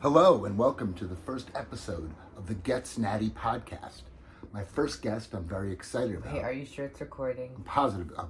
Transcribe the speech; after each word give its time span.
Hello, 0.00 0.44
and 0.44 0.56
welcome 0.56 0.94
to 0.94 1.06
the 1.06 1.16
first 1.16 1.50
episode 1.56 2.12
of 2.36 2.46
the 2.46 2.54
Gets 2.54 2.98
Natty 2.98 3.30
podcast. 3.30 4.02
My 4.52 4.62
first 4.62 5.02
guest 5.02 5.34
I'm 5.34 5.42
very 5.42 5.72
excited 5.72 6.14
about. 6.14 6.32
Hey, 6.32 6.42
are 6.42 6.52
you 6.52 6.64
sure 6.64 6.84
it's 6.84 7.00
recording? 7.00 7.50
I'm 7.56 7.64
positive. 7.64 8.12
uh, 8.16 8.26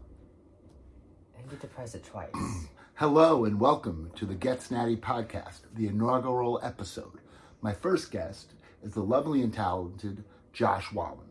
I 1.37 1.51
need 1.51 1.61
to 1.61 1.67
press 1.67 1.95
it 1.95 2.05
twice. 2.05 2.33
hello, 2.95 3.45
and 3.45 3.61
welcome 3.61 4.11
to 4.17 4.25
the 4.25 4.35
Gets 4.35 4.71
Natty 4.71 4.97
podcast, 4.97 5.61
the 5.75 5.87
inaugural 5.89 6.59
episode. 6.63 7.19
My 7.61 7.75
first 7.75 8.11
guest 8.11 8.55
is 8.83 8.95
the 8.95 9.03
lovely 9.03 9.43
and 9.43 9.53
talented 9.53 10.25
Josh 10.55 10.91
Wallin. 10.93 11.29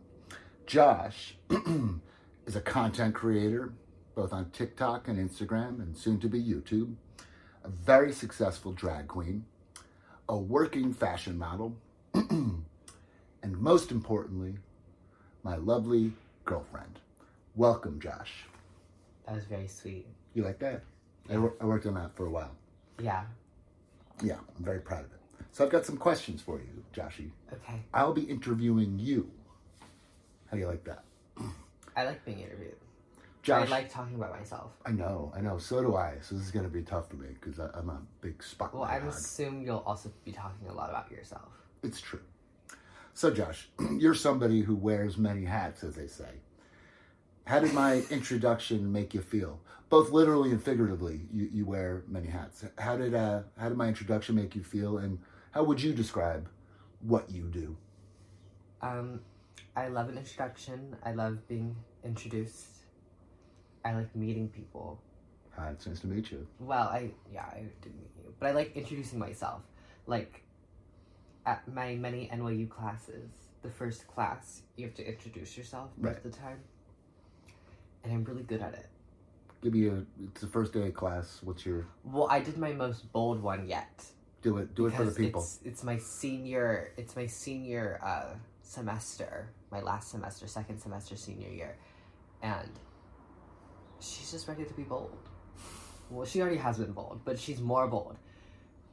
Josh 0.67 1.35
is 2.45 2.55
a 2.55 2.61
content 2.61 3.15
creator, 3.15 3.73
both 4.13 4.33
on 4.33 4.51
TikTok 4.51 5.07
and 5.07 5.17
Instagram, 5.17 5.81
and 5.81 5.97
soon 5.97 6.19
to 6.19 6.27
be 6.29 6.43
YouTube, 6.43 6.93
a 7.63 7.69
very 7.69 8.11
successful 8.11 8.71
drag 8.71 9.07
queen, 9.07 9.45
a 10.29 10.37
working 10.37 10.93
fashion 10.93 11.37
model, 11.37 11.75
and 12.13 12.63
most 13.43 13.91
importantly, 13.91 14.55
my 15.43 15.55
lovely 15.55 16.11
girlfriend. 16.45 16.99
Welcome, 17.55 17.99
Josh. 17.99 18.33
that 19.25 19.35
was 19.35 19.45
very 19.45 19.67
sweet. 19.67 20.05
You 20.33 20.43
like 20.43 20.59
that? 20.59 20.83
I, 21.29 21.37
wor- 21.37 21.55
I 21.59 21.65
worked 21.65 21.85
on 21.85 21.95
that 21.95 22.15
for 22.15 22.25
a 22.25 22.29
while. 22.29 22.55
Yeah. 23.01 23.23
Yeah, 24.23 24.35
I'm 24.57 24.63
very 24.63 24.79
proud 24.79 25.05
of 25.05 25.11
it. 25.11 25.19
So 25.51 25.63
I've 25.65 25.71
got 25.71 25.85
some 25.85 25.97
questions 25.97 26.41
for 26.41 26.59
you, 26.59 26.83
Joshy. 26.93 27.31
Okay. 27.51 27.81
I'll 27.93 28.13
be 28.13 28.21
interviewing 28.23 28.99
you. 28.99 29.29
How 30.49 30.53
do 30.53 30.59
you 30.59 30.67
like 30.67 30.83
that? 30.85 31.03
I 31.95 32.05
like 32.05 32.23
being 32.25 32.39
interviewed. 32.39 32.75
Josh, 33.43 33.67
I 33.67 33.71
like 33.71 33.91
talking 33.91 34.15
about 34.15 34.37
myself. 34.37 34.71
I 34.85 34.91
know, 34.91 35.31
I 35.35 35.41
know. 35.41 35.57
So 35.57 35.81
do 35.81 35.95
I. 35.95 36.15
So 36.21 36.35
this 36.35 36.45
is 36.45 36.51
going 36.51 36.65
to 36.65 36.71
be 36.71 36.81
tough 36.81 37.09
for 37.09 37.15
me 37.15 37.29
because 37.39 37.59
I'm 37.59 37.89
a 37.89 38.01
big 38.21 38.43
spot. 38.43 38.73
Well, 38.73 38.83
I 38.83 38.97
assume 38.97 39.61
you'll 39.61 39.83
also 39.85 40.11
be 40.25 40.31
talking 40.31 40.67
a 40.67 40.73
lot 40.73 40.89
about 40.89 41.09
yourself. 41.11 41.49
It's 41.83 42.01
true. 42.01 42.21
So, 43.13 43.31
Josh, 43.31 43.69
you're 43.97 44.13
somebody 44.13 44.61
who 44.61 44.75
wears 44.75 45.17
many 45.17 45.45
hats, 45.45 45.83
as 45.83 45.95
they 45.95 46.07
say. 46.07 46.29
How 47.45 47.59
did 47.59 47.73
my 47.73 48.03
introduction 48.11 48.91
make 48.91 49.13
you 49.13 49.21
feel? 49.21 49.59
Both 49.89 50.11
literally 50.11 50.51
and 50.51 50.61
figuratively, 50.61 51.21
you, 51.33 51.49
you 51.51 51.65
wear 51.65 52.03
many 52.07 52.27
hats. 52.27 52.65
How 52.77 52.97
did 52.97 53.15
uh, 53.15 53.43
how 53.57 53.69
did 53.69 53.77
my 53.77 53.87
introduction 53.87 54.35
make 54.35 54.53
you 54.55 54.63
feel, 54.63 54.97
and 54.97 55.17
how 55.51 55.63
would 55.63 55.81
you 55.81 55.93
describe 55.93 56.49
what 56.99 57.31
you 57.31 57.43
do? 57.43 57.77
Um, 58.81 59.21
I 59.75 59.87
love 59.87 60.09
an 60.09 60.17
introduction. 60.17 60.95
I 61.03 61.13
love 61.13 61.47
being 61.47 61.75
introduced. 62.03 62.67
I 63.85 63.93
like 63.93 64.15
meeting 64.15 64.49
people. 64.49 64.99
Hi, 65.55 65.69
it's 65.71 65.87
nice 65.87 65.99
to 66.01 66.07
meet 66.07 66.31
you. 66.31 66.45
Well, 66.59 66.87
I 66.87 67.11
yeah, 67.33 67.45
I 67.45 67.63
did 67.81 67.95
meet 67.95 68.11
you, 68.17 68.33
but 68.39 68.47
I 68.47 68.51
like 68.51 68.75
introducing 68.75 69.19
myself. 69.19 69.61
Like 70.05 70.43
at 71.45 71.67
my 71.73 71.95
many 71.95 72.29
NYU 72.33 72.69
classes, 72.69 73.29
the 73.63 73.69
first 73.69 74.07
class 74.07 74.61
you 74.75 74.85
have 74.85 74.95
to 74.95 75.07
introduce 75.07 75.57
yourself 75.57 75.89
most 75.97 76.07
Right. 76.07 76.17
of 76.17 76.23
the 76.31 76.37
time, 76.37 76.59
and 78.03 78.13
I'm 78.13 78.23
really 78.23 78.43
good 78.43 78.61
at 78.61 78.73
it. 78.73 78.87
Give 79.63 79.73
me 79.73 79.87
a. 79.87 80.03
It's 80.23 80.41
the 80.41 80.47
first 80.47 80.73
day 80.73 80.87
of 80.87 80.93
class. 80.93 81.39
What's 81.43 81.65
your 81.65 81.87
Well, 82.03 82.27
I 82.29 82.39
did 82.39 82.57
my 82.57 82.73
most 82.73 83.11
bold 83.11 83.41
one 83.41 83.67
yet. 83.67 84.05
do 84.43 84.57
it? 84.57 84.75
Do 84.75 84.85
it 84.85 84.93
for 84.93 85.03
the 85.05 85.11
people. 85.11 85.41
It's, 85.41 85.59
it's 85.65 85.83
my 85.83 85.97
senior. 85.97 86.93
It's 86.97 87.15
my 87.15 87.25
senior 87.25 87.99
uh, 88.03 88.35
semester. 88.61 89.49
My 89.71 89.81
last 89.81 90.11
semester, 90.11 90.45
second 90.47 90.79
semester, 90.79 91.15
senior 91.15 91.49
year, 91.49 91.75
and 92.43 92.69
she's 93.99 94.31
just 94.31 94.47
ready 94.47 94.63
to 94.65 94.73
be 94.73 94.83
bold. 94.83 95.17
Well, 96.09 96.25
she 96.25 96.41
already 96.41 96.57
has 96.57 96.77
been 96.77 96.91
bold, 96.93 97.21
but 97.25 97.37
she's 97.39 97.59
more 97.59 97.87
bold. 97.87 98.15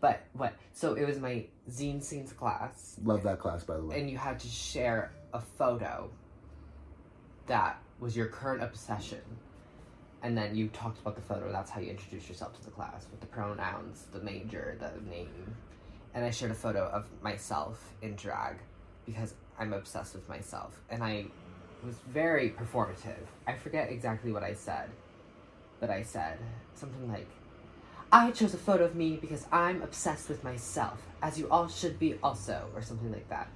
But 0.00 0.22
what? 0.32 0.54
So 0.72 0.94
it 0.94 1.06
was 1.06 1.18
my 1.18 1.46
zine 1.70 2.02
scenes 2.02 2.32
class, 2.32 2.96
Love 3.04 3.22
that 3.22 3.38
class, 3.38 3.64
by 3.64 3.76
the 3.76 3.84
way. 3.84 4.00
and 4.00 4.10
you 4.10 4.18
had 4.18 4.38
to 4.40 4.48
share 4.48 5.12
a 5.32 5.40
photo 5.40 6.10
that 7.46 7.78
was 8.00 8.16
your 8.16 8.26
current 8.26 8.62
obsession. 8.62 9.20
And 10.22 10.36
then 10.36 10.54
you 10.56 10.68
talked 10.68 10.98
about 11.00 11.16
the 11.16 11.22
photo. 11.22 11.52
That's 11.52 11.70
how 11.70 11.80
you 11.80 11.90
introduced 11.90 12.28
yourself 12.28 12.58
to 12.58 12.64
the 12.64 12.70
class 12.70 13.06
with 13.10 13.20
the 13.20 13.26
pronouns, 13.26 14.06
the 14.12 14.20
major, 14.20 14.76
the 14.80 14.90
name. 15.10 15.54
And 16.14 16.24
I 16.24 16.30
shared 16.30 16.50
a 16.50 16.54
photo 16.54 16.86
of 16.88 17.06
myself 17.22 17.92
in 18.00 18.14
drag 18.16 18.56
because 19.04 19.34
I'm 19.58 19.72
obsessed 19.74 20.14
with 20.14 20.26
myself. 20.28 20.80
And 20.88 21.02
I 21.02 21.26
was 21.84 21.96
very 22.08 22.50
performative. 22.50 23.26
I 23.46 23.52
forget 23.54 23.90
exactly 23.90 24.32
what 24.32 24.42
I 24.42 24.54
said, 24.54 24.88
but 25.80 25.90
I 25.90 26.02
said 26.02 26.38
something 26.74 27.10
like, 27.10 27.28
I 28.12 28.30
chose 28.30 28.54
a 28.54 28.58
photo 28.58 28.84
of 28.84 28.94
me 28.94 29.16
because 29.16 29.46
I'm 29.50 29.82
obsessed 29.82 30.28
with 30.28 30.44
myself, 30.44 31.00
as 31.22 31.38
you 31.38 31.48
all 31.50 31.68
should 31.68 31.98
be 31.98 32.16
also, 32.22 32.68
or 32.74 32.82
something 32.82 33.10
like 33.12 33.28
that. 33.28 33.48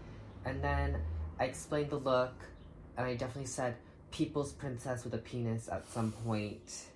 And 0.45 0.63
then 0.63 0.97
I 1.39 1.45
explained 1.45 1.91
the 1.91 1.97
look, 1.99 2.35
and 2.97 3.07
I 3.07 3.15
definitely 3.15 3.47
said 3.47 3.77
people's 4.11 4.53
princess 4.53 5.05
with 5.05 5.15
a 5.15 5.19
penis 5.19 5.69
at 5.69 5.89
some 5.91 6.13
point. 6.13 6.87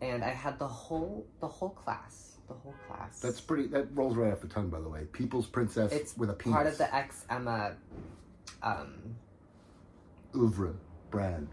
And 0.00 0.24
I 0.24 0.30
had 0.30 0.58
the 0.58 0.66
whole 0.66 1.24
the 1.40 1.46
whole 1.46 1.70
class, 1.70 2.38
the 2.48 2.54
whole 2.54 2.74
class. 2.88 3.20
That's 3.20 3.40
pretty. 3.40 3.68
That 3.68 3.86
rolls 3.94 4.16
right 4.16 4.32
off 4.32 4.40
the 4.40 4.48
tongue, 4.48 4.68
by 4.68 4.80
the 4.80 4.88
way. 4.88 5.04
People's 5.12 5.46
princess 5.46 5.92
it's 5.92 6.16
with 6.16 6.30
a 6.30 6.32
penis. 6.34 6.54
part 6.56 6.66
of 6.66 6.78
the 6.78 6.92
ex 6.92 7.24
Emma, 7.30 7.76
um, 8.64 9.14
oeuvre 10.34 10.74
brand. 11.10 11.48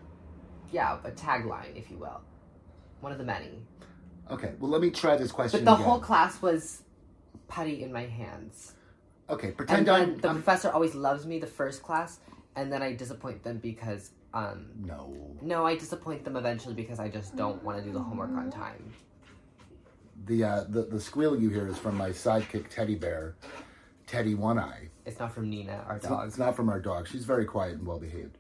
yeah, 0.71 0.97
a 1.03 1.11
tagline, 1.11 1.75
if 1.75 1.91
you 1.91 1.97
will, 1.97 2.21
one 3.01 3.11
of 3.11 3.17
the 3.17 3.23
many. 3.23 3.51
Okay, 4.31 4.53
well, 4.59 4.69
let 4.69 4.81
me 4.81 4.89
try 4.91 5.15
this 5.17 5.31
question 5.31 5.63
But 5.63 5.71
the 5.71 5.75
again. 5.75 5.85
whole 5.85 5.99
class 5.99 6.41
was 6.41 6.83
putty 7.47 7.83
in 7.83 7.91
my 7.91 8.05
hands. 8.05 8.73
okay, 9.29 9.51
pretend 9.51 9.87
then 9.87 9.95
I'm, 10.01 10.17
the 10.17 10.29
I'm. 10.29 10.35
professor 10.35 10.69
always 10.69 10.93
loves 10.95 11.25
me 11.25 11.39
the 11.39 11.47
first 11.47 11.81
class, 11.83 12.19
and 12.55 12.71
then 12.71 12.81
I 12.83 12.93
disappoint 12.93 13.43
them 13.43 13.57
because 13.57 14.11
um 14.33 14.67
No. 14.83 15.13
no, 15.41 15.65
I 15.65 15.75
disappoint 15.75 16.23
them 16.23 16.35
eventually 16.35 16.75
because 16.75 16.99
I 16.99 17.09
just 17.09 17.35
don't 17.35 17.63
want 17.63 17.79
to 17.79 17.83
do 17.83 17.91
the 17.91 17.99
homework 17.99 18.29
on 18.31 18.51
time. 18.51 18.91
The, 20.25 20.43
uh, 20.43 20.63
the 20.69 20.83
the 20.83 20.99
squealing 20.99 21.41
you 21.41 21.49
hear 21.49 21.67
is 21.67 21.77
from 21.77 21.95
my 21.97 22.09
sidekick 22.09 22.67
teddy 22.69 22.95
bear, 22.95 23.35
Teddy 24.05 24.35
One 24.35 24.59
Eye. 24.59 24.89
It's 25.05 25.17
not 25.17 25.33
from 25.33 25.49
Nina, 25.49 25.83
our 25.87 25.97
dog. 25.97 26.27
it's 26.27 26.37
not 26.37 26.55
from 26.55 26.69
our 26.69 26.79
dog. 26.79 27.07
She's 27.07 27.25
very 27.25 27.45
quiet 27.45 27.75
and 27.75 27.87
well 27.87 27.99
behaved. 27.99 28.37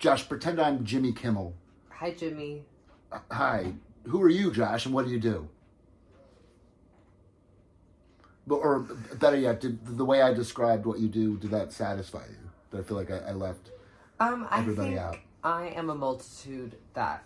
Josh, 0.00 0.28
pretend 0.28 0.60
I'm 0.60 0.84
Jimmy 0.84 1.12
Kimmel. 1.12 1.54
Hi, 1.90 2.10
Jimmy. 2.12 2.64
Hi, 3.30 3.72
who 4.04 4.20
are 4.22 4.28
you, 4.28 4.50
Josh, 4.50 4.86
and 4.86 4.94
what 4.94 5.06
do 5.06 5.12
you 5.12 5.20
do? 5.20 5.48
But, 8.46 8.56
or 8.56 8.80
better 9.14 9.38
yet, 9.38 9.60
did 9.60 9.96
the 9.96 10.04
way 10.04 10.20
I 10.20 10.34
described 10.34 10.84
what 10.84 10.98
you 10.98 11.08
do 11.08 11.38
did 11.38 11.50
that 11.52 11.72
satisfy 11.72 12.24
you? 12.28 12.50
Did 12.70 12.80
I 12.80 12.82
feel 12.82 12.96
like 12.96 13.10
I, 13.10 13.18
I 13.18 13.32
left? 13.32 13.70
Um, 14.20 14.46
I 14.50 14.60
Everybody 14.60 14.98
out. 14.98 15.16
I 15.42 15.68
am 15.68 15.90
a 15.90 15.94
multitude 15.94 16.76
that 16.94 17.24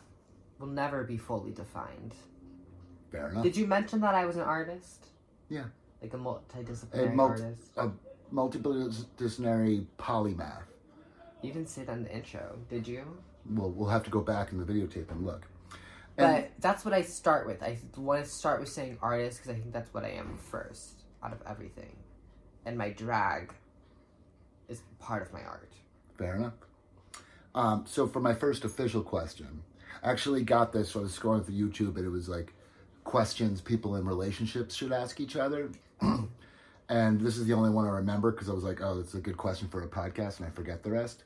will 0.59 0.67
never 0.69 1.05
be 1.05 1.17
fully 1.17 1.53
defined. 1.53 2.15
Fair 3.11 3.31
enough. 3.31 3.43
Did 3.43 3.57
you 3.57 3.67
mention 3.67 4.01
that 4.01 4.15
I 4.15 4.27
was 4.27 4.37
an 4.37 4.43
artist? 4.43 5.07
Yeah. 5.49 5.65
Like 6.03 6.15
a 6.15 6.17
multidisciplinary 6.19 7.13
A 7.13 7.15
multi- 7.15 7.43
artist. 7.43 7.71
a 7.77 7.91
multidisciplinary 8.33 9.87
polymath. 9.99 10.63
You 11.43 11.53
didn't 11.53 11.69
say 11.69 11.85
that 11.85 11.93
in 11.97 12.05
the 12.05 12.15
intro, 12.15 12.59
did 12.69 12.87
you? 12.87 13.05
Well, 13.51 13.71
we'll 13.71 13.89
have 13.89 14.03
to 14.05 14.11
go 14.11 14.21
back 14.21 14.53
in 14.53 14.59
the 14.59 14.65
videotape 14.65 15.11
and 15.11 15.25
look. 15.25 15.47
And- 16.19 16.43
But 16.45 16.51
that's 16.61 16.85
what 16.85 16.93
I 16.93 17.03
start 17.03 17.47
with. 17.47 17.63
I 17.63 17.79
want 17.97 18.25
to 18.25 18.31
start 18.31 18.61
with 18.61 18.69
saying 18.69 18.99
artist 19.01 19.39
because 19.39 19.51
I 19.57 19.61
think 19.61 19.73
that's 19.73 19.93
what 19.95 20.05
I 20.05 20.11
am 20.11 20.37
first 20.37 21.05
out 21.23 21.33
of 21.33 21.39
everything. 21.47 21.97
And 22.67 22.77
my 22.77 22.91
drag 22.91 23.53
is 24.69 24.83
part 24.99 25.23
of 25.23 25.33
my 25.33 25.43
art. 25.43 25.73
Fair 26.19 26.35
enough. 26.37 26.55
Um, 27.55 27.85
so 27.87 28.07
for 28.07 28.21
my 28.21 28.35
first 28.35 28.65
official 28.65 29.03
question, 29.03 29.63
I 30.03 30.11
actually 30.11 30.43
got 30.43 30.73
this. 30.73 30.91
So 30.91 31.01
I 31.01 31.03
was 31.05 31.17
scrolling 31.19 31.45
through 31.47 31.55
YouTube, 31.55 31.97
and 31.97 32.05
it 32.05 32.11
was 32.11 32.29
like 32.29 32.53
questions 33.05 33.61
people 33.61 33.97
in 33.97 34.05
relationships 34.05 34.75
should 34.75 34.93
ask 34.93 35.21
each 35.21 35.37
other. 35.37 35.71
and 36.89 37.21
this 37.21 37.37
is 37.37 37.47
the 37.47 37.55
only 37.55 37.71
one 37.71 37.87
I 37.87 37.91
remember 37.91 38.31
because 38.33 38.49
I 38.49 38.53
was 38.53 38.65
like, 38.65 38.81
"Oh, 38.83 38.97
that's 39.01 39.15
a 39.15 39.21
good 39.21 39.37
question 39.37 39.69
for 39.69 39.83
a 39.83 39.89
podcast," 39.89 40.39
and 40.39 40.47
I 40.47 40.51
forget 40.51 40.83
the 40.83 40.91
rest. 40.91 41.25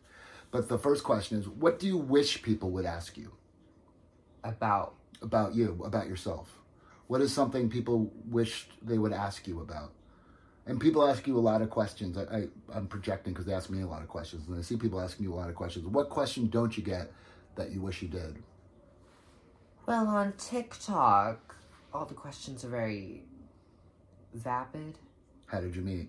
But 0.51 0.69
the 0.69 0.79
first 0.79 1.03
question 1.03 1.39
is, 1.39 1.49
what 1.49 1.79
do 1.79 1.87
you 1.87 1.97
wish 1.97 2.43
people 2.43 2.71
would 2.71 2.85
ask 2.85 3.17
you 3.17 3.33
About 4.45 4.95
about 5.21 5.55
you, 5.55 5.81
about 5.85 6.09
yourself? 6.09 6.59
What 7.07 7.21
is 7.21 7.33
something 7.33 7.69
people 7.69 8.13
wished 8.29 8.73
they 8.83 8.99
would 8.99 9.13
ask 9.13 9.47
you 9.47 9.61
about? 9.61 9.93
And 10.67 10.81
people 10.81 11.07
ask 11.09 11.27
you 11.27 11.37
a 11.39 11.41
lot 11.41 11.61
of 11.61 11.71
questions. 11.71 12.17
I, 12.17 12.23
I, 12.23 12.49
I'm 12.75 12.87
projecting 12.87 13.33
because 13.33 13.47
they 13.47 13.53
ask 13.55 13.69
me 13.69 13.83
a 13.83 13.87
lot 13.87 14.03
of 14.03 14.09
questions, 14.09 14.49
and 14.49 14.59
I 14.59 14.63
see 14.63 14.77
people 14.77 15.01
asking 15.01 15.25
you 15.25 15.35
a 15.35 15.37
lot 15.37 15.49
of 15.49 15.55
questions. 15.55 15.87
What 15.87 16.09
question 16.09 16.49
don't 16.49 16.77
you 16.77 16.83
get 16.83 17.13
that 17.57 17.71
you 17.71 17.81
wish 17.83 18.03
you 18.03 18.09
did? 18.09 18.43
well 19.87 20.07
on 20.07 20.33
TikTok, 20.39 21.57
all 21.93 22.05
the 22.05 22.15
questions 22.15 22.65
are 22.65 22.69
very 22.69 23.25
vapid. 24.33 24.99
How 25.47 25.61
did 25.61 25.77
you 25.77 25.83
meet? 25.83 26.09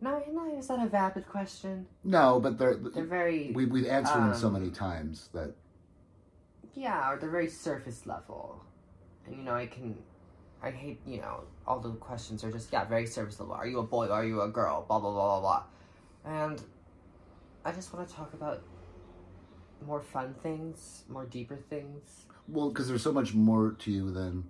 No, 0.00 0.22
no, 0.30 0.58
is 0.58 0.68
that 0.68 0.80
a 0.80 0.88
vapid 0.88 1.26
question? 1.26 1.86
No, 2.04 2.38
but 2.38 2.58
they're, 2.58 2.76
They're 2.76 3.04
very 3.04 3.52
we, 3.54 3.64
we've 3.64 3.86
answered 3.86 4.18
them 4.20 4.34
so 4.34 4.48
um, 4.48 4.52
many 4.52 4.70
times 4.70 5.30
that 5.32 5.54
yeah, 6.76 7.10
or 7.10 7.18
they're 7.18 7.30
very 7.30 7.48
surface 7.48 8.06
level, 8.06 8.62
and 9.26 9.36
you 9.36 9.42
know 9.42 9.54
I 9.54 9.66
can 9.66 9.96
I 10.62 10.70
hate, 10.70 11.00
you 11.06 11.20
know, 11.20 11.44
all 11.66 11.80
the 11.80 11.90
questions 11.90 12.42
are 12.42 12.50
just, 12.50 12.72
yeah, 12.72 12.84
very 12.84 13.06
surface 13.06 13.38
level. 13.38 13.54
Are 13.54 13.66
you 13.66 13.78
a 13.78 13.82
boy? 13.82 14.08
Are 14.08 14.24
you 14.24 14.42
a 14.42 14.48
girl? 14.48 14.84
Blah, 14.88 14.98
blah, 14.98 15.12
blah, 15.12 15.40
blah, 15.40 15.62
blah. 16.24 16.42
And 16.48 16.62
I 17.64 17.72
just 17.72 17.92
want 17.92 18.08
to 18.08 18.14
talk 18.14 18.32
about 18.32 18.62
more 19.86 20.00
fun 20.00 20.34
things, 20.42 21.04
more 21.08 21.26
deeper 21.26 21.56
things. 21.56 22.26
Well, 22.48 22.70
because 22.70 22.88
there's 22.88 23.02
so 23.02 23.12
much 23.12 23.34
more 23.34 23.76
to 23.78 23.90
you 23.90 24.10
than 24.10 24.44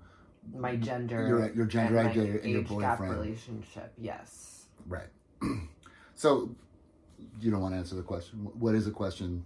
My 0.54 0.76
gender. 0.76 1.26
your 1.26 1.52
your 1.52 1.66
gender 1.66 1.98
and 1.98 2.08
identity 2.08 2.38
and 2.44 2.50
your 2.50 2.62
boyfriend. 2.62 3.20
relationship, 3.20 3.92
yes. 3.98 4.66
Right. 4.86 5.08
so, 6.14 6.54
you 7.40 7.50
don't 7.50 7.60
want 7.60 7.74
to 7.74 7.78
answer 7.78 7.96
the 7.96 8.02
question. 8.02 8.38
What 8.58 8.74
is 8.74 8.86
a 8.86 8.92
question? 8.92 9.44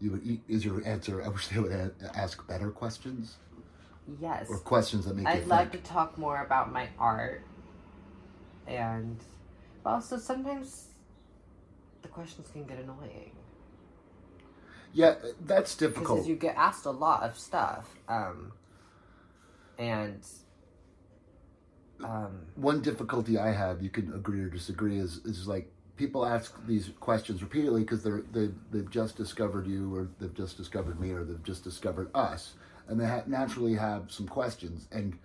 You 0.00 0.12
would 0.12 0.40
is 0.48 0.64
your 0.64 0.84
answer? 0.86 1.22
I 1.22 1.28
wish 1.28 1.48
they 1.48 1.58
would 1.60 1.72
a- 1.72 1.92
ask 2.14 2.46
better 2.46 2.70
questions 2.70 3.36
Yes. 4.20 4.46
or 4.48 4.58
questions 4.58 5.04
that 5.06 5.16
make 5.16 5.24
you 5.26 5.30
I'd 5.30 5.38
think. 5.40 5.48
love 5.50 5.70
to 5.72 5.78
talk 5.78 6.16
more 6.18 6.42
about 6.42 6.72
my 6.72 6.88
art. 6.98 7.42
And 8.66 9.18
also 9.84 10.16
sometimes 10.18 10.88
the 12.02 12.08
questions 12.08 12.48
can 12.52 12.64
get 12.64 12.78
annoying. 12.78 13.32
Yeah, 14.92 15.16
that's 15.44 15.76
difficult. 15.76 16.18
Because 16.18 16.28
you 16.28 16.36
get 16.36 16.56
asked 16.56 16.86
a 16.86 16.90
lot 16.90 17.22
of 17.22 17.36
stuff. 17.38 17.88
Um, 18.08 18.52
and 19.78 20.20
um, 22.02 22.46
One 22.54 22.80
difficulty 22.80 23.36
I 23.38 23.52
have, 23.52 23.82
you 23.82 23.90
can 23.90 24.12
agree 24.14 24.40
or 24.40 24.48
disagree, 24.48 24.98
is 24.98 25.18
is 25.24 25.46
like 25.48 25.70
people 25.98 26.24
ask 26.24 26.54
these 26.66 26.90
questions 27.00 27.42
repeatedly 27.42 27.82
because 27.82 28.02
they're 28.02 28.22
they 28.32 28.48
they've 28.70 28.90
just 28.90 29.16
discovered 29.16 29.66
you 29.66 29.94
or 29.94 30.08
they've 30.18 30.34
just 30.34 30.56
discovered 30.56 30.98
me 30.98 31.10
or 31.10 31.24
they've 31.24 31.42
just 31.42 31.64
discovered 31.64 32.08
us, 32.14 32.54
and 32.88 32.98
they 32.98 33.06
ha- 33.06 33.24
naturally 33.26 33.74
have 33.74 34.10
some 34.10 34.26
questions 34.26 34.88
and. 34.92 35.18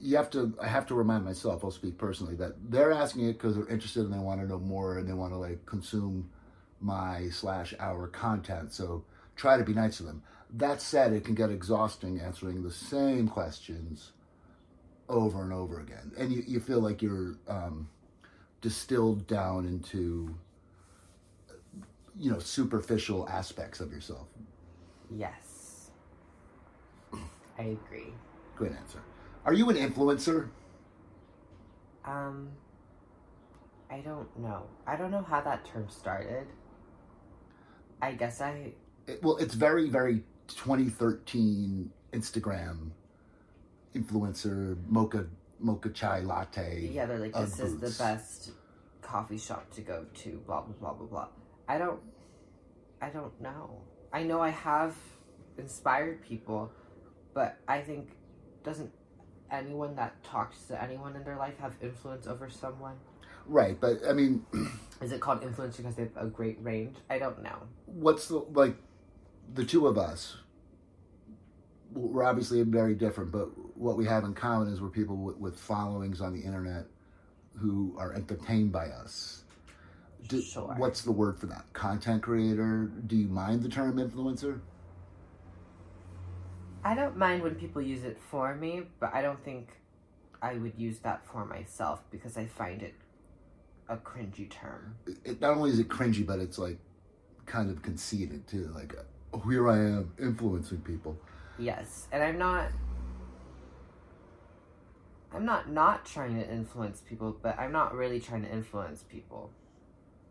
You 0.00 0.16
have 0.16 0.30
to. 0.30 0.54
I 0.62 0.68
have 0.68 0.86
to 0.86 0.94
remind 0.94 1.24
myself. 1.24 1.64
I'll 1.64 1.72
speak 1.72 1.98
personally 1.98 2.36
that 2.36 2.52
they're 2.70 2.92
asking 2.92 3.28
it 3.28 3.32
because 3.32 3.56
they're 3.56 3.66
interested 3.66 4.04
and 4.04 4.14
they 4.14 4.18
want 4.20 4.40
to 4.40 4.46
know 4.46 4.60
more 4.60 4.96
and 4.98 5.08
they 5.08 5.12
want 5.12 5.32
to 5.32 5.36
like 5.36 5.66
consume 5.66 6.30
my 6.80 7.28
slash 7.30 7.74
our 7.80 8.06
content. 8.06 8.72
So 8.72 9.02
try 9.34 9.56
to 9.56 9.64
be 9.64 9.74
nice 9.74 9.96
to 9.96 10.04
them. 10.04 10.22
That 10.54 10.80
said, 10.80 11.12
it 11.12 11.24
can 11.24 11.34
get 11.34 11.50
exhausting 11.50 12.20
answering 12.20 12.62
the 12.62 12.70
same 12.70 13.26
questions 13.26 14.12
over 15.08 15.42
and 15.42 15.52
over 15.52 15.80
again, 15.80 16.12
and 16.16 16.30
you, 16.32 16.44
you 16.46 16.60
feel 16.60 16.80
like 16.80 17.02
you're 17.02 17.34
um, 17.48 17.88
distilled 18.60 19.26
down 19.26 19.64
into 19.66 20.34
you 22.18 22.30
know 22.30 22.38
superficial 22.38 23.28
aspects 23.28 23.80
of 23.80 23.92
yourself. 23.92 24.26
yes. 25.10 25.90
I 27.58 27.62
agree. 27.62 28.12
Great 28.54 28.72
answer. 28.72 29.00
Are 29.44 29.52
you 29.52 29.68
an 29.68 29.76
influencer? 29.76 30.48
Um, 32.04 32.50
I 33.90 33.98
don't 33.98 34.28
know. 34.38 34.62
I 34.86 34.96
don't 34.96 35.10
know 35.10 35.22
how 35.22 35.40
that 35.40 35.64
term 35.64 35.88
started. 35.88 36.46
I 38.00 38.12
guess 38.12 38.40
I 38.40 38.72
It, 39.06 39.22
well, 39.22 39.36
it's 39.38 39.54
very, 39.54 39.88
very 39.88 40.22
2013 40.48 41.90
Instagram 42.12 42.90
influencer 43.94 44.76
mocha 44.86 45.26
mocha 45.60 45.90
chai 45.90 46.20
latte. 46.20 46.88
Yeah, 46.92 47.06
they're 47.06 47.18
like, 47.18 47.34
this 47.34 47.58
is 47.60 47.78
the 47.78 47.90
best 48.02 48.52
coffee 49.02 49.38
shop 49.38 49.70
to 49.74 49.80
go 49.80 50.06
to, 50.14 50.42
blah, 50.46 50.60
blah, 50.62 50.74
blah, 50.74 50.92
blah, 50.94 51.06
blah. 51.06 51.28
I 51.68 51.78
don't, 51.78 52.00
I 53.00 53.08
don't 53.10 53.38
know. 53.40 53.82
I 54.12 54.22
know 54.22 54.40
I 54.40 54.50
have 54.50 54.94
inspired 55.58 56.22
people, 56.22 56.72
but 57.34 57.58
I 57.66 57.80
think, 57.80 58.10
doesn't 58.64 58.90
anyone 59.50 59.96
that 59.96 60.22
talks 60.22 60.62
to 60.64 60.82
anyone 60.82 61.16
in 61.16 61.24
their 61.24 61.36
life 61.36 61.58
have 61.58 61.74
influence 61.82 62.26
over 62.26 62.48
someone? 62.48 62.96
Right, 63.46 63.80
but 63.80 64.00
I 64.06 64.12
mean, 64.12 64.44
Is 65.00 65.12
it 65.12 65.20
called 65.20 65.42
influence 65.42 65.76
because 65.76 65.94
they 65.94 66.02
have 66.02 66.16
a 66.16 66.26
great 66.26 66.58
range? 66.60 66.96
I 67.08 67.18
don't 67.18 67.42
know. 67.42 67.56
what's 67.86 68.28
the 68.28 68.38
like 68.52 68.76
the 69.54 69.64
two 69.64 69.86
of 69.86 69.96
us 69.96 70.36
we're 71.92 72.24
obviously 72.24 72.60
very 72.62 72.94
different 72.94 73.32
but 73.32 73.48
what 73.78 73.96
we 73.96 74.04
have 74.04 74.24
in 74.24 74.34
common 74.34 74.68
is 74.72 74.80
we're 74.80 74.88
people 74.88 75.16
with, 75.16 75.36
with 75.36 75.56
followings 75.58 76.20
on 76.20 76.32
the 76.34 76.40
internet 76.40 76.84
who 77.56 77.94
are 77.98 78.12
entertained 78.12 78.72
by 78.72 78.86
us 78.86 79.44
Do- 80.28 80.42
Sure. 80.42 80.74
what's 80.78 81.02
the 81.02 81.12
word 81.12 81.38
for 81.38 81.46
that 81.46 81.64
content 81.72 82.22
creator 82.22 82.90
do 83.06 83.16
you 83.16 83.28
mind 83.28 83.62
the 83.62 83.68
term 83.68 83.96
influencer 83.98 84.60
I 86.84 86.94
don't 86.94 87.16
mind 87.16 87.42
when 87.42 87.56
people 87.56 87.82
use 87.82 88.04
it 88.04 88.18
for 88.30 88.54
me, 88.54 88.82
but 89.00 89.12
I 89.12 89.20
don't 89.20 89.42
think 89.44 89.68
I 90.40 90.54
would 90.54 90.74
use 90.76 91.00
that 91.00 91.26
for 91.26 91.44
myself 91.44 92.00
because 92.10 92.36
I 92.38 92.46
find 92.46 92.82
it 92.82 92.94
a 93.88 93.96
cringy 93.96 94.48
term. 94.48 94.94
it, 95.24 95.40
not 95.40 95.56
only 95.56 95.70
is 95.70 95.78
it 95.78 95.88
cringy 95.88 96.24
but 96.24 96.38
it's 96.38 96.58
like 96.58 96.78
kind 97.46 97.70
of 97.70 97.82
conceited 97.82 98.46
too 98.46 98.70
like 98.74 98.94
oh, 99.32 99.38
here 99.40 99.68
i 99.70 99.76
am 99.78 100.12
influencing 100.20 100.78
people 100.82 101.16
Yes, 101.58 102.06
and 102.12 102.22
I'm 102.22 102.38
not. 102.38 102.68
I'm 105.32 105.44
not 105.44 105.70
not 105.70 106.06
trying 106.06 106.36
to 106.40 106.50
influence 106.50 107.00
people, 107.00 107.36
but 107.42 107.58
I'm 107.58 107.72
not 107.72 107.94
really 107.94 108.20
trying 108.20 108.42
to 108.42 108.50
influence 108.50 109.02
people. 109.02 109.50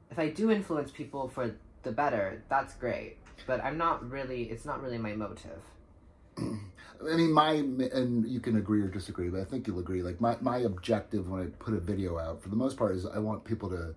If 0.10 0.18
I 0.18 0.30
do 0.30 0.52
influence 0.52 0.92
people 0.92 1.28
for 1.28 1.56
the 1.84 1.92
better, 1.92 2.44
that's 2.50 2.74
great. 2.76 3.18
But 3.46 3.64
I'm 3.64 3.78
not 3.78 4.10
really. 4.10 4.44
It's 4.44 4.66
not 4.66 4.82
really 4.82 4.98
my 4.98 5.14
motive. 5.14 5.62
I 6.38 7.16
mean, 7.16 7.32
my 7.32 7.52
and 7.52 8.28
you 8.28 8.40
can 8.40 8.58
agree 8.58 8.82
or 8.82 8.88
disagree, 8.88 9.30
but 9.30 9.42
I 9.42 9.44
think 9.44 9.68
you'll 9.68 9.80
agree. 9.80 10.02
Like 10.02 10.20
my 10.20 10.38
my 10.42 10.60
objective 10.60 11.30
when 11.30 11.44
I 11.44 11.46
put 11.64 11.74
a 11.74 11.80
video 11.80 12.18
out, 12.18 12.42
for 12.42 12.50
the 12.50 12.56
most 12.56 12.78
part, 12.78 12.96
is 12.96 13.06
I 13.06 13.20
want 13.20 13.44
people 13.44 13.70
to 13.70 13.94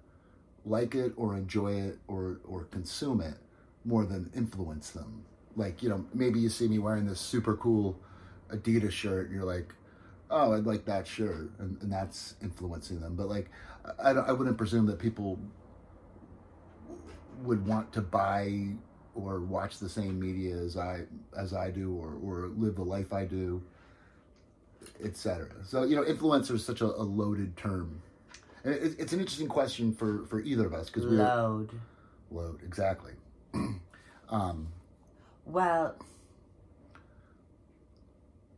like 0.66 0.94
it 0.94 1.12
or 1.16 1.36
enjoy 1.36 1.72
it 1.72 1.98
or 2.08 2.40
or 2.44 2.64
consume 2.64 3.20
it 3.22 3.34
more 3.84 4.04
than 4.04 4.30
influence 4.36 4.90
them. 4.90 5.24
Like 5.56 5.82
you 5.82 5.88
know, 5.88 6.04
maybe 6.12 6.38
you 6.40 6.50
see 6.50 6.68
me 6.68 6.78
wearing 6.78 7.06
this 7.06 7.20
super 7.20 7.56
cool 7.56 7.98
Adidas 8.50 8.92
shirt, 8.92 9.26
and 9.26 9.34
you're 9.34 9.44
like, 9.46 9.74
"Oh, 10.30 10.52
I'd 10.54 10.66
like 10.66 10.84
that 10.86 11.06
shirt," 11.06 11.50
and, 11.58 11.76
and 11.82 11.92
that's 11.92 12.34
influencing 12.42 13.00
them. 13.00 13.16
But 13.16 13.28
like, 13.28 13.50
I, 14.02 14.10
I 14.10 14.32
wouldn't 14.32 14.56
presume 14.56 14.86
that 14.86 14.98
people 14.98 15.38
would 17.42 17.66
want 17.66 17.92
to 17.92 18.00
buy 18.02 18.68
or 19.14 19.40
watch 19.40 19.78
the 19.78 19.88
same 19.88 20.18
media 20.20 20.56
as 20.56 20.76
I 20.76 21.02
as 21.36 21.52
I 21.54 21.70
do 21.70 21.94
or, 21.94 22.14
or 22.22 22.48
live 22.56 22.76
the 22.76 22.84
life 22.84 23.12
I 23.12 23.24
do, 23.24 23.62
etc. 25.02 25.48
So 25.64 25.84
you 25.84 25.96
know, 25.96 26.04
influencer 26.04 26.52
is 26.52 26.64
such 26.64 26.80
a, 26.80 26.86
a 26.86 27.02
loaded 27.02 27.56
term, 27.56 28.00
and 28.64 28.74
it, 28.74 28.96
it's 28.98 29.12
an 29.12 29.20
interesting 29.20 29.48
question 29.48 29.92
for 29.92 30.24
for 30.26 30.40
either 30.40 30.66
of 30.66 30.74
us 30.74 30.86
because 30.86 31.06
we 31.06 31.16
Load. 31.16 31.70
load 32.30 32.60
exactly. 32.64 33.12
um, 34.28 34.68
Well, 35.44 35.96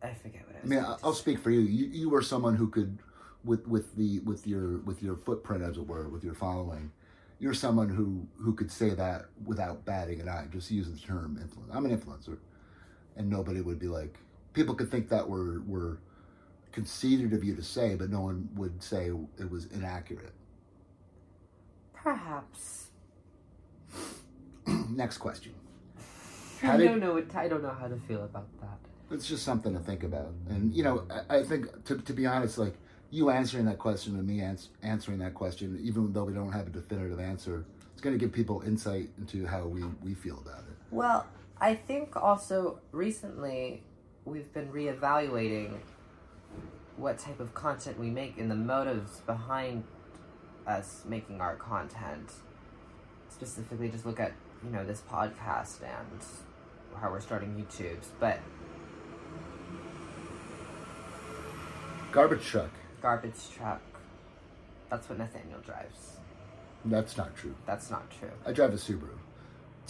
I 0.02 0.14
forget 0.14 0.42
what 0.46 0.56
I 0.56 0.60
I 0.60 0.80
was. 0.90 0.98
I- 1.02 1.06
I'll 1.06 1.14
speak 1.14 1.38
for 1.38 1.50
you. 1.50 1.60
You 1.60 1.86
you 1.86 2.10
were 2.10 2.22
someone 2.22 2.56
who 2.56 2.68
could, 2.68 2.98
with 3.44 3.66
with 3.68 3.94
the 3.96 4.18
with 4.20 4.46
your 4.46 4.78
with 4.78 5.02
your 5.02 5.16
footprint 5.16 5.62
as 5.62 5.76
it 5.76 5.86
were, 5.86 6.08
with 6.08 6.24
your 6.24 6.34
following. 6.34 6.90
You're 7.38 7.54
someone 7.54 7.88
who 7.88 8.26
who 8.36 8.54
could 8.54 8.70
say 8.70 8.90
that 8.90 9.26
without 9.44 9.84
batting 9.84 10.20
an 10.20 10.28
eye. 10.28 10.46
Just 10.50 10.70
use 10.70 10.88
the 10.90 10.98
term 10.98 11.38
influence. 11.40 11.70
I'm 11.74 11.84
an 11.86 11.96
influencer, 11.96 12.38
and 13.16 13.28
nobody 13.28 13.60
would 13.60 13.78
be 13.78 13.88
like. 13.88 14.18
People 14.52 14.74
could 14.74 14.90
think 14.90 15.08
that 15.08 15.28
were 15.28 15.60
were 15.66 15.98
conceited 16.72 17.32
of 17.32 17.42
you 17.44 17.54
to 17.56 17.62
say, 17.62 17.94
but 17.94 18.10
no 18.10 18.20
one 18.20 18.48
would 18.54 18.82
say 18.82 19.10
it 19.38 19.50
was 19.50 19.66
inaccurate. 19.66 20.32
Perhaps. 21.94 22.88
Next 24.90 25.18
question. 25.18 25.52
I 26.62 26.76
did- 26.76 26.86
don't 26.86 27.00
know. 27.00 27.14
What, 27.14 27.34
I 27.34 27.48
don't 27.48 27.62
know 27.62 27.74
how 27.78 27.88
to 27.88 27.96
feel 28.08 28.24
about 28.24 28.46
that. 28.60 28.78
It's 29.12 29.28
just 29.28 29.44
something 29.44 29.74
to 29.74 29.80
think 29.80 30.02
about. 30.02 30.32
And, 30.48 30.74
you 30.74 30.82
know, 30.82 31.06
I, 31.28 31.38
I 31.38 31.42
think, 31.44 31.84
to, 31.84 31.98
to 31.98 32.12
be 32.12 32.26
honest, 32.26 32.58
like, 32.58 32.74
you 33.10 33.28
answering 33.30 33.66
that 33.66 33.78
question 33.78 34.16
and 34.16 34.26
me 34.26 34.40
ans- 34.40 34.70
answering 34.82 35.18
that 35.18 35.34
question, 35.34 35.78
even 35.82 36.12
though 36.12 36.24
we 36.24 36.32
don't 36.32 36.52
have 36.52 36.66
a 36.66 36.70
definitive 36.70 37.20
answer, 37.20 37.66
it's 37.92 38.00
going 38.00 38.18
to 38.18 38.18
give 38.18 38.32
people 38.32 38.62
insight 38.62 39.10
into 39.18 39.46
how 39.46 39.66
we, 39.66 39.84
we 40.02 40.14
feel 40.14 40.38
about 40.38 40.60
it. 40.60 40.76
Well, 40.90 41.26
I 41.60 41.74
think 41.74 42.16
also 42.16 42.80
recently 42.90 43.82
we've 44.24 44.52
been 44.52 44.68
reevaluating 44.68 45.78
what 46.96 47.18
type 47.18 47.40
of 47.40 47.52
content 47.54 47.98
we 47.98 48.10
make 48.10 48.38
and 48.38 48.50
the 48.50 48.54
motives 48.54 49.20
behind 49.20 49.84
us 50.66 51.02
making 51.06 51.40
our 51.40 51.56
content. 51.56 52.32
Specifically, 53.28 53.88
just 53.88 54.06
look 54.06 54.20
at 54.20 54.32
you 54.64 54.70
know 54.70 54.84
this 54.84 55.02
podcast 55.10 55.82
and 55.82 56.20
how 57.00 57.10
we're 57.10 57.20
starting 57.20 57.54
YouTube's, 57.54 58.08
but 58.20 58.38
Garbage 62.12 62.44
truck. 62.44 62.70
garbage 63.00 63.50
truck. 63.56 63.80
That's 64.90 65.08
what 65.08 65.18
Nathaniel 65.18 65.60
drives. 65.60 66.18
That's 66.84 67.16
not 67.16 67.34
true. 67.34 67.54
That's 67.66 67.90
not 67.90 68.10
true. 68.10 68.30
I 68.44 68.52
drive 68.52 68.74
a 68.74 68.76
Subaru. 68.76 69.16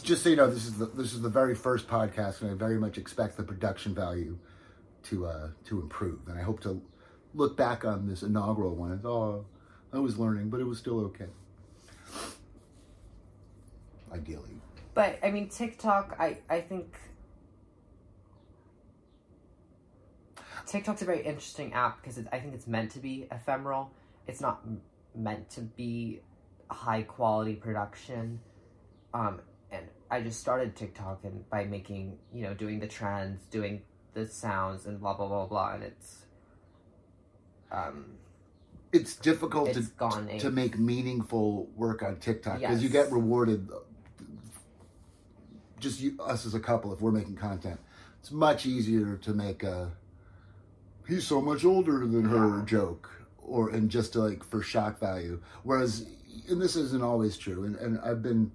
Just 0.02 0.22
so 0.22 0.28
you 0.28 0.36
know, 0.36 0.48
this 0.48 0.64
is 0.66 0.78
the 0.78 0.86
this 0.86 1.12
is 1.12 1.20
the 1.20 1.28
very 1.28 1.54
first 1.54 1.88
podcast, 1.88 2.42
and 2.42 2.50
I 2.50 2.54
very 2.54 2.78
much 2.78 2.96
expect 2.96 3.36
the 3.36 3.42
production 3.42 3.94
value 3.94 4.38
to 5.04 5.26
uh, 5.26 5.48
to 5.66 5.80
improve. 5.80 6.20
And 6.28 6.38
I 6.38 6.42
hope 6.42 6.60
to 6.60 6.80
look 7.34 7.56
back 7.56 7.84
on 7.84 8.06
this 8.06 8.22
inaugural 8.22 8.74
one 8.76 8.92
as, 8.92 9.04
oh, 9.04 9.44
I 9.92 9.98
was 9.98 10.18
learning, 10.18 10.48
but 10.48 10.60
it 10.60 10.64
was 10.64 10.78
still 10.78 11.00
okay. 11.00 11.26
Ideally. 14.12 14.56
But 14.94 15.18
I 15.22 15.30
mean, 15.30 15.48
TikTok. 15.48 16.16
I 16.18 16.38
I 16.48 16.60
think 16.60 16.94
TikTok's 20.72 21.02
a 21.02 21.04
very 21.04 21.22
interesting 21.22 21.74
app 21.74 22.00
because 22.00 22.16
it, 22.16 22.26
I 22.32 22.38
think 22.38 22.54
it's 22.54 22.66
meant 22.66 22.92
to 22.92 22.98
be 22.98 23.28
ephemeral. 23.30 23.90
It's 24.26 24.40
not 24.40 24.62
m- 24.64 24.80
meant 25.14 25.50
to 25.50 25.60
be 25.60 26.22
high 26.70 27.02
quality 27.02 27.56
production. 27.56 28.40
Um, 29.12 29.42
and 29.70 29.84
I 30.10 30.22
just 30.22 30.40
started 30.40 30.74
TikTok 30.74 31.24
and 31.24 31.48
by 31.50 31.66
making 31.66 32.16
you 32.32 32.44
know 32.44 32.54
doing 32.54 32.80
the 32.80 32.86
trends, 32.86 33.42
doing 33.50 33.82
the 34.14 34.26
sounds, 34.26 34.86
and 34.86 34.98
blah 34.98 35.14
blah 35.14 35.28
blah 35.28 35.44
blah, 35.44 35.74
and 35.74 35.82
it's 35.84 36.24
um 37.70 38.14
It's 38.92 39.14
difficult 39.16 39.68
it's 39.68 39.88
to 39.88 39.94
gone 39.98 40.38
to 40.38 40.50
make 40.50 40.78
meaningful 40.78 41.68
work 41.76 42.02
on 42.02 42.16
TikTok 42.16 42.60
because 42.60 42.82
you 42.82 42.88
get 42.88 43.12
rewarded. 43.12 43.68
Just 45.78 46.00
you, 46.00 46.16
us 46.18 46.46
as 46.46 46.54
a 46.54 46.60
couple, 46.60 46.94
if 46.94 47.02
we're 47.02 47.10
making 47.10 47.36
content, 47.36 47.78
it's 48.20 48.30
much 48.30 48.64
easier 48.64 49.16
to 49.18 49.34
make 49.34 49.64
a 49.64 49.92
"he's 51.06 51.26
so 51.26 51.40
much 51.40 51.64
older 51.64 52.06
than 52.06 52.24
her" 52.24 52.58
Yeah. 52.58 52.64
joke, 52.64 53.10
or 53.42 53.70
and 53.70 53.90
just 53.90 54.12
to 54.14 54.20
like 54.20 54.44
for 54.44 54.62
shock 54.62 54.98
value. 54.98 55.40
Whereas, 55.62 56.06
and 56.48 56.60
this 56.60 56.76
isn't 56.76 57.02
always 57.02 57.36
true. 57.36 57.64
And, 57.64 57.76
and 57.76 58.00
I've 58.00 58.22
been 58.22 58.50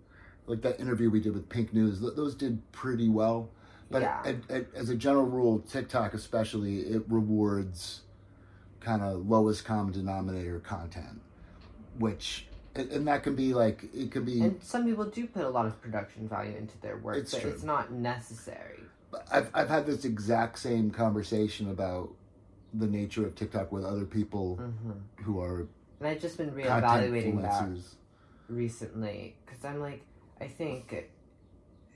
like 0.48 0.62
that 0.62 0.80
interview 0.80 1.10
we 1.10 1.20
did 1.20 1.34
with 1.34 1.48
Pink 1.50 1.74
News; 1.74 2.00
th- 2.00 2.16
those 2.16 2.36
did 2.36 2.60
pretty 2.72 3.10
well. 3.10 3.50
But 3.89 4.01
Yeah. 4.01 4.34
as 4.75 4.89
a 4.89 4.96
general 4.96 5.25
rule, 5.25 5.60
TikTok 5.60 6.13
especially, 6.13 6.80
it 6.82 7.04
rewards 7.08 8.01
kind 8.82 9.01
of 9.01 9.27
lowest 9.30 9.63
common 9.66 9.94
denominator 9.94 10.60
content, 10.60 11.22
which 11.98 12.48
and, 12.75 12.89
and 12.92 13.08
that 13.08 13.24
can 13.24 13.36
be 13.36 13.54
like 13.54 13.86
it 13.94 14.12
can 14.12 14.24
be. 14.25 14.42
and 14.42 14.62
some 14.62 14.86
people 14.86 15.06
do 15.06 15.25
put 15.27 15.44
a 15.44 15.50
lot 15.50 15.66
of 15.66 15.82
production 15.82 16.27
value 16.27 16.56
into 16.58 16.77
their 16.82 16.98
work, 16.98 17.18
It's 17.18 17.32
but 17.32 17.42
true. 17.42 17.50
it's 17.51 17.63
not 17.63 17.92
necessary. 17.92 18.80
I've 19.32 19.50
I've 19.54 19.70
had 19.70 19.86
this 19.86 20.04
exact 20.06 20.60
same 20.60 20.92
conversation 20.92 21.70
about 21.70 22.10
the 22.74 22.88
nature 22.88 23.26
of 23.26 23.36
TikTok 23.36 23.72
with 23.72 23.84
other 23.84 24.06
people 24.06 24.56
hmm 24.56 24.92
who 25.24 25.42
are 25.42 25.68
And 26.00 26.08
I've 26.10 26.22
just 26.22 26.38
been 26.38 26.52
reevaluating 26.52 27.42
that 27.42 27.70
recently 28.48 29.36
because 29.46 29.66
I'm 29.66 29.80
like, 29.80 30.06
I 30.40 30.48
think, 30.48 31.12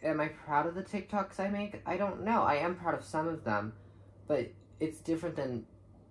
am 0.04 0.20
I 0.20 0.30
proud 0.30 0.66
of 0.66 0.76
the 0.76 0.84
TikToks 0.84 1.40
I 1.40 1.50
make? 1.50 1.82
I 1.86 1.98
don't 1.98 2.24
know. 2.24 2.42
I 2.42 2.56
am 2.56 2.76
proud 2.76 2.96
of 2.96 3.04
some 3.04 3.28
of 3.28 3.44
them, 3.44 3.74
but 4.28 4.52
it's 4.80 5.00
different 5.00 5.36
than 5.36 5.66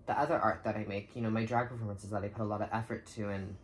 the 0.07 0.19
other 0.19 0.39
art 0.39 0.63
that 0.65 0.77
I 0.77 0.85
make. 0.85 1.11
You 1.15 1.23
know, 1.23 1.31
my 1.31 1.45
drag 1.45 1.69
performances 1.69 2.11
that 2.11 2.23
I 2.23 2.29
put 2.29 2.43
a 2.43 2.45
lot 2.45 2.63
of 2.63 2.69
effort 2.73 3.07
to, 3.17 3.29
and 3.29 3.57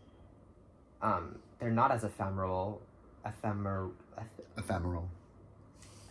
um, 1.02 1.38
they're 1.58 1.70
not 1.70 1.90
as 1.92 2.04
ephemeral, 2.04 2.82
ephemer, 3.24 3.92
eph- 4.18 4.46
ephemeral. 4.58 5.08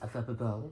ephemeral. 0.01 0.71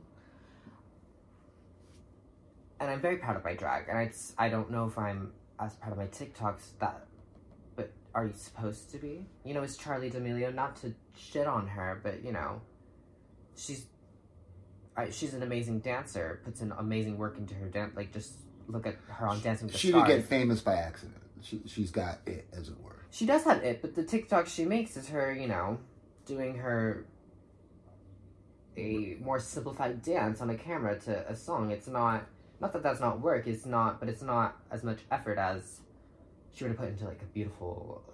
And 2.84 2.92
I'm 2.92 3.00
very 3.00 3.16
proud 3.16 3.38
of 3.38 3.46
my 3.46 3.54
drag, 3.54 3.88
and 3.88 3.98
it's 4.00 4.34
I 4.38 4.50
don't 4.50 4.70
know 4.70 4.86
if 4.88 4.98
I'm 4.98 5.32
as 5.58 5.74
proud 5.76 5.94
of 5.94 5.98
my 5.98 6.08
TikToks 6.08 6.78
that, 6.80 7.06
but 7.78 7.94
are 8.14 8.26
you 8.26 8.34
supposed 8.36 8.92
to 8.92 8.98
be? 8.98 9.26
You 9.46 9.54
know, 9.54 9.64
it's 9.64 9.78
Charlie 9.78 10.10
D'Amelio 10.10 10.54
not 10.54 10.76
to 10.82 10.94
shit 11.18 11.48
on 11.48 11.66
her, 11.66 12.02
but 12.04 12.26
you 12.26 12.34
know, 12.34 12.60
she's, 13.56 13.86
I, 14.98 15.12
she's 15.12 15.34
an 15.34 15.44
amazing 15.44 15.80
dancer, 15.80 16.42
puts 16.44 16.60
an 16.60 16.74
amazing 16.78 17.18
work 17.18 17.38
into 17.38 17.54
her 17.56 17.70
dance. 17.70 17.96
Like 17.96 18.12
just 18.12 18.34
look 18.68 18.86
at 18.86 18.98
her 19.08 19.30
on 19.30 19.40
Dancing 19.40 19.68
with 19.68 19.76
the 19.76 19.80
She 19.80 19.88
Stars. 19.88 20.06
didn't 20.06 20.20
get 20.20 20.28
famous 20.28 20.60
by 20.60 20.76
accident. 20.76 21.22
She 21.42 21.62
she's 21.66 21.90
got 21.90 22.20
it, 22.26 22.46
as 22.52 22.68
it 22.68 22.78
were. 22.82 23.06
She 23.12 23.26
does 23.26 23.46
have 23.46 23.64
it, 23.64 23.82
but 23.82 23.96
the 23.96 24.04
TikTok 24.04 24.48
she 24.48 24.66
makes 24.66 24.98
is 24.98 25.08
her, 25.08 25.32
you 25.34 25.48
know, 25.48 25.80
doing 26.26 26.56
her 26.58 27.06
a 28.76 29.16
more 29.22 29.40
simplified 29.40 30.02
dance 30.02 30.42
on 30.42 30.50
a 30.50 30.56
camera 30.56 31.00
to 31.00 31.32
a 31.32 31.36
song. 31.38 31.72
It's 31.72 31.88
not 31.88 32.26
not 32.60 32.74
that 32.74 32.84
that's 32.84 33.00
not 33.00 33.22
work. 33.22 33.48
It's 33.48 33.66
not, 33.66 34.00
but 34.00 34.10
it's 34.10 34.22
not 34.22 34.58
as 34.72 34.84
much 34.84 35.00
effort 35.12 35.38
as 35.38 35.82
she 36.54 36.64
would 36.64 36.72
have 36.72 36.80
put 36.80 36.90
into 36.90 37.06
like 37.06 37.22
a 37.22 37.26
beautiful. 37.26 38.04
Uh, 38.08 38.14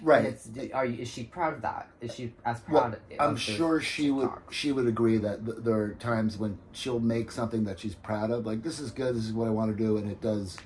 Right. 0.00 0.24
It's, 0.24 0.48
are 0.72 0.86
you, 0.86 1.02
is 1.02 1.08
she 1.08 1.24
proud 1.24 1.54
of 1.54 1.62
that? 1.62 1.88
Is 2.00 2.14
she 2.14 2.32
as 2.44 2.60
proud? 2.60 2.98
Well? 3.10 3.20
I'm 3.20 3.36
sure 3.36 3.80
she 3.80 4.10
would 4.10 4.30
she 4.50 4.72
would 4.72 4.86
agree 4.86 5.18
that 5.18 5.44
th- 5.44 5.58
there 5.60 5.74
are 5.74 5.94
times 5.94 6.38
when 6.38 6.58
she'll 6.72 7.00
make 7.00 7.30
something 7.30 7.64
that 7.64 7.78
she's 7.80 7.94
proud 7.94 8.30
of, 8.30 8.46
like 8.46 8.62
this 8.62 8.80
is 8.80 8.90
good, 8.90 9.14
this 9.14 9.24
is 9.24 9.32
what 9.32 9.46
I 9.46 9.50
want 9.50 9.76
to 9.76 9.82
do, 9.82 9.96
and 9.98 10.10
it 10.10 10.20
does 10.20 10.56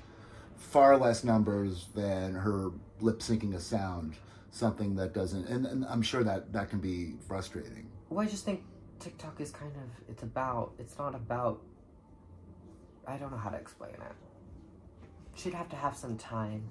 far 0.55 0.97
less 0.97 1.23
numbers 1.23 1.87
than 1.95 2.33
her 2.33 2.71
lip 3.01 3.19
syncing 3.19 3.55
a 3.55 3.59
sound, 3.59 4.15
something 4.51 4.95
that 4.95 5.13
doesn't. 5.13 5.47
And, 5.47 5.65
and 5.65 5.85
I'm 5.85 6.01
sure 6.01 6.23
that 6.23 6.51
that 6.53 6.69
can 6.69 6.79
be 6.79 7.15
frustrating. 7.27 7.87
Well, 8.09 8.25
I 8.25 8.29
just 8.29 8.45
think 8.45 8.63
TikTok 8.99 9.39
is 9.39 9.51
kind 9.51 9.71
of 9.75 10.09
it's 10.09 10.23
about 10.23 10.73
it's 10.79 10.97
not 10.97 11.15
about 11.15 11.61
I 13.07 13.17
don't 13.17 13.31
know 13.31 13.37
how 13.37 13.49
to 13.49 13.57
explain 13.57 13.93
it. 13.93 14.15
She'd 15.35 15.53
have 15.53 15.69
to 15.69 15.75
have 15.75 15.95
some 15.95 16.17
time 16.17 16.63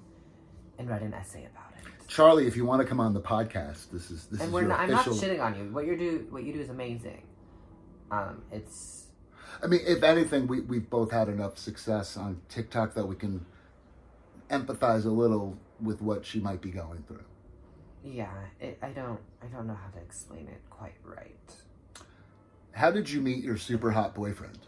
and 0.77 0.89
write 0.89 1.01
an 1.01 1.13
essay 1.13 1.45
about 1.45 1.73
it. 1.77 2.07
Charlie, 2.07 2.47
if 2.47 2.55
you 2.55 2.65
want 2.65 2.81
to 2.81 2.87
come 2.87 2.99
on 2.99 3.13
the 3.13 3.21
podcast, 3.21 3.91
this 3.91 4.09
is 4.11 4.25
this 4.27 4.39
and 4.41 4.49
is 4.49 4.53
we're 4.53 4.61
your 4.61 4.69
not, 4.69 4.79
I'm 4.79 4.89
not 4.91 5.05
shitting 5.05 5.41
on 5.43 5.57
you. 5.57 5.71
What 5.73 5.85
you 5.85 5.97
do 5.97 6.27
what 6.29 6.43
you 6.43 6.53
do 6.53 6.59
is 6.59 6.69
amazing. 6.69 7.23
Um 8.11 8.43
it's 8.51 9.07
I 9.63 9.67
mean, 9.67 9.81
if 9.85 10.03
anything, 10.03 10.47
we 10.47 10.61
we've 10.61 10.89
both 10.89 11.11
had 11.11 11.29
enough 11.29 11.57
success 11.57 12.17
on 12.17 12.41
TikTok 12.49 12.93
that 12.95 13.07
we 13.07 13.15
can 13.15 13.45
empathize 14.49 15.05
a 15.05 15.09
little 15.09 15.57
with 15.81 16.01
what 16.01 16.25
she 16.25 16.39
might 16.39 16.61
be 16.61 16.71
going 16.71 17.03
through. 17.07 17.23
yeah, 18.03 18.31
it, 18.59 18.77
I 18.81 18.89
don't 18.89 19.19
I 19.43 19.47
don't 19.47 19.67
know 19.67 19.75
how 19.75 19.89
to 19.91 19.99
explain 19.99 20.47
it 20.47 20.61
quite 20.69 20.95
right. 21.03 21.53
How 22.73 22.91
did 22.91 23.09
you 23.09 23.21
meet 23.21 23.43
your 23.43 23.57
super 23.57 23.91
hot 23.91 24.15
boyfriend? 24.15 24.59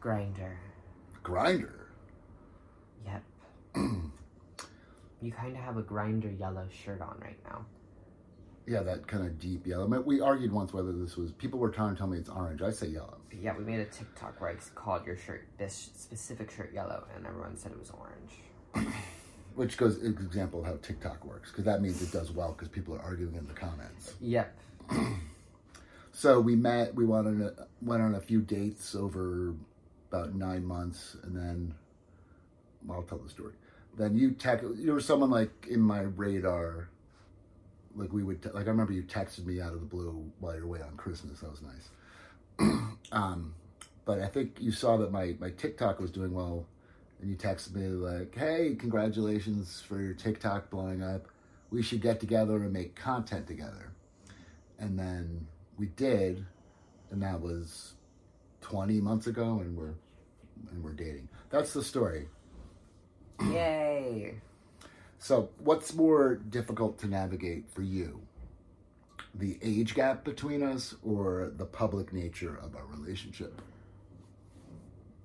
Grindr. 0.00 0.56
Grindr. 1.22 1.72
Yep. 3.04 3.22
you 5.22 5.32
kind 5.32 5.56
of 5.56 5.62
have 5.62 5.76
a 5.76 5.82
Grindr 5.82 6.38
yellow 6.38 6.66
shirt 6.70 7.00
on 7.00 7.18
right 7.20 7.38
now. 7.44 7.64
Yeah, 8.66 8.82
that 8.82 9.06
kind 9.06 9.24
of 9.24 9.38
deep 9.38 9.66
yellow. 9.66 9.86
We 9.86 10.20
argued 10.20 10.50
once 10.52 10.72
whether 10.72 10.92
this 10.92 11.16
was. 11.16 11.30
People 11.32 11.60
were 11.60 11.70
trying 11.70 11.94
to 11.94 11.98
tell 11.98 12.08
me 12.08 12.18
it's 12.18 12.28
orange. 12.28 12.62
I 12.62 12.70
say 12.70 12.88
yellow. 12.88 13.18
Yeah, 13.40 13.56
we 13.56 13.62
made 13.62 13.78
a 13.78 13.84
TikTok 13.84 14.40
where 14.40 14.50
I 14.50 14.54
called 14.74 15.06
your 15.06 15.16
shirt 15.16 15.46
this 15.56 15.90
specific 15.96 16.50
shirt 16.50 16.72
yellow, 16.72 17.04
and 17.14 17.26
everyone 17.26 17.56
said 17.56 17.70
it 17.72 17.78
was 17.78 17.92
orange. 17.92 18.92
Which 19.54 19.76
goes 19.76 20.02
example 20.02 20.60
of 20.60 20.66
how 20.66 20.76
TikTok 20.82 21.24
works, 21.24 21.50
because 21.50 21.64
that 21.64 21.80
means 21.80 22.02
it 22.02 22.10
does 22.12 22.32
well 22.32 22.52
because 22.52 22.68
people 22.68 22.94
are 22.94 23.00
arguing 23.00 23.36
in 23.36 23.46
the 23.46 23.54
comments. 23.54 24.14
Yep. 24.20 24.52
So 26.12 26.40
we 26.40 26.56
met. 26.56 26.94
We 26.94 27.04
went 27.04 27.26
on 27.26 27.42
a, 27.42 27.66
went 27.82 28.02
on 28.02 28.14
a 28.14 28.20
few 28.20 28.40
dates 28.40 28.94
over 28.94 29.54
about 30.16 30.34
nine 30.34 30.64
months, 30.64 31.16
and 31.22 31.36
then 31.36 31.74
well, 32.86 32.98
I'll 32.98 33.04
tell 33.04 33.18
the 33.18 33.28
story. 33.28 33.54
Then 33.96 34.16
you 34.16 34.32
text. 34.32 34.64
You 34.76 34.92
were 34.92 35.00
someone 35.00 35.30
like 35.30 35.66
in 35.68 35.80
my 35.80 36.00
radar. 36.00 36.88
Like 37.94 38.12
we 38.12 38.22
would, 38.22 38.44
like 38.52 38.66
I 38.66 38.70
remember 38.70 38.92
you 38.92 39.02
texted 39.02 39.46
me 39.46 39.60
out 39.60 39.72
of 39.72 39.80
the 39.80 39.86
blue 39.86 40.30
while 40.38 40.54
you're 40.54 40.64
away 40.64 40.80
on 40.82 40.96
Christmas. 40.96 41.40
That 41.40 41.50
was 41.50 41.62
nice. 41.62 42.70
um, 43.12 43.54
but 44.04 44.20
I 44.20 44.26
think 44.26 44.58
you 44.60 44.70
saw 44.70 44.96
that 44.98 45.12
my 45.12 45.34
my 45.38 45.50
TikTok 45.50 45.98
was 46.00 46.10
doing 46.10 46.32
well, 46.34 46.66
and 47.20 47.30
you 47.30 47.36
texted 47.36 47.74
me 47.74 47.86
like, 47.88 48.34
"Hey, 48.34 48.76
congratulations 48.78 49.80
for 49.80 50.00
your 50.00 50.14
TikTok 50.14 50.70
blowing 50.70 51.02
up. 51.02 51.28
We 51.70 51.82
should 51.82 52.02
get 52.02 52.20
together 52.20 52.56
and 52.56 52.72
make 52.72 52.94
content 52.94 53.46
together." 53.46 53.92
And 54.78 54.98
then 54.98 55.46
we 55.78 55.86
did, 55.86 56.44
and 57.10 57.22
that 57.22 57.40
was 57.40 57.94
20 58.60 59.00
months 59.00 59.26
ago, 59.26 59.60
and 59.60 59.76
we're 59.76 59.94
and 60.70 60.82
we're 60.82 60.92
dating. 60.92 61.28
That's 61.50 61.72
the 61.72 61.82
story. 61.82 62.28
Yay. 63.50 64.34
So, 65.18 65.50
what's 65.58 65.94
more 65.94 66.36
difficult 66.36 66.98
to 66.98 67.06
navigate 67.06 67.70
for 67.70 67.82
you? 67.82 68.20
The 69.34 69.58
age 69.62 69.94
gap 69.94 70.24
between 70.24 70.62
us 70.62 70.94
or 71.04 71.52
the 71.56 71.66
public 71.66 72.12
nature 72.12 72.58
of 72.62 72.74
our 72.74 72.86
relationship? 72.86 73.60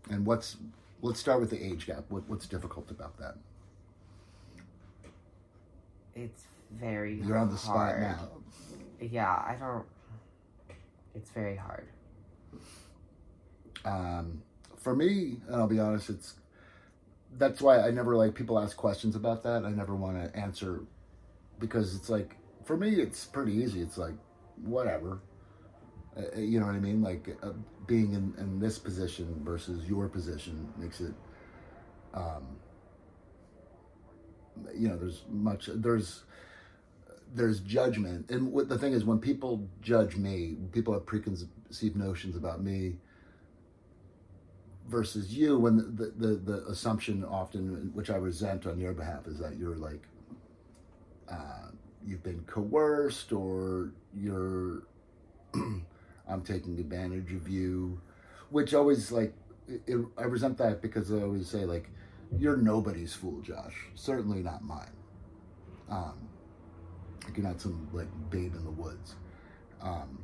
And 0.10 0.26
what's 0.26 0.58
let's 1.02 1.20
start 1.20 1.40
with 1.40 1.50
the 1.50 1.64
age 1.64 1.88
gap. 1.88 2.06
What, 2.10 2.28
what's 2.28 2.48
difficult 2.48 2.92
about 2.92 3.18
that? 3.18 3.36
It's 6.16 6.44
very 6.72 7.16
You're 7.22 7.38
on 7.38 7.50
the 7.50 7.58
spot 7.58 8.00
now. 8.00 8.30
Yeah, 9.00 9.30
I 9.30 9.56
don't. 9.60 9.86
It's 11.16 11.32
very 11.32 11.56
hard. 11.56 11.88
Um, 13.84 14.42
for 14.82 14.96
me, 14.96 15.38
and 15.48 15.56
I'll 15.56 15.68
be 15.68 15.80
honest, 15.80 16.10
it's 16.10 16.36
that's 17.38 17.62
why 17.62 17.80
I 17.80 17.92
never 17.92 18.16
like 18.16 18.36
people 18.36 18.60
ask 18.60 18.76
questions 18.76 19.16
about 19.16 19.44
that. 19.44 19.64
I 19.64 19.72
never 19.72 19.96
want 19.96 20.22
to 20.22 20.38
answer 20.38 20.82
because 21.60 21.96
it's 21.96 22.10
like 22.10 22.36
for 22.66 22.78
me, 22.78 22.96
it's 22.96 23.26
pretty 23.26 23.54
easy. 23.54 23.82
It's 23.82 23.98
like 23.98 24.14
whatever, 24.64 25.20
uh, 26.18 26.38
you 26.38 26.60
know 26.60 26.66
what 26.66 26.76
I 26.76 26.80
mean? 26.80 27.02
Like 27.02 27.38
uh, 27.42 27.52
being 27.88 28.14
in, 28.14 28.34
in 28.38 28.60
this 28.60 28.78
position 28.78 29.42
versus 29.44 29.86
your 29.88 30.08
position 30.10 30.72
makes 30.78 31.00
it 31.00 31.14
um, 32.14 32.44
you 34.76 34.88
know, 34.90 34.98
there's 34.98 35.24
much 35.30 35.70
there's 35.74 36.24
there's 37.34 37.62
judgment, 37.62 38.30
and 38.30 38.52
what 38.52 38.68
the 38.68 38.78
thing 38.78 38.94
is, 38.94 39.06
when 39.06 39.20
people 39.20 39.68
judge 39.82 40.18
me, 40.18 40.58
people 40.74 40.94
have 40.94 41.06
preconceived 41.06 41.96
notions 41.96 42.36
about 42.36 42.62
me 42.62 42.96
versus 44.88 45.34
you. 45.34 45.58
When 45.58 45.78
the 45.96 46.14
the, 46.18 46.36
the 46.36 46.66
assumption 46.68 47.24
often, 47.24 47.92
which 47.94 48.10
I 48.10 48.16
resent 48.16 48.66
on 48.66 48.80
your 48.80 48.94
behalf, 48.94 49.28
is 49.28 49.40
that 49.40 49.58
you're 49.58 49.78
like 49.78 50.04
uh, 51.30 51.70
you've 52.06 52.24
been 52.24 52.44
coerced 52.48 53.32
or 53.32 53.92
you're 54.14 54.84
I'm 55.54 56.42
taking 56.44 56.80
advantage 56.80 57.34
of 57.34 57.48
you, 57.50 58.00
which 58.50 58.74
always 58.74 59.12
like 59.12 59.34
it, 59.68 59.98
I 60.18 60.24
resent 60.24 60.58
that 60.58 60.82
because 60.82 61.12
I 61.12 61.22
always 61.22 61.48
say 61.48 61.66
like 61.66 61.90
you're 62.38 62.58
nobody's 62.58 63.14
fool, 63.14 63.42
Josh. 63.42 63.76
Certainly 63.96 64.42
not 64.42 64.64
mine. 64.64 64.92
Um, 65.90 66.14
like 67.26 67.38
you're 67.38 67.46
not 67.46 67.60
some 67.60 67.90
like 67.92 68.08
babe 68.30 68.56
in 68.56 68.64
the 68.64 68.72
woods. 68.72 69.16
Um, 69.82 70.20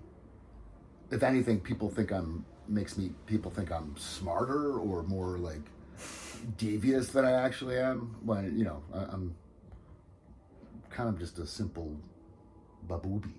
if 1.11 1.23
anything, 1.23 1.59
people 1.59 1.89
think 1.89 2.11
I'm 2.11 2.45
makes 2.69 2.97
me 2.97 3.11
people 3.25 3.51
think 3.51 3.71
I'm 3.71 3.95
smarter 3.97 4.77
or 4.79 5.03
more 5.03 5.37
like 5.37 5.61
devious 6.57 7.09
than 7.09 7.25
I 7.25 7.31
actually 7.31 7.77
am. 7.77 8.15
When 8.23 8.57
you 8.57 8.65
know 8.65 8.81
I, 8.93 8.99
I'm 9.13 9.35
kind 10.89 11.09
of 11.09 11.19
just 11.19 11.39
a 11.39 11.47
simple 11.47 11.95
babooby. 12.87 13.33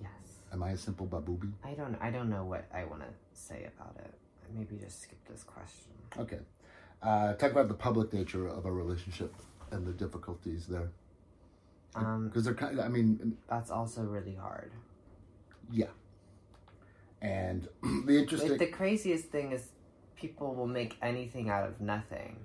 Yes. 0.00 0.10
Am 0.52 0.62
I 0.62 0.70
a 0.70 0.76
simple 0.76 1.06
babooby? 1.06 1.52
I 1.64 1.72
don't. 1.74 1.96
I 2.00 2.10
don't 2.10 2.28
know 2.30 2.44
what 2.44 2.66
I 2.72 2.84
want 2.84 3.02
to 3.02 3.08
say 3.32 3.68
about 3.76 3.96
it. 3.98 4.14
Maybe 4.56 4.76
just 4.76 5.02
skip 5.02 5.18
this 5.28 5.42
question. 5.42 5.92
Okay. 6.18 6.38
Uh, 7.02 7.34
talk 7.34 7.50
about 7.50 7.68
the 7.68 7.74
public 7.74 8.12
nature 8.12 8.46
of 8.46 8.64
a 8.66 8.72
relationship 8.72 9.34
and 9.70 9.86
the 9.86 9.92
difficulties 9.92 10.66
there. 10.66 10.90
Um, 11.94 12.28
Because 12.28 12.44
they're 12.44 12.54
kind 12.54 12.78
of, 12.78 12.84
I 12.84 12.88
mean, 12.88 13.36
that's 13.48 13.70
also 13.70 14.02
really 14.02 14.34
hard. 14.34 14.72
yeah. 15.70 15.86
And 17.24 17.66
the 18.06 18.18
interesting, 18.18 18.50
Like, 18.50 18.58
the 18.58 18.66
craziest 18.66 19.24
thing 19.30 19.52
is 19.52 19.68
people 20.14 20.54
will 20.54 20.66
make 20.66 20.96
anything 21.00 21.48
out 21.48 21.66
of 21.66 21.80
nothing. 21.80 22.36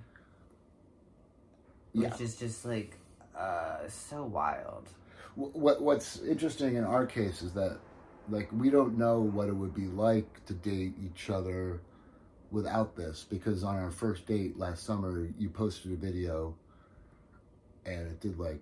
Yeah. 1.94 2.10
Which 2.10 2.22
is 2.22 2.36
just 2.38 2.66
like 2.66 2.96
uh 3.38 3.88
so 3.88 4.24
wild. 4.24 4.88
what 5.36 5.82
what's 5.82 6.20
interesting 6.22 6.76
in 6.76 6.84
our 6.84 7.06
case 7.06 7.42
is 7.42 7.54
that, 7.54 7.78
like, 8.30 8.50
we 8.52 8.70
don't 8.70 8.98
know 8.98 9.20
what 9.20 9.50
it 9.50 9.56
would 9.56 9.74
be 9.74 9.88
like 9.88 10.46
to 10.46 10.54
date 10.54 10.94
each 11.04 11.30
other 11.30 11.82
without 12.52 12.96
this. 12.96 13.26
Because 13.30 13.64
on 13.64 13.76
our 13.76 13.92
first 13.92 14.26
date 14.28 14.58
last 14.58 14.84
summer, 14.86 15.28
you 15.38 15.50
posted 15.50 15.92
a 15.92 15.96
video, 15.96 16.56
and 17.86 18.08
it 18.08 18.20
did 18.22 18.40
like 18.40 18.62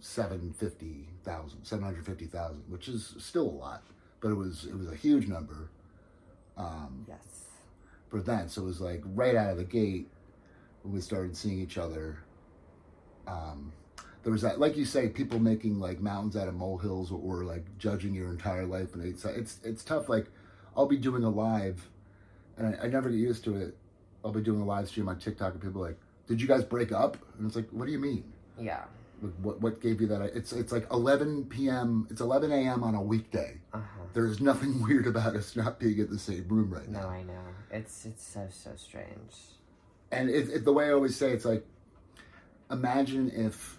seven 0.00 0.52
fifty 0.52 1.08
thousand, 1.24 1.64
seven 1.64 1.84
hundred 1.84 2.04
fifty 2.06 2.26
thousand, 2.26 2.62
which 2.68 2.88
is 2.88 3.14
still 3.18 3.48
a 3.48 3.58
lot, 3.66 3.82
but 4.22 4.30
it 4.30 4.34
was 4.34 4.64
it 4.64 4.74
was 4.78 4.90
a 4.90 4.94
huge 4.94 5.26
number. 5.28 5.68
Um, 6.56 7.04
Yes. 7.08 7.46
for 8.08 8.20
then. 8.22 8.48
So 8.48 8.62
it 8.62 8.66
was 8.66 8.80
like 8.80 9.02
right 9.04 9.34
out 9.34 9.50
of 9.50 9.56
the 9.58 9.64
gate 9.64 10.08
when 10.82 10.94
we 10.94 11.00
started 11.00 11.36
seeing 11.36 11.58
each 11.60 11.76
other. 11.76 12.18
Um, 13.26 13.72
there 14.22 14.32
was 14.32 14.42
that, 14.42 14.60
like 14.60 14.76
you 14.76 14.84
say, 14.84 15.08
people 15.08 15.38
making 15.40 15.80
like 15.80 16.00
mountains 16.00 16.36
out 16.36 16.46
of 16.46 16.54
molehills 16.54 17.10
or, 17.10 17.18
or 17.20 17.44
like 17.44 17.64
judging 17.78 18.14
your 18.14 18.30
entire 18.30 18.64
life, 18.66 18.94
and 18.94 19.04
it's 19.04 19.24
it's 19.24 19.58
it's 19.64 19.82
tough. 19.82 20.08
Like 20.08 20.26
I'll 20.76 20.86
be 20.86 20.96
doing 20.98 21.24
a 21.24 21.30
live, 21.30 21.88
and 22.56 22.76
I, 22.76 22.84
I 22.84 22.88
never 22.88 23.10
get 23.10 23.18
used 23.18 23.42
to 23.44 23.56
it. 23.56 23.76
I'll 24.24 24.32
be 24.32 24.40
doing 24.40 24.60
a 24.60 24.64
live 24.64 24.86
stream 24.88 25.08
on 25.08 25.18
TikTok, 25.18 25.54
and 25.54 25.62
people 25.62 25.82
are 25.84 25.88
like, 25.88 25.98
"Did 26.28 26.40
you 26.40 26.46
guys 26.46 26.62
break 26.62 26.92
up?" 26.92 27.16
And 27.36 27.46
it's 27.46 27.56
like, 27.56 27.68
"What 27.70 27.86
do 27.86 27.92
you 27.92 27.98
mean? 27.98 28.24
Yeah. 28.58 28.84
Like, 29.22 29.32
what 29.40 29.60
what 29.62 29.80
gave 29.80 30.00
you 30.02 30.08
that?" 30.08 30.20
It's 30.22 30.52
it's 30.52 30.72
like 30.72 30.86
11 30.92 31.46
p.m. 31.46 32.06
It's 32.10 32.20
11 32.20 32.52
a.m. 32.52 32.82
on 32.84 32.94
a 32.96 33.02
weekday. 33.02 33.60
Uh 33.72 33.78
huh. 33.78 34.04
There's 34.14 34.40
nothing 34.40 34.82
weird 34.86 35.06
about 35.06 35.36
us 35.36 35.56
not 35.56 35.78
being 35.80 35.98
in 35.98 36.10
the 36.10 36.18
same 36.18 36.46
room 36.48 36.70
right 36.74 36.88
now. 36.88 37.02
No, 37.02 37.08
I 37.08 37.22
know. 37.22 37.40
It's 37.70 38.04
it's 38.06 38.26
so 38.26 38.48
so 38.50 38.72
strange. 38.76 39.34
and 40.10 40.28
it, 40.28 40.50
it, 40.50 40.64
the 40.64 40.72
way 40.72 40.88
I 40.88 40.92
always 40.92 41.16
say 41.16 41.30
it's 41.32 41.44
like, 41.46 41.64
imagine 42.70 43.30
if 43.34 43.78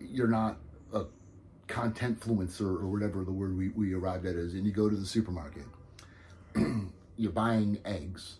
you're 0.00 0.28
not 0.28 0.58
a 0.92 1.04
content 1.68 2.20
influencer 2.20 2.62
or 2.82 2.88
whatever 2.88 3.24
the 3.24 3.32
word 3.32 3.56
we, 3.56 3.68
we 3.70 3.94
arrived 3.94 4.26
at 4.26 4.34
is, 4.34 4.54
and 4.54 4.66
you 4.66 4.72
go 4.72 4.90
to 4.90 4.96
the 4.96 5.06
supermarket, 5.06 5.64
you're 7.16 7.32
buying 7.32 7.78
eggs, 7.84 8.36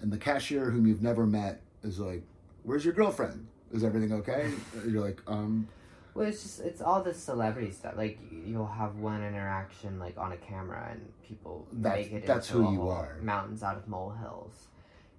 and 0.00 0.12
the 0.12 0.18
cashier 0.18 0.70
whom 0.70 0.86
you've 0.86 1.02
never 1.02 1.26
met 1.26 1.62
is 1.82 1.98
like, 1.98 2.22
"Where's 2.62 2.84
your 2.84 2.94
girlfriend? 2.94 3.48
Is 3.72 3.84
everything 3.84 4.12
okay?" 4.12 4.52
You're 4.86 5.04
like, 5.04 5.20
"Um, 5.26 5.68
Well, 6.14 6.26
it's 6.26 6.42
just 6.42 6.60
it's 6.60 6.80
all 6.80 7.02
this 7.02 7.18
celebrity 7.22 7.70
stuff. 7.70 7.94
Like 7.96 8.18
you'll 8.30 8.66
have 8.66 8.96
one 8.96 9.22
interaction 9.22 9.98
like 9.98 10.16
on 10.16 10.32
a 10.32 10.36
camera, 10.36 10.88
and 10.90 11.12
people 11.22 11.66
That's- 11.72 12.06
make 12.06 12.12
it 12.22 12.26
that's 12.26 12.50
into 12.50 12.64
who 12.64 12.72
you 12.72 12.88
are. 12.88 13.18
Mountains 13.20 13.62
out 13.62 13.76
of 13.76 13.86
molehills, 13.88 14.68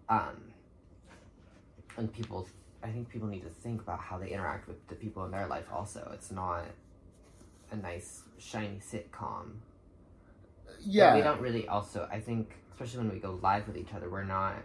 um, 0.09 0.53
and 1.97 2.11
people. 2.11 2.47
I 2.83 2.91
think 2.91 3.09
people 3.09 3.27
need 3.27 3.43
to 3.43 3.49
think 3.49 3.81
about 3.81 3.99
how 3.99 4.17
they 4.17 4.29
interact 4.29 4.67
with 4.67 4.87
the 4.87 4.95
people 4.95 5.25
in 5.25 5.31
their 5.31 5.47
life. 5.47 5.65
Also, 5.73 6.09
it's 6.13 6.31
not 6.31 6.63
a 7.71 7.75
nice 7.75 8.23
shiny 8.37 8.79
sitcom. 8.79 9.57
yeah." 10.79 11.15
we 11.15 11.21
don't 11.21 11.41
really. 11.41 11.67
Also, 11.67 12.07
I 12.11 12.19
think 12.19 12.55
especially 12.71 12.99
when 12.99 13.11
we 13.11 13.19
go 13.19 13.39
live 13.41 13.67
with 13.67 13.77
each 13.77 13.93
other, 13.93 14.09
we're 14.09 14.23
not. 14.23 14.55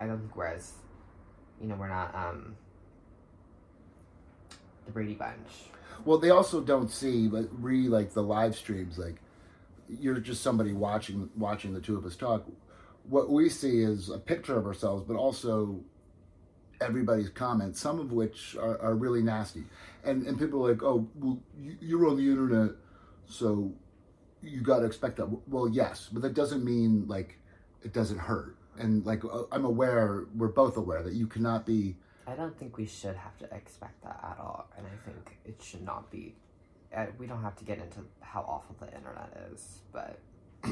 I 0.00 0.06
don't 0.06 0.20
think 0.20 0.36
we're 0.36 0.46
as, 0.46 0.74
you 1.60 1.66
know, 1.66 1.74
we're 1.76 1.88
not 1.88 2.14
um. 2.14 2.56
The 4.88 4.92
Brady 4.94 5.14
Bunch. 5.14 5.36
Well, 6.06 6.16
they 6.18 6.30
also 6.30 6.62
don't 6.62 6.90
see 6.90 7.28
like 7.28 7.48
re 7.52 7.88
like 7.88 8.14
the 8.14 8.22
live 8.22 8.56
streams. 8.56 8.98
Like 8.98 9.16
you're 9.88 10.18
just 10.18 10.42
somebody 10.42 10.72
watching 10.72 11.28
watching 11.36 11.74
the 11.74 11.80
two 11.80 11.96
of 11.98 12.06
us 12.06 12.16
talk. 12.16 12.46
What 13.08 13.28
we 13.30 13.50
see 13.50 13.80
is 13.80 14.08
a 14.08 14.18
picture 14.18 14.56
of 14.58 14.64
ourselves, 14.66 15.04
but 15.06 15.16
also 15.16 15.80
everybody's 16.80 17.28
comments, 17.28 17.80
some 17.80 17.98
of 17.98 18.12
which 18.12 18.56
are, 18.56 18.80
are 18.80 18.94
really 18.94 19.22
nasty. 19.22 19.64
And 20.04 20.26
and 20.26 20.38
people 20.38 20.66
are 20.66 20.72
like, 20.72 20.82
oh, 20.82 21.06
well, 21.16 21.38
you- 21.60 21.76
you're 21.82 22.08
on 22.08 22.16
the 22.16 22.28
internet, 22.30 22.70
so 23.26 23.70
you 24.42 24.62
got 24.62 24.78
to 24.78 24.86
expect 24.86 25.16
that. 25.16 25.26
Well, 25.48 25.68
yes, 25.68 26.08
but 26.10 26.22
that 26.22 26.32
doesn't 26.32 26.64
mean 26.64 27.06
like 27.06 27.38
it 27.82 27.92
doesn't 27.92 28.18
hurt. 28.18 28.56
And 28.78 29.04
like 29.04 29.22
uh, 29.22 29.42
I'm 29.52 29.66
aware, 29.66 30.24
we're 30.34 30.48
both 30.48 30.78
aware 30.78 31.02
that 31.02 31.12
you 31.12 31.26
cannot 31.26 31.66
be 31.66 31.96
I 32.28 32.34
don't 32.34 32.56
think 32.58 32.76
we 32.76 32.86
should 32.86 33.16
have 33.16 33.38
to 33.38 33.56
expect 33.56 34.02
that 34.02 34.20
at 34.22 34.38
all, 34.38 34.68
and 34.76 34.86
I 34.86 35.08
think 35.08 35.38
it 35.46 35.62
should 35.62 35.82
not 35.82 36.10
be. 36.10 36.34
Uh, 36.94 37.06
we 37.18 37.26
don't 37.26 37.42
have 37.42 37.56
to 37.56 37.64
get 37.64 37.78
into 37.78 38.00
how 38.20 38.40
awful 38.40 38.76
the 38.80 38.94
internet 38.94 39.50
is, 39.52 39.80
but 39.92 40.18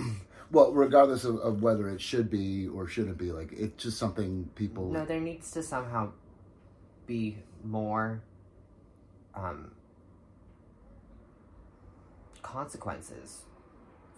Well, 0.51 0.73
regardless 0.73 1.25
of, 1.25 1.37
of 1.39 1.63
whether 1.63 1.89
it 1.89 2.01
should 2.01 2.31
be 2.31 2.69
or 2.69 2.87
shouldn't 2.87 3.19
be, 3.19 3.33
like 3.33 3.53
it's 3.53 3.83
just 3.83 3.99
something 3.99 4.49
people. 4.55 4.91
no, 4.91 5.05
there 5.05 5.21
needs 5.21 5.51
to 5.53 5.63
somehow 5.63 6.13
be 7.07 7.39
more 7.65 8.23
um, 9.35 9.73
consequences 12.43 13.43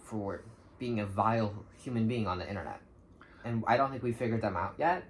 for 0.03 0.43
being 0.77 0.99
a 0.99 1.05
vile 1.05 1.65
human 1.81 2.07
being 2.07 2.27
on 2.27 2.37
the 2.37 2.47
internet, 2.47 2.81
and 3.45 3.63
I 3.65 3.77
don't 3.77 3.91
think 3.91 4.03
we 4.03 4.11
figured 4.11 4.41
them 4.41 4.57
out 4.57 4.75
yet 4.77 5.05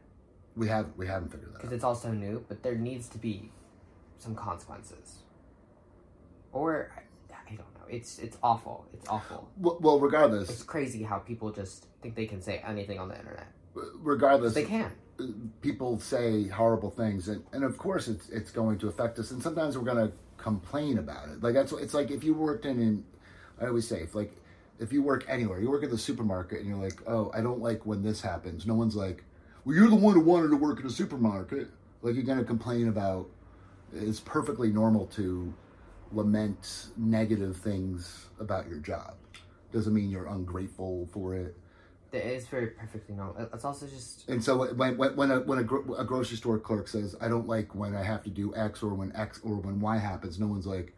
we 0.56 0.68
have 0.68 0.88
we 0.98 1.08
haven't 1.08 1.32
figured 1.32 1.54
that. 1.54 1.58
because 1.58 1.72
it's 1.72 1.84
also 1.84 2.12
new. 2.12 2.44
But 2.48 2.64
there 2.64 2.76
needs 2.76 3.08
to 3.10 3.18
be 3.18 3.52
some 4.18 4.36
consequences, 4.36 5.20
or 6.52 6.92
I, 7.32 7.50
don't 7.56 7.60
know. 7.76 7.88
It's 7.90 8.20
it's 8.20 8.38
awful. 8.44 8.86
It's 8.94 9.08
awful. 9.08 9.50
Well, 9.58 9.78
well, 9.80 10.34
It's 10.42 10.64
crazy 10.64 11.04
how 11.04 11.20
people 11.20 11.52
just 11.52 11.88
think 12.02 12.16
they 12.16 12.26
can 12.26 12.42
say 12.42 12.62
anything 12.66 13.00
on 13.00 13.10
the 13.10 13.18
internet. 13.18 13.48
regardless, 13.74 14.54
They 14.54 14.66
can. 14.66 14.92
people 15.62 16.00
say 16.00 16.48
horrible 16.48 16.92
things, 16.92 17.28
and, 17.28 17.44
and 17.54 17.64
of 17.64 17.78
course 17.78 18.08
it's 18.08 18.30
it's 18.30 18.52
going 18.52 18.78
to 18.80 18.88
affect 18.88 19.20
us, 19.20 19.32
and 19.32 19.42
sometimes 19.42 19.78
we're 19.78 19.86
going 19.86 20.08
to 20.08 20.14
complain 20.38 20.98
about 20.98 21.30
it. 21.30 21.42
Like 21.42 21.54
that's 21.54 21.72
it's 21.72 21.94
like 21.94 22.12
if 22.12 22.24
you 22.24 22.34
worked 22.34 22.66
in, 22.66 22.80
in 22.82 23.04
I 23.62 23.68
always 23.68 23.88
say 23.88 24.02
if 24.02 24.16
like 24.16 24.34
if 24.80 24.94
you 24.94 25.04
work 25.04 25.26
anywhere, 25.28 25.60
you 25.60 25.70
work 25.70 25.84
at 25.84 25.90
the 25.90 25.98
supermarket, 25.98 26.60
and 26.60 26.68
you're 26.68 26.78
like, 26.78 27.02
oh, 27.08 27.32
I 27.34 27.42
don't 27.42 27.60
like 27.60 27.86
when 27.86 28.02
this 28.02 28.22
happens. 28.22 28.66
No 28.66 28.76
one's 28.76 28.96
like, 28.96 29.24
well, 29.70 29.78
you're 29.78 29.88
the 29.88 29.96
one 29.96 30.16
who 30.16 30.22
wanted 30.22 30.48
to 30.48 30.56
work 30.56 30.80
in 30.80 30.88
a 30.88 30.90
supermarket. 30.90 31.68
Like 32.02 32.16
you're 32.16 32.24
going 32.24 32.40
to 32.40 32.44
complain 32.44 32.88
about. 32.88 33.30
It's 33.94 34.20
perfectly 34.20 34.72
normal 34.72 35.06
to 35.08 35.54
lament 36.12 36.88
negative 36.98 37.56
things 37.58 38.30
about 38.40 38.68
your 38.68 38.80
job. 38.80 39.14
Doesn't 39.72 39.94
mean 39.94 40.10
you're 40.10 40.26
ungrateful 40.26 41.08
for 41.14 41.36
it. 41.36 41.56
It 42.12 42.26
is 42.26 42.48
very 42.48 42.68
perfectly 42.68 43.14
normal. 43.14 43.48
It's 43.54 43.64
also 43.64 43.86
just 43.86 44.28
And 44.28 44.44
so 44.44 44.74
when 44.74 44.98
when 44.98 45.16
when 45.16 45.30
a 45.30 45.42
when 45.42 45.60
a, 45.60 45.64
gro- 45.64 45.94
a 45.94 46.04
grocery 46.04 46.38
store 46.38 46.58
clerk 46.58 46.88
says, 46.88 47.16
"I 47.22 47.28
don't 47.28 47.48
like 47.48 47.76
when 47.76 47.96
I 47.96 48.02
have 48.02 48.24
to 48.24 48.32
do 48.32 48.56
X 48.56 48.82
or 48.82 48.96
when 48.96 49.16
X 49.16 49.40
or 49.44 49.58
when 49.58 49.80
Y 49.80 49.98
happens," 49.98 50.40
no 50.40 50.48
one's 50.48 50.66
like, 50.66 50.96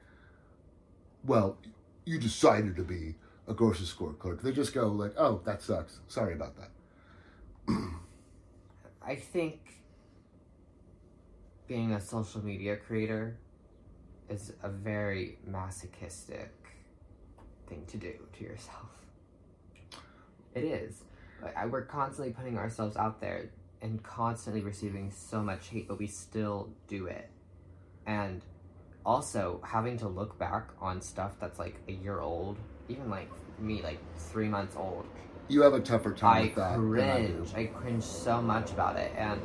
"Well, 1.25 1.57
you 2.05 2.19
decided 2.19 2.77
to 2.77 2.83
be 2.83 3.15
a 3.49 3.53
grocery 3.53 3.85
store 3.85 4.13
clerk." 4.13 4.41
They 4.41 4.53
just 4.53 4.73
go 4.73 4.87
like, 4.87 5.13
"Oh, 5.17 5.41
that 5.43 5.61
sucks. 5.61 5.99
Sorry 6.07 6.33
about 6.33 6.55
that." 6.55 6.71
I 9.03 9.15
think 9.15 9.59
being 11.67 11.93
a 11.93 12.01
social 12.01 12.43
media 12.43 12.77
creator 12.77 13.37
is 14.29 14.53
a 14.61 14.69
very 14.69 15.39
masochistic 15.45 16.51
thing 17.67 17.83
to 17.87 17.97
do 17.97 18.13
to 18.37 18.43
yourself. 18.43 18.89
It 20.53 20.63
is. 20.63 21.03
We're 21.67 21.85
constantly 21.85 22.33
putting 22.33 22.57
ourselves 22.57 22.95
out 22.95 23.19
there 23.21 23.49
and 23.81 24.03
constantly 24.03 24.61
receiving 24.61 25.11
so 25.11 25.41
much 25.41 25.69
hate, 25.69 25.87
but 25.87 25.97
we 25.97 26.07
still 26.07 26.69
do 26.87 27.07
it. 27.07 27.29
And 28.05 28.43
also 29.03 29.61
having 29.63 29.97
to 29.97 30.07
look 30.07 30.37
back 30.37 30.69
on 30.79 31.01
stuff 31.01 31.31
that's 31.39 31.57
like 31.57 31.75
a 31.87 31.91
year 31.91 32.19
old, 32.19 32.57
even 32.87 33.09
like 33.09 33.29
me, 33.59 33.81
like 33.81 33.99
three 34.17 34.47
months 34.47 34.75
old. 34.75 35.05
You 35.51 35.61
have 35.63 35.73
a 35.73 35.81
tougher 35.81 36.13
time 36.13 36.37
I 36.37 36.41
with 36.43 36.55
that. 36.55 36.77
than 36.77 37.09
I 37.09 37.25
cringe. 37.25 37.53
I 37.55 37.65
cringe 37.65 38.03
so 38.03 38.41
much 38.41 38.71
about 38.71 38.95
it, 38.95 39.11
and 39.17 39.41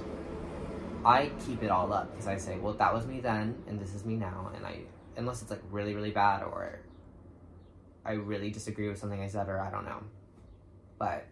I 1.04 1.32
keep 1.44 1.64
it 1.64 1.70
all 1.70 1.92
up 1.92 2.12
because 2.12 2.28
I 2.28 2.36
say, 2.36 2.58
"Well, 2.58 2.74
that 2.74 2.94
was 2.94 3.06
me 3.06 3.18
then, 3.20 3.60
and 3.66 3.80
this 3.80 3.92
is 3.92 4.04
me 4.04 4.14
now." 4.14 4.52
And 4.54 4.64
I, 4.64 4.82
unless 5.16 5.42
it's 5.42 5.50
like 5.50 5.62
really, 5.70 5.96
really 5.96 6.12
bad, 6.12 6.44
or 6.44 6.78
I 8.04 8.12
really 8.12 8.50
disagree 8.50 8.88
with 8.88 8.98
something 8.98 9.20
I 9.20 9.26
said, 9.26 9.48
or 9.48 9.58
I 9.58 9.68
don't 9.68 9.84
know, 9.84 10.00
but 10.98 11.24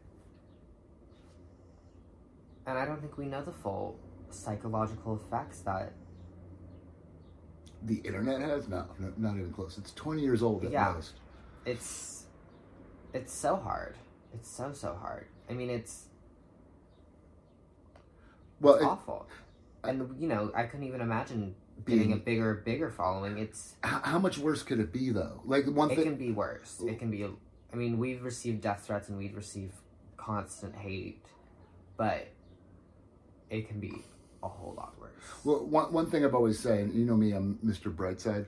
and 2.67 2.77
I 2.77 2.85
don't 2.85 3.01
think 3.01 3.17
we 3.17 3.27
know 3.27 3.43
the 3.45 3.53
full 3.53 3.97
psychological 4.31 5.15
effects 5.15 5.61
that 5.61 5.93
The 7.85 7.99
internet 7.99 8.41
has 8.41 8.67
no, 8.69 8.87
no, 8.99 9.13
not 9.19 9.37
even 9.37 9.53
close. 9.53 9.79
It's 9.79 9.93
twenty 9.93 10.23
years 10.23 10.43
old 10.43 10.65
at 10.65 10.73
Yeah. 10.73 10.95
most. 10.95 11.21
it's 11.65 12.27
it's 13.13 13.33
so 13.33 13.55
hard. 13.55 13.97
It's 14.35 14.51
so 14.51 14.73
so 14.73 14.95
hard. 15.01 15.27
I 15.49 15.53
mean, 15.55 15.71
it's 15.71 16.07
Well, 18.61 18.75
it's 18.75 18.85
it, 18.85 18.87
awful. 18.87 19.27
And 19.83 20.21
you 20.21 20.29
know, 20.29 20.51
I 20.55 20.65
couldn't 20.65 20.87
even 20.87 21.01
imagine 21.01 21.55
getting 21.87 22.13
a 22.13 22.17
bigger, 22.17 22.55
bigger 22.65 22.91
following. 22.91 23.39
It's 23.39 23.75
how, 23.83 24.01
how 24.03 24.19
much 24.19 24.39
worse 24.39 24.63
could 24.63 24.81
it 24.81 24.93
be 24.93 25.11
though? 25.11 25.43
Like 25.45 25.67
one 25.67 25.91
it 25.91 25.97
thing. 25.97 26.05
can 26.05 26.17
be 26.17 26.33
worse. 26.33 26.81
It 26.87 26.99
can 26.99 27.11
be. 27.11 27.25
I 27.73 27.77
mean, 27.77 27.99
we've 27.99 28.23
received 28.23 28.61
death 28.63 28.85
threats 28.87 29.09
and 29.09 29.19
we've 29.19 29.35
received 29.37 29.75
constant 30.17 30.75
hate, 30.77 31.25
but 31.97 32.29
it 33.51 33.69
can 33.69 33.81
be 33.81 34.05
a 34.43 34.49
whole 34.49 34.75
lot 34.77 34.95
worse. 35.01 35.13
Well, 35.45 35.65
one, 35.67 35.93
one 35.93 36.07
thing 36.11 36.25
I've 36.25 36.35
always 36.35 36.59
said, 36.59 36.93
you 36.93 37.05
know 37.05 37.17
me, 37.17 37.33
I'm 37.33 37.59
Mr. 37.65 37.95
Brightside, 37.95 38.47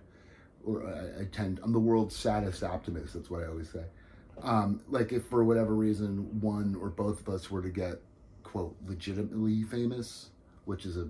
or 0.65 0.87
uh, 0.87 1.19
I, 1.19 1.23
I 1.23 1.25
tend, 1.27 1.61
I'm 1.63 1.73
the 1.73 1.81
world's 1.81 2.17
saddest 2.17 2.63
optimist. 2.63 3.15
That's 3.15 3.31
what 3.31 3.43
I 3.43 3.47
always 3.47 3.71
say. 3.71 3.85
Um, 4.43 4.83
like 4.89 5.13
if 5.13 5.25
for 5.27 5.45
whatever 5.45 5.75
reason 5.75 6.41
one 6.41 6.77
or 6.81 6.91
both 6.91 7.21
of 7.21 7.35
us 7.35 7.51
were 7.51 7.63
to 7.63 7.71
get 7.71 8.01
quote 8.43 8.77
legitimately 8.87 9.63
famous, 9.65 10.31
which 10.67 10.85
is 10.85 10.97
a 10.97 11.09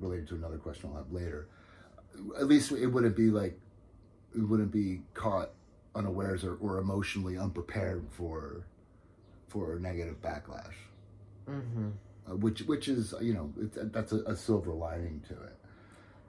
related 0.00 0.28
to 0.28 0.34
another 0.36 0.58
question 0.58 0.90
I'll 0.90 0.96
have 0.96 1.12
later, 1.12 1.48
at 2.38 2.46
least 2.46 2.72
it 2.72 2.86
wouldn't 2.86 3.16
be 3.16 3.30
like 3.30 3.58
it 4.34 4.40
wouldn't 4.40 4.72
be 4.72 5.02
caught 5.12 5.50
unawares 5.94 6.44
or, 6.44 6.56
or 6.56 6.78
emotionally 6.78 7.36
unprepared 7.36 8.06
for 8.10 8.64
for 9.48 9.78
negative 9.78 10.22
backlash 10.22 10.72
hmm 11.46 11.90
uh, 12.28 12.36
which 12.36 12.60
which 12.62 12.88
is 12.88 13.14
you 13.20 13.34
know 13.34 13.52
it's, 13.60 13.78
that's 13.92 14.12
a, 14.12 14.18
a 14.24 14.36
silver 14.36 14.72
lining 14.72 15.22
to 15.28 15.34
it. 15.34 15.56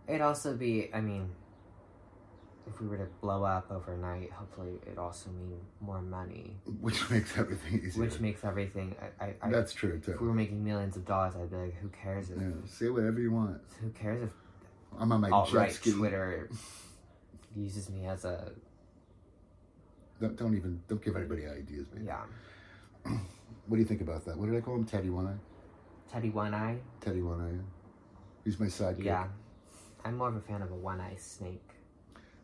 It'd 0.08 0.22
also 0.22 0.56
be. 0.56 0.90
I 0.94 1.02
mean, 1.02 1.30
if 2.68 2.80
we 2.80 2.88
were 2.88 2.98
to 2.98 3.08
blow 3.22 3.44
up 3.44 3.70
overnight, 3.72 4.32
hopefully 4.32 4.80
it'd 4.86 4.98
also 4.98 5.30
mean 5.32 5.60
more 5.82 6.02
money, 6.02 6.56
Which 6.82 7.10
makes 7.10 7.38
everything 7.38 7.82
easier. 7.86 8.04
which 8.04 8.20
makes 8.20 8.44
everything. 8.46 8.96
I, 9.20 9.26
I, 9.26 9.34
I 9.42 9.50
that's 9.50 9.74
true 9.74 10.00
too. 10.00 10.14
if 10.14 10.22
we 10.22 10.28
were 10.28 10.34
making 10.34 10.64
millions 10.64 10.96
of 10.96 11.06
dollars, 11.06 11.34
I'd 11.36 11.50
be 11.52 11.58
like, 11.58 11.76
who 11.82 11.90
cares 11.90 12.30
if 12.30 12.40
Yeah, 12.40 12.48
say 12.66 12.90
whatever 12.90 13.20
you 13.20 13.32
want. 13.32 13.60
who 13.82 13.90
cares 13.90 14.24
if 14.24 14.30
I'm 14.98 15.12
on 15.12 15.22
my 15.22 15.30
jet 15.46 15.54
right 15.54 15.72
ski. 15.72 15.92
Twitter 15.94 16.50
uses 17.56 17.90
me 17.90 18.06
as 18.08 18.26
a 18.26 18.52
Don't, 20.22 20.36
don't 20.38 20.56
even 20.56 20.82
don't 20.88 21.04
give 21.04 21.16
anybody 21.16 21.46
ideas, 21.48 21.88
man. 21.94 22.06
yeah 22.06 22.24
What 23.68 23.78
do 23.78 23.82
you 23.82 23.88
think 23.88 24.02
about 24.02 24.26
that? 24.26 24.38
What 24.38 24.48
did 24.50 24.58
I 24.58 24.62
call 24.62 24.76
him? 24.76 24.86
Teddy 24.86 25.10
One 25.10 25.26
Eye. 25.28 26.12
Teddy 26.12 26.30
One 26.30 26.54
Eye. 26.54 26.78
Teddy 27.00 27.22
One 27.22 27.40
Eye. 27.42 27.64
He's 28.44 28.60
my 28.60 28.66
sidekick. 28.66 29.06
Yeah, 29.06 29.28
I'm 30.04 30.18
more 30.18 30.28
of 30.28 30.36
a 30.36 30.42
fan 30.42 30.62
of 30.62 30.70
a 30.72 30.76
one 30.76 31.00
eye 31.00 31.16
snake. 31.18 31.64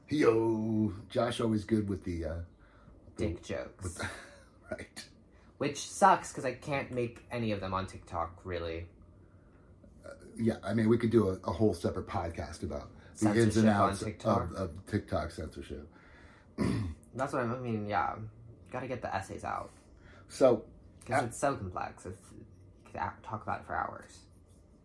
Yo, 0.10 0.92
Josh 1.10 1.40
always 1.40 1.64
good 1.64 1.88
with 1.88 2.04
the 2.04 2.26
uh, 2.26 2.36
Dick 3.16 3.44
jokes, 3.44 3.94
the, 3.96 4.10
right. 4.72 5.06
which 5.60 5.88
sucks 5.88 6.30
because 6.32 6.46
I 6.46 6.54
can't 6.54 6.92
make 6.92 7.26
any 7.32 7.52
of 7.52 7.60
them 7.60 7.74
on 7.74 7.86
TikTok. 7.86 8.40
Really, 8.44 8.88
Yeah, 10.38 10.56
I 10.64 10.74
mean 10.74 10.90
we 10.90 10.98
could 10.98 11.12
do 11.12 11.30
a, 11.30 11.34
a 11.48 11.52
whole 11.54 11.74
separate 11.74 12.08
podcast 12.08 12.64
about 12.64 12.90
the 13.22 13.36
ins 13.40 13.58
and 13.58 13.70
outs 13.70 14.00
TikTok. 14.04 14.52
of, 14.52 14.56
of 14.56 14.86
TikTok 14.88 15.32
censorship. 15.32 15.88
That's 17.14 17.34
what 17.34 17.44
I 17.44 17.58
mean. 17.60 17.88
Yeah, 17.88 18.16
got 18.72 18.80
to 18.82 18.88
get 18.88 19.02
the 19.02 19.14
essays 19.14 19.44
out 19.44 19.70
So 20.28 20.64
because 21.06 21.26
it's 21.26 21.38
so 21.40 21.56
complex. 21.56 22.06
It's, 22.06 22.20
you 22.34 22.46
could 22.92 23.00
talk 23.24 23.44
about 23.44 23.60
it 23.62 23.66
for 23.68 23.76
hours. 23.76 24.20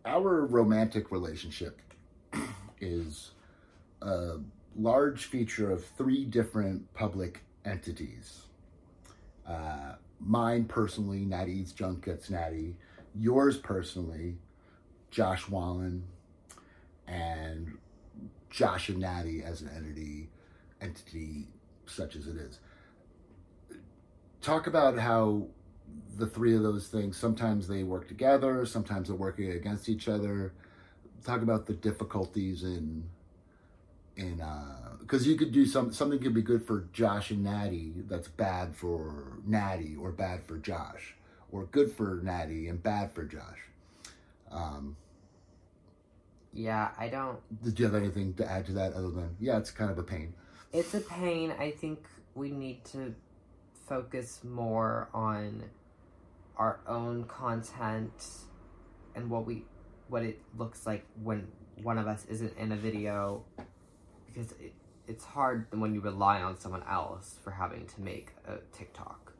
our 0.05 0.45
romantic 0.45 1.11
relationship 1.11 1.81
is 2.79 3.31
a 4.01 4.37
large 4.77 5.25
feature 5.25 5.71
of 5.71 5.85
three 5.85 6.25
different 6.25 6.93
public 6.93 7.41
entities. 7.63 8.41
Uh, 9.47 9.95
mine 10.19 10.65
personally, 10.65 11.25
Natty's 11.25 11.71
Junk 11.71 12.05
Gets 12.05 12.29
Natty. 12.29 12.75
Yours 13.13 13.57
personally, 13.57 14.37
Josh 15.11 15.47
Wallin, 15.47 16.03
and 17.07 17.77
Josh 18.49 18.89
and 18.89 18.99
Natty 18.99 19.43
as 19.43 19.61
an 19.61 19.69
entity, 19.75 20.29
entity 20.81 21.47
such 21.85 22.15
as 22.15 22.27
it 22.27 22.35
is. 22.35 22.59
Talk 24.41 24.67
about 24.67 24.97
how 24.97 25.47
the 26.17 26.27
three 26.27 26.55
of 26.55 26.63
those 26.63 26.87
things 26.87 27.17
sometimes 27.17 27.67
they 27.67 27.83
work 27.83 28.07
together 28.07 28.65
sometimes 28.65 29.07
they're 29.07 29.17
working 29.17 29.51
against 29.51 29.89
each 29.89 30.07
other 30.07 30.53
talk 31.23 31.41
about 31.41 31.65
the 31.65 31.73
difficulties 31.73 32.63
in 32.63 33.03
in 34.17 34.41
because 34.99 35.27
you 35.27 35.35
could 35.35 35.51
do 35.51 35.65
some 35.65 35.91
something 35.93 36.19
could 36.19 36.33
be 36.33 36.41
good 36.41 36.65
for 36.65 36.85
josh 36.93 37.31
and 37.31 37.43
natty 37.43 37.93
that's 38.07 38.27
bad 38.27 38.75
for 38.75 39.37
natty 39.45 39.95
or 39.95 40.11
bad 40.11 40.43
for 40.43 40.57
josh 40.57 41.15
or 41.51 41.65
good 41.65 41.91
for 41.91 42.19
natty 42.23 42.67
and 42.67 42.81
bad 42.81 43.13
for 43.13 43.23
josh 43.23 43.59
um, 44.51 44.95
Yeah, 46.53 46.89
I 46.97 47.09
don't. 47.09 47.39
did 47.63 47.77
you 47.79 47.85
have 47.85 47.95
anything 47.95 48.33
to 48.35 48.49
add 48.49 48.65
to 48.67 48.71
that 48.73 48.93
other 48.93 49.09
than 49.09 49.35
yeah 49.39 49.57
it's 49.57 49.71
kind 49.71 49.91
of 49.91 49.97
a 49.97 50.03
pain 50.03 50.33
It's 50.73 50.93
a 50.93 51.01
pain. 51.01 51.53
I 51.59 51.71
think 51.71 52.05
we 52.35 52.51
need 52.51 52.83
to 52.85 53.13
focus 53.87 54.43
more 54.43 55.09
on 55.13 55.63
our 56.57 56.79
own 56.87 57.25
content 57.25 58.27
and 59.15 59.29
what 59.29 59.45
we 59.45 59.65
what 60.07 60.23
it 60.23 60.39
looks 60.57 60.85
like 60.85 61.05
when 61.23 61.47
one 61.83 61.97
of 61.97 62.07
us 62.07 62.25
isn't 62.29 62.57
in 62.57 62.71
a 62.71 62.75
video 62.75 63.43
because 64.35 64.51
it, 64.53 64.73
it's 65.07 65.23
hard 65.23 65.67
when 65.71 65.93
you 65.93 66.01
rely 66.01 66.41
on 66.41 66.57
someone 66.59 66.83
else 66.89 67.37
for 67.43 67.51
having 67.51 67.85
to 67.87 68.01
make 68.01 68.31
a 68.47 68.57
TikTok, 68.75 69.33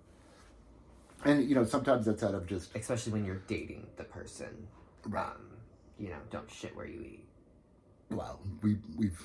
and 1.26 1.48
you 1.50 1.56
know 1.56 1.66
sometimes 1.66 2.06
that's 2.06 2.24
out 2.24 2.34
of 2.36 2.48
just 2.48 2.76
especially 2.76 3.14
when 3.14 3.26
you're 3.26 3.42
dating 3.48 3.88
the 3.98 4.04
person. 4.04 4.68
Right. 5.08 5.26
Um, 5.26 5.48
you 6.00 6.10
know, 6.10 6.18
don't 6.32 6.50
shit 6.52 6.76
where 6.76 6.88
you 6.88 7.02
eat. 7.02 7.26
well 8.12 8.40
we 8.62 8.78
we've 8.98 9.22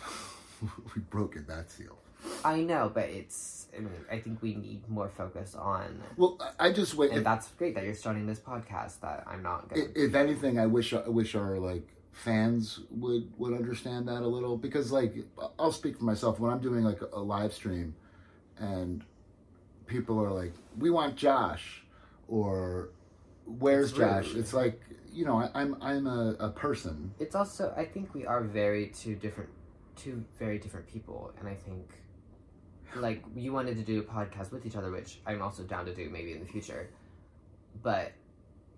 we've 0.94 1.10
broken 1.10 1.44
that 1.48 1.70
seal 1.70 1.98
I 2.44 2.60
know, 2.60 2.90
but 2.92 3.04
it's. 3.08 3.66
I 3.74 3.80
mean, 3.80 3.90
I 4.10 4.18
think 4.18 4.42
we 4.42 4.54
need 4.54 4.88
more 4.88 5.08
focus 5.08 5.54
on 5.54 6.02
well 6.16 6.38
i 6.58 6.72
just 6.72 6.94
wait 6.94 7.12
and 7.12 7.24
that's 7.24 7.48
great 7.52 7.74
that 7.76 7.84
you're 7.84 7.94
starting 7.94 8.26
this 8.26 8.40
podcast 8.40 9.00
that 9.00 9.22
i'm 9.28 9.42
not 9.42 9.68
I- 9.70 9.74
going 9.76 9.92
if 9.94 10.14
anything 10.14 10.58
i 10.58 10.66
wish 10.66 10.92
i 10.92 11.08
wish 11.08 11.34
our 11.36 11.58
like 11.58 11.86
fans 12.12 12.80
would 12.90 13.30
would 13.38 13.54
understand 13.54 14.08
that 14.08 14.22
a 14.22 14.26
little. 14.26 14.56
Because 14.56 14.92
like 14.92 15.14
i'll 15.58 15.72
speak 15.72 15.98
for 15.98 16.04
myself. 16.04 16.40
When 16.40 16.52
i'm 16.52 16.60
doing 16.60 16.84
like 16.84 17.00
a 17.12 17.20
live 17.20 17.52
stream 17.52 17.94
and 18.58 19.04
people 19.86 20.20
are 20.22 20.30
like 20.30 20.52
we 20.78 20.90
want 20.90 21.16
josh 21.16 21.82
or 22.28 22.90
where's 23.44 23.92
josh? 23.92 24.34
it's 24.34 24.52
like 24.52 24.80
you 25.12 25.24
know 25.24 25.38
I, 25.38 25.50
i'm 25.54 25.76
i'm 25.80 26.06
a, 26.06 26.36
a 26.38 26.50
person. 26.50 27.12
It's 27.18 27.34
also 27.34 27.72
i 27.76 27.84
think 27.84 28.14
we 28.14 28.26
are 28.26 28.42
very 28.42 28.88
two 28.88 29.14
different 29.14 29.50
two 29.96 30.24
very 30.38 30.58
different 30.58 30.86
people. 30.86 31.32
And 31.38 31.48
i 31.48 31.54
think 31.54 31.88
like 32.96 33.22
you 33.36 33.52
wanted 33.52 33.76
to 33.76 33.82
do 33.82 34.00
a 34.00 34.02
podcast 34.02 34.50
with 34.50 34.66
each 34.66 34.74
other 34.74 34.90
which 34.90 35.20
i'm 35.24 35.40
also 35.40 35.62
down 35.62 35.86
to 35.86 35.94
do 35.94 36.10
maybe 36.10 36.32
in 36.32 36.40
the 36.40 36.46
future. 36.46 36.90
But 37.82 38.12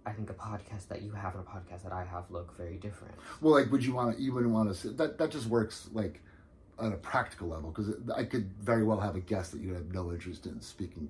i 0.06 0.12
think 0.12 0.30
a 0.30 0.34
podcast 0.34 0.88
that 0.88 1.02
you 1.02 1.12
have 1.12 1.34
and 1.34 1.44
a 1.46 1.50
podcast 1.50 1.82
that 1.82 1.92
i 1.92 2.04
have 2.04 2.24
look 2.30 2.56
very 2.56 2.76
different 2.76 3.14
well 3.40 3.54
like 3.54 3.70
would 3.70 3.84
you 3.84 3.94
want 3.94 4.16
to 4.16 4.22
you 4.22 4.32
wouldn't 4.32 4.52
want 4.52 4.74
to 4.74 4.88
that 4.90 5.18
that 5.18 5.30
just 5.30 5.46
works 5.46 5.88
like 5.92 6.20
on 6.78 6.92
a 6.92 6.96
practical 6.96 7.48
level 7.48 7.70
because 7.70 7.94
i 8.16 8.24
could 8.24 8.50
very 8.60 8.82
well 8.84 8.98
have 9.00 9.14
a 9.16 9.20
guest 9.20 9.52
that 9.52 9.60
you 9.60 9.68
would 9.68 9.76
have 9.76 9.92
no 9.92 10.10
interest 10.12 10.46
in 10.46 10.60
speaking 10.60 11.08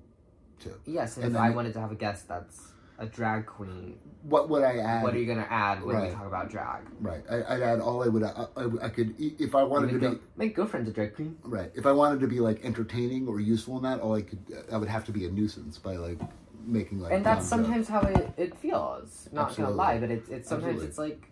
to 0.60 0.70
yes 0.86 1.16
and, 1.16 1.26
And 1.26 1.34
if 1.36 1.40
i 1.40 1.48
you- 1.48 1.54
wanted 1.54 1.72
to 1.74 1.80
have 1.80 1.92
a 1.92 1.96
guest 1.96 2.28
that's 2.28 2.68
a 2.98 3.06
drag 3.06 3.46
queen, 3.46 3.98
what 4.22 4.48
would 4.50 4.62
I 4.62 4.76
add? 4.76 5.02
what 5.02 5.12
are 5.14 5.18
you 5.18 5.26
gonna 5.26 5.46
add 5.50 5.82
when 5.82 5.96
Right. 5.96 6.10
we 6.10 6.14
talk 6.14 6.26
about 6.26 6.50
drag? 6.50 6.84
right. 7.00 7.24
I, 7.28 7.54
I'd 7.54 7.62
add 7.62 7.80
all 7.80 8.04
I 8.04 8.06
would. 8.08 8.22
I, 8.22 8.46
I, 8.56 8.64
I 8.82 8.88
could 8.90 9.14
if 9.18 9.54
I 9.56 9.64
wanted 9.64 9.88
to 9.88 9.94
be 9.94 10.00
go, 10.00 10.18
make 10.36 10.54
girlfriend's 10.54 10.88
a 10.88 10.92
drag 10.92 11.16
queen. 11.16 11.36
right. 11.42 11.72
If 11.74 11.84
I 11.86 11.90
wanted 11.90 12.20
to 12.20 12.28
be 12.28 12.38
like 12.38 12.64
entertaining 12.64 13.26
or 13.26 13.40
useful 13.40 13.76
in 13.78 13.82
that, 13.84 13.98
all 14.00 14.14
I 14.14 14.22
could 14.22 14.38
I 14.70 14.76
would 14.76 14.90
have 14.90 15.04
to 15.06 15.10
be 15.12 15.24
a 15.26 15.30
nuisance 15.30 15.78
by 15.78 15.96
like 15.96 16.20
making 16.66 17.00
like. 17.00 17.12
and 17.12 17.24
that's 17.24 17.40
jokes. 17.40 17.48
sometimes 17.48 17.88
how 17.88 18.00
it, 18.00 18.30
it 18.36 18.56
feels. 18.58 19.28
Not 19.32 19.48
Absolutely. 19.50 19.76
gonna 19.76 19.76
lie, 19.76 19.98
but 19.98 20.10
it's 20.10 20.28
it's 20.28 20.48
sometimes 20.48 20.82
Absolutely. 20.82 20.88
it's 20.88 20.98
like 20.98 21.28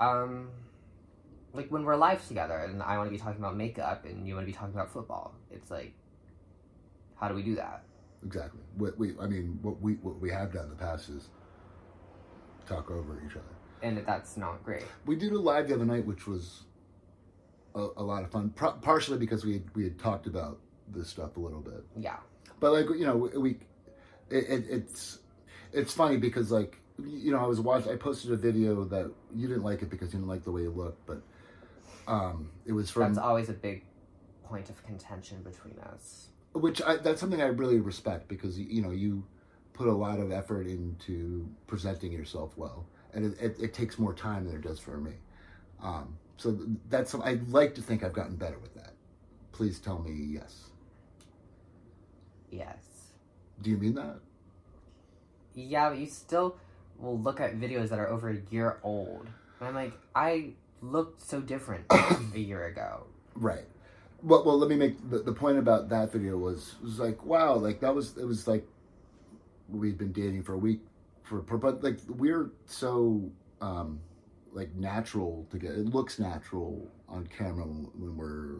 um 0.00 0.48
like 1.54 1.68
when 1.70 1.84
we're 1.84 1.96
live 1.96 2.26
together 2.26 2.56
and 2.58 2.82
I 2.82 2.96
want 2.98 3.08
to 3.08 3.12
be 3.12 3.18
talking 3.18 3.38
about 3.40 3.56
makeup 3.56 4.04
and 4.04 4.26
you 4.26 4.34
want 4.34 4.46
to 4.46 4.52
be 4.52 4.56
talking 4.56 4.74
about 4.74 4.90
football. 4.92 5.34
It's 5.50 5.70
like 5.70 5.94
how 7.16 7.28
do 7.28 7.34
we 7.34 7.42
do 7.42 7.54
that? 7.56 7.84
exactly. 8.24 8.60
What 8.76 8.98
we 8.98 9.14
I 9.20 9.26
mean, 9.26 9.58
what 9.62 9.80
we 9.80 9.94
what 9.94 10.18
we 10.20 10.30
have 10.30 10.52
done 10.52 10.64
in 10.64 10.70
the 10.70 10.76
past 10.76 11.08
is 11.08 11.28
talk 12.66 12.90
over 12.90 13.22
each 13.26 13.32
other. 13.36 13.44
And 13.82 13.98
that's 14.06 14.36
not 14.36 14.62
great. 14.64 14.84
We 15.06 15.16
did 15.16 15.32
a 15.32 15.38
live 15.38 15.68
the 15.68 15.74
other 15.74 15.84
night, 15.84 16.06
which 16.06 16.26
was 16.28 16.62
a, 17.74 17.88
a 17.96 18.02
lot 18.02 18.22
of 18.22 18.30
fun. 18.30 18.50
Pro- 18.50 18.72
partially 18.74 19.18
because 19.18 19.44
we 19.44 19.54
had, 19.54 19.64
we 19.74 19.82
had 19.82 19.98
talked 19.98 20.26
about 20.28 20.60
this 20.88 21.08
stuff 21.08 21.36
a 21.36 21.40
little 21.40 21.60
bit, 21.60 21.84
Yeah. 21.98 22.18
But 22.62 22.72
like 22.72 22.86
you 22.96 23.04
know, 23.04 23.16
we 23.16 23.56
it, 24.30 24.44
it, 24.48 24.64
it's 24.70 25.18
it's 25.72 25.92
funny 25.92 26.16
because 26.16 26.52
like 26.52 26.78
you 27.04 27.32
know, 27.32 27.38
I 27.38 27.46
was 27.46 27.60
watching. 27.60 27.90
I 27.90 27.96
posted 27.96 28.30
a 28.30 28.36
video 28.36 28.84
that 28.84 29.10
you 29.34 29.48
didn't 29.48 29.64
like 29.64 29.82
it 29.82 29.90
because 29.90 30.14
you 30.14 30.20
didn't 30.20 30.28
like 30.28 30.44
the 30.44 30.52
way 30.52 30.62
it 30.62 30.76
looked, 30.76 31.04
but 31.04 31.22
um, 32.06 32.50
it 32.64 32.70
was 32.70 32.88
from 32.88 33.14
That's 33.14 33.18
always 33.18 33.48
a 33.48 33.52
big 33.52 33.84
point 34.44 34.70
of 34.70 34.80
contention 34.84 35.42
between 35.42 35.76
us. 35.80 36.28
which 36.52 36.80
I, 36.80 36.98
that's 36.98 37.20
something 37.20 37.42
I 37.42 37.46
really 37.46 37.80
respect 37.80 38.28
because 38.28 38.56
you 38.56 38.80
know 38.80 38.92
you 38.92 39.24
put 39.72 39.88
a 39.88 39.92
lot 39.92 40.20
of 40.20 40.30
effort 40.30 40.68
into 40.68 41.48
presenting 41.66 42.12
yourself 42.12 42.56
well, 42.56 42.86
and 43.12 43.24
it, 43.24 43.40
it, 43.40 43.56
it 43.60 43.74
takes 43.74 43.98
more 43.98 44.14
time 44.14 44.46
than 44.46 44.54
it 44.54 44.62
does 44.62 44.78
for 44.78 44.98
me. 44.98 45.14
Um, 45.82 46.16
so 46.36 46.56
that's 46.88 47.12
I'd 47.16 47.48
like 47.48 47.74
to 47.74 47.82
think 47.82 48.04
I've 48.04 48.12
gotten 48.12 48.36
better 48.36 48.60
with 48.60 48.76
that. 48.76 48.92
Please 49.50 49.80
tell 49.80 49.98
me 49.98 50.12
yes. 50.12 50.68
Yes. 52.52 52.76
Do 53.62 53.70
you 53.70 53.78
mean 53.78 53.94
that? 53.94 54.16
Yeah, 55.54 55.88
but 55.90 55.98
you 55.98 56.06
still 56.06 56.56
will 56.98 57.18
look 57.18 57.40
at 57.40 57.58
videos 57.58 57.88
that 57.88 57.98
are 57.98 58.08
over 58.08 58.30
a 58.30 58.38
year 58.50 58.78
old. 58.82 59.26
And 59.58 59.68
I'm 59.68 59.74
like, 59.74 59.92
I 60.14 60.50
looked 60.82 61.22
so 61.22 61.40
different 61.40 61.86
a 61.90 62.38
year 62.38 62.66
ago. 62.66 63.06
Right. 63.34 63.64
Well, 64.22 64.44
well, 64.44 64.58
let 64.58 64.68
me 64.68 64.76
make 64.76 65.10
the, 65.10 65.18
the 65.18 65.32
point 65.32 65.58
about 65.58 65.88
that 65.88 66.12
video 66.12 66.36
was 66.36 66.74
was 66.82 66.98
like 66.98 67.24
wow, 67.24 67.54
like 67.54 67.80
that 67.80 67.94
was 67.94 68.16
it 68.16 68.24
was 68.24 68.46
like 68.46 68.64
we'd 69.68 69.98
been 69.98 70.12
dating 70.12 70.42
for 70.42 70.54
a 70.54 70.58
week 70.58 70.80
for 71.24 71.40
but 71.40 71.82
like 71.82 71.98
we're 72.08 72.50
so 72.66 73.30
um 73.60 73.98
like 74.52 74.74
natural 74.76 75.46
together. 75.50 75.76
It 75.76 75.86
looks 75.86 76.18
natural 76.18 76.86
on 77.08 77.26
camera 77.26 77.64
when 77.64 78.16
we're 78.16 78.58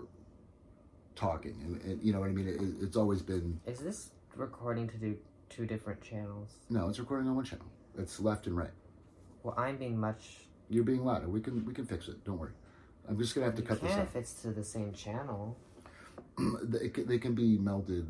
talking, 1.15 1.57
and, 1.65 1.81
and 1.83 2.03
you 2.03 2.13
know 2.13 2.21
what 2.21 2.29
I 2.29 2.33
mean. 2.33 2.49
It, 2.49 2.85
it's 2.85 2.97
always 2.97 3.23
been 3.23 3.61
Is 3.67 3.81
this 3.81 4.11
recording 4.37 4.89
to 4.89 4.97
do 4.97 5.17
two 5.49 5.67
different 5.67 6.01
channels? 6.03 6.51
no, 6.71 6.89
it's 6.89 6.99
recording 6.99 7.29
on 7.29 7.37
one 7.37 7.45
channel. 7.45 7.67
It's 7.99 8.21
left 8.21 8.47
and 8.47 8.57
right. 8.57 8.71
Well, 9.43 9.55
I'm 9.59 9.77
being 9.77 9.99
much. 9.99 10.47
You're 10.71 10.85
being 10.85 11.05
louder. 11.05 11.29
We 11.29 11.41
can 11.41 11.65
we 11.67 11.75
can 11.75 11.85
fix 11.87 12.09
it. 12.09 12.25
Don't 12.25 12.39
worry. 12.39 12.53
I'm 13.09 13.19
just 13.19 13.35
gonna 13.35 13.47
have 13.47 13.57
to 13.57 13.63
You 13.63 13.69
cut 13.69 13.81
this 13.81 13.91
can 13.91 14.01
out. 14.01 14.07
if 14.07 14.17
it's 14.17 14.33
to 14.43 14.51
the 14.53 14.65
same 14.65 14.93
channel. 14.93 15.57
they, 16.63 16.89
can- 16.89 17.07
they 17.07 17.19
can 17.19 17.35
be 17.35 17.59
melded 17.59 18.07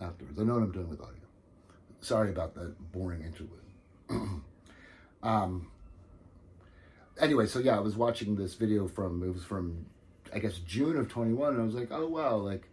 afterwards. 0.00 0.38
I 0.40 0.42
know 0.44 0.54
what 0.54 0.62
I'm 0.62 0.72
doing 0.72 0.88
with 0.88 1.00
audio. 1.00 1.14
Sorry 2.00 2.30
about 2.30 2.54
that 2.54 2.74
boring 2.92 3.22
interlude. 3.22 4.42
um. 5.22 5.70
Anyway, 7.20 7.46
so 7.46 7.58
yeah, 7.58 7.76
I 7.76 7.80
was 7.80 7.96
watching 7.96 8.36
this 8.36 8.54
video 8.54 8.86
from 8.88 9.22
it 9.22 9.32
was 9.32 9.44
from 9.44 9.86
I 10.34 10.38
guess 10.38 10.58
June 10.58 10.96
of 10.96 11.08
21, 11.08 11.54
and 11.54 11.62
I 11.62 11.64
was 11.64 11.74
like, 11.74 11.88
oh 11.90 12.06
wow, 12.06 12.36
like 12.36 12.68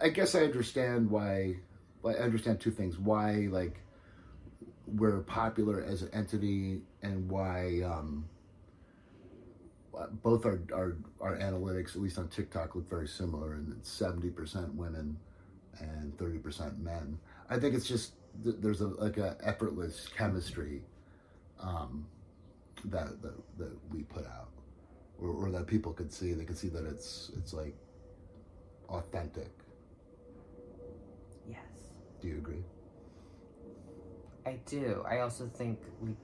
I 0.00 0.08
guess 0.08 0.34
I 0.34 0.40
understand 0.44 1.10
why. 1.10 1.56
I 2.04 2.12
understand 2.12 2.60
two 2.60 2.70
things: 2.70 2.98
why 2.98 3.48
like 3.50 3.80
we're 4.86 5.20
popular 5.20 5.82
as 5.82 6.02
an 6.02 6.10
entity, 6.12 6.80
and 7.02 7.28
why 7.28 7.82
um, 7.84 8.24
both 10.22 10.46
our, 10.46 10.60
our 10.72 10.96
our 11.20 11.36
analytics, 11.36 11.96
at 11.96 12.02
least 12.02 12.18
on 12.18 12.28
TikTok, 12.28 12.74
look 12.74 12.88
very 12.88 13.08
similar, 13.08 13.54
and 13.54 13.74
it's 13.78 13.90
seventy 13.90 14.30
percent 14.30 14.74
women 14.74 15.18
and 15.80 16.16
thirty 16.18 16.38
percent 16.38 16.78
men. 16.78 17.18
I 17.50 17.58
think 17.58 17.74
it's 17.74 17.88
just 17.88 18.12
there's 18.44 18.80
a 18.80 18.88
like 18.88 19.16
a 19.16 19.36
effortless 19.42 20.08
chemistry 20.16 20.82
um, 21.60 22.06
that, 22.86 23.20
that 23.22 23.34
that 23.58 23.76
we 23.90 24.02
put 24.02 24.26
out, 24.26 24.50
or, 25.20 25.28
or 25.28 25.50
that 25.50 25.66
people 25.66 25.92
could 25.92 26.12
see. 26.12 26.32
They 26.32 26.44
could 26.44 26.58
see 26.58 26.68
that 26.68 26.84
it's 26.84 27.30
it's 27.36 27.52
like 27.52 27.74
authentic. 28.88 29.50
Yes. 31.48 31.58
Do 32.20 32.28
you 32.28 32.38
agree? 32.38 32.64
I 34.46 34.58
do. 34.66 35.04
I 35.08 35.20
also 35.20 35.46
think 35.46 35.78
we 36.00 36.16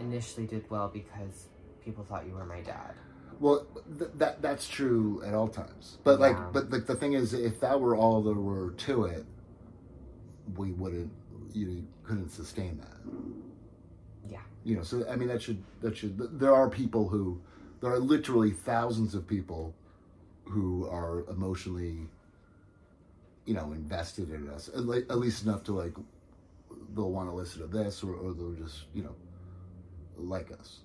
initially 0.00 0.46
did 0.46 0.68
well 0.70 0.88
because 0.88 1.48
people 1.84 2.04
thought 2.04 2.26
you 2.26 2.32
were 2.32 2.46
my 2.46 2.60
dad. 2.60 2.94
Well, 3.38 3.66
th- 3.98 4.10
that 4.16 4.40
that's 4.40 4.66
true 4.66 5.22
at 5.26 5.34
all 5.34 5.48
times. 5.48 5.98
But 6.04 6.20
like, 6.20 6.36
but 6.52 6.70
like 6.70 6.86
the 6.86 6.94
thing 6.94 7.12
is, 7.12 7.34
if 7.34 7.60
that 7.60 7.78
were 7.78 7.94
all 7.94 8.22
there 8.22 8.34
were 8.34 8.70
to 8.70 9.04
it, 9.04 9.26
we 10.56 10.72
wouldn't, 10.72 11.12
you 11.52 11.86
couldn't 12.02 12.30
sustain 12.30 12.78
that. 12.78 12.96
Yeah. 14.30 14.40
You 14.64 14.76
know, 14.76 14.82
so 14.82 15.06
I 15.10 15.16
mean, 15.16 15.28
that 15.28 15.42
should 15.42 15.62
that 15.82 15.96
should. 15.96 16.40
There 16.40 16.54
are 16.54 16.70
people 16.70 17.08
who, 17.08 17.40
there 17.86 17.94
are 17.94 18.00
literally 18.00 18.50
thousands 18.50 19.14
of 19.14 19.28
people, 19.28 19.72
who 20.44 20.88
are 20.88 21.24
emotionally, 21.30 21.98
you 23.44 23.54
know, 23.54 23.72
invested 23.72 24.30
in 24.30 24.48
us 24.48 24.68
at, 24.68 24.84
le- 24.84 24.98
at 24.98 25.18
least 25.18 25.44
enough 25.44 25.62
to 25.64 25.72
like, 25.72 25.92
they'll 26.94 27.10
want 27.10 27.28
to 27.28 27.34
listen 27.34 27.60
to 27.60 27.68
this, 27.68 28.02
or, 28.02 28.14
or 28.14 28.32
they'll 28.32 28.54
just 28.54 28.84
you 28.92 29.04
know, 29.04 29.14
like 30.16 30.50
us. 30.50 30.80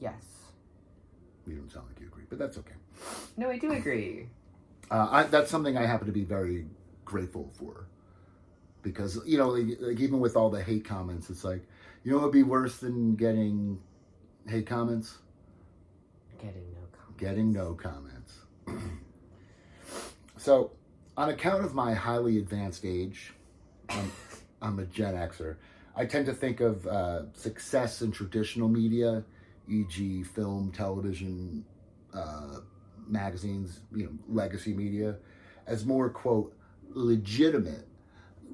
Yes. 0.00 0.22
You 1.46 1.56
don't 1.56 1.70
sound 1.72 1.86
like 1.88 2.00
you 2.00 2.06
agree, 2.06 2.24
but 2.28 2.38
that's 2.38 2.58
okay. 2.58 2.74
No, 3.38 3.50
I 3.50 3.58
do 3.58 3.72
agree. 3.72 4.28
Uh, 4.90 5.06
I, 5.10 5.22
that's 5.24 5.50
something 5.50 5.76
I 5.76 5.84
happen 5.84 6.06
to 6.06 6.14
be 6.14 6.24
very 6.24 6.64
grateful 7.04 7.50
for, 7.52 7.84
because 8.80 9.20
you 9.26 9.36
know, 9.36 9.48
like, 9.48 9.76
like 9.80 10.00
even 10.00 10.18
with 10.18 10.34
all 10.34 10.48
the 10.48 10.62
hate 10.62 10.86
comments, 10.86 11.28
it's 11.28 11.44
like, 11.44 11.60
you 12.04 12.12
know, 12.12 12.20
it'd 12.20 12.32
be 12.32 12.42
worse 12.42 12.78
than 12.78 13.14
getting 13.14 13.78
hate 14.48 14.66
comments? 14.66 15.18
Getting 16.38 16.72
no 16.72 16.80
comments. 16.92 17.20
Getting 17.20 17.52
no 17.52 17.74
comments. 17.74 18.34
so, 20.36 20.72
on 21.16 21.30
account 21.30 21.64
of 21.64 21.74
my 21.74 21.94
highly 21.94 22.38
advanced 22.38 22.84
age, 22.84 23.34
I'm, 23.88 24.12
I'm 24.62 24.78
a 24.78 24.84
Gen 24.86 25.14
Xer. 25.14 25.56
I 25.96 26.06
tend 26.06 26.26
to 26.26 26.32
think 26.32 26.60
of 26.60 26.86
uh, 26.86 27.32
success 27.32 28.02
in 28.02 28.12
traditional 28.12 28.68
media, 28.68 29.24
e.g., 29.68 30.22
film, 30.22 30.70
television, 30.70 31.64
uh, 32.14 32.60
magazines, 33.06 33.80
you 33.94 34.04
know, 34.04 34.12
legacy 34.28 34.72
media, 34.72 35.16
as 35.66 35.84
more 35.84 36.08
quote 36.08 36.54
legitimate 36.90 37.88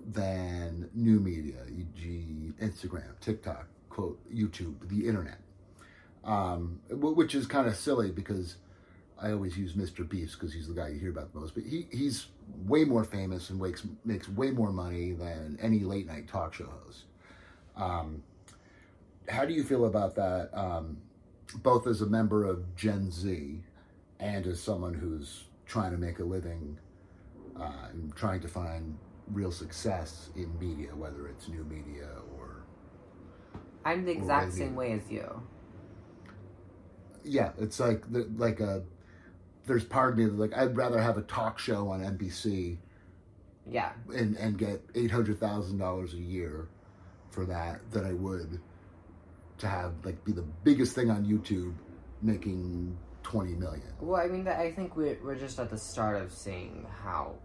than 0.07 0.89
new 0.95 1.21
media, 1.21 1.61
e.g., 1.69 2.53
Instagram, 2.61 3.19
TikTok, 3.21 3.67
quote 3.91 4.19
YouTube, 4.35 4.89
the 4.89 5.07
internet. 5.07 5.39
Um, 6.25 6.81
wh- 6.89 7.17
which 7.17 7.35
is 7.35 7.47
kind 7.47 7.67
of 7.69 7.77
silly 7.77 8.11
because 8.11 8.57
I 9.21 9.33
always 9.33 9.57
use 9.57 9.75
Mr. 9.75 10.09
Beast 10.09 10.39
because 10.39 10.53
he's 10.55 10.69
the 10.69 10.75
guy 10.75 10.89
you 10.89 10.99
hear 10.99 11.11
about 11.11 11.33
the 11.33 11.41
most. 11.41 11.55
But 11.55 11.65
he, 11.65 11.87
he's 11.93 12.27
way 12.67 12.85
more 12.85 13.05
famous 13.05 13.51
and 13.51 13.61
makes 13.61 13.83
makes 14.05 14.29
way 14.29 14.51
more 14.51 14.73
money 14.73 15.13
than 15.13 15.59
any 15.61 15.81
late 15.81 16.07
night 16.07 16.29
talk 16.29 16.55
show 16.55 16.69
host. 16.85 17.05
Um, 17.77 18.23
how 19.29 19.45
do 19.45 19.53
you 19.53 19.65
feel 19.65 19.87
about 19.87 20.15
that? 20.17 20.51
Um, 20.53 20.99
both 21.63 21.87
as 21.87 22.01
a 22.01 22.07
member 22.07 22.45
of 22.45 22.75
Gen 22.77 23.11
Z 23.11 23.61
and 24.19 24.47
as 24.47 24.61
someone 24.61 24.95
who's 24.95 25.45
trying 25.67 25.93
to 25.93 25.99
make 25.99 26.19
a 26.19 26.25
living 26.25 26.79
uh, 27.59 27.89
and 27.93 28.15
trying 28.17 28.41
to 28.41 28.49
find 28.49 28.97
real 29.33 29.53
success 29.53 30.31
in 30.37 30.59
media, 30.59 30.95
whether 30.95 31.29
it's 31.29 31.49
new 31.49 31.65
media 31.65 32.09
or 32.37 32.65
I'm 33.85 34.05
the 34.05 34.13
exact 34.13 34.53
same 34.53 34.75
way 34.75 34.93
as 34.93 35.11
you. 35.11 35.43
Yeah, 37.25 37.53
it's 37.59 37.81
like 37.81 38.05
like 38.37 38.61
a. 38.61 38.83
There's 39.67 39.85
part 39.85 40.13
of 40.13 40.19
me 40.19 40.27
that 40.27 40.39
like 40.39 40.57
I'd 40.57 40.77
rather 40.77 41.01
have 41.01 41.17
a 41.17 41.23
talk 41.23 41.59
show 41.59 41.89
on 41.89 42.01
NBC 42.01 42.77
Yeah. 43.71 43.93
and 44.15 44.37
and 44.37 44.59
get 44.59 44.83
eight 44.95 45.11
hundred 45.11 45.41
thousand 45.41 45.79
dollars 45.79 46.13
a 46.15 46.19
year 46.19 46.69
for 47.31 47.47
that 47.47 47.81
than 47.91 48.05
I 48.05 48.13
would 48.13 48.61
to 49.59 49.67
have 49.67 49.95
like 50.05 50.23
be 50.25 50.33
the 50.33 50.45
biggest 50.65 50.95
thing 50.95 51.11
on 51.11 51.25
YouTube 51.25 51.75
making 52.21 52.97
twenty 53.23 53.55
million. 53.55 53.83
Well, 54.01 54.21
I 54.21 54.29
mean, 54.29 54.47
I 54.47 54.71
think 54.71 54.97
we're, 54.97 55.19
we're 55.25 55.35
just 55.37 55.59
at 55.59 55.71
the 55.71 55.79
start 55.79 56.21
of 56.21 56.31
seeing 56.31 56.87
how 57.03 57.37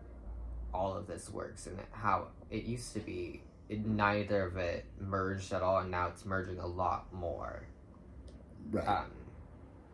all 0.74 0.94
of 0.96 1.08
this 1.08 1.30
works 1.30 1.68
and 1.68 1.80
how 1.92 2.28
it 2.52 2.66
used 2.66 2.94
to 2.94 3.00
be 3.00 3.42
it, 3.70 3.86
neither 3.86 4.44
of 4.46 4.58
it 4.58 4.86
merged 5.00 5.54
at 5.54 5.62
all 5.64 5.80
and 5.80 5.90
now 5.90 6.08
it's 6.08 6.26
merging 6.26 6.60
a 6.60 6.68
lot 6.68 7.12
more 7.14 7.64
Right. 8.72 8.88
um, 8.88 9.06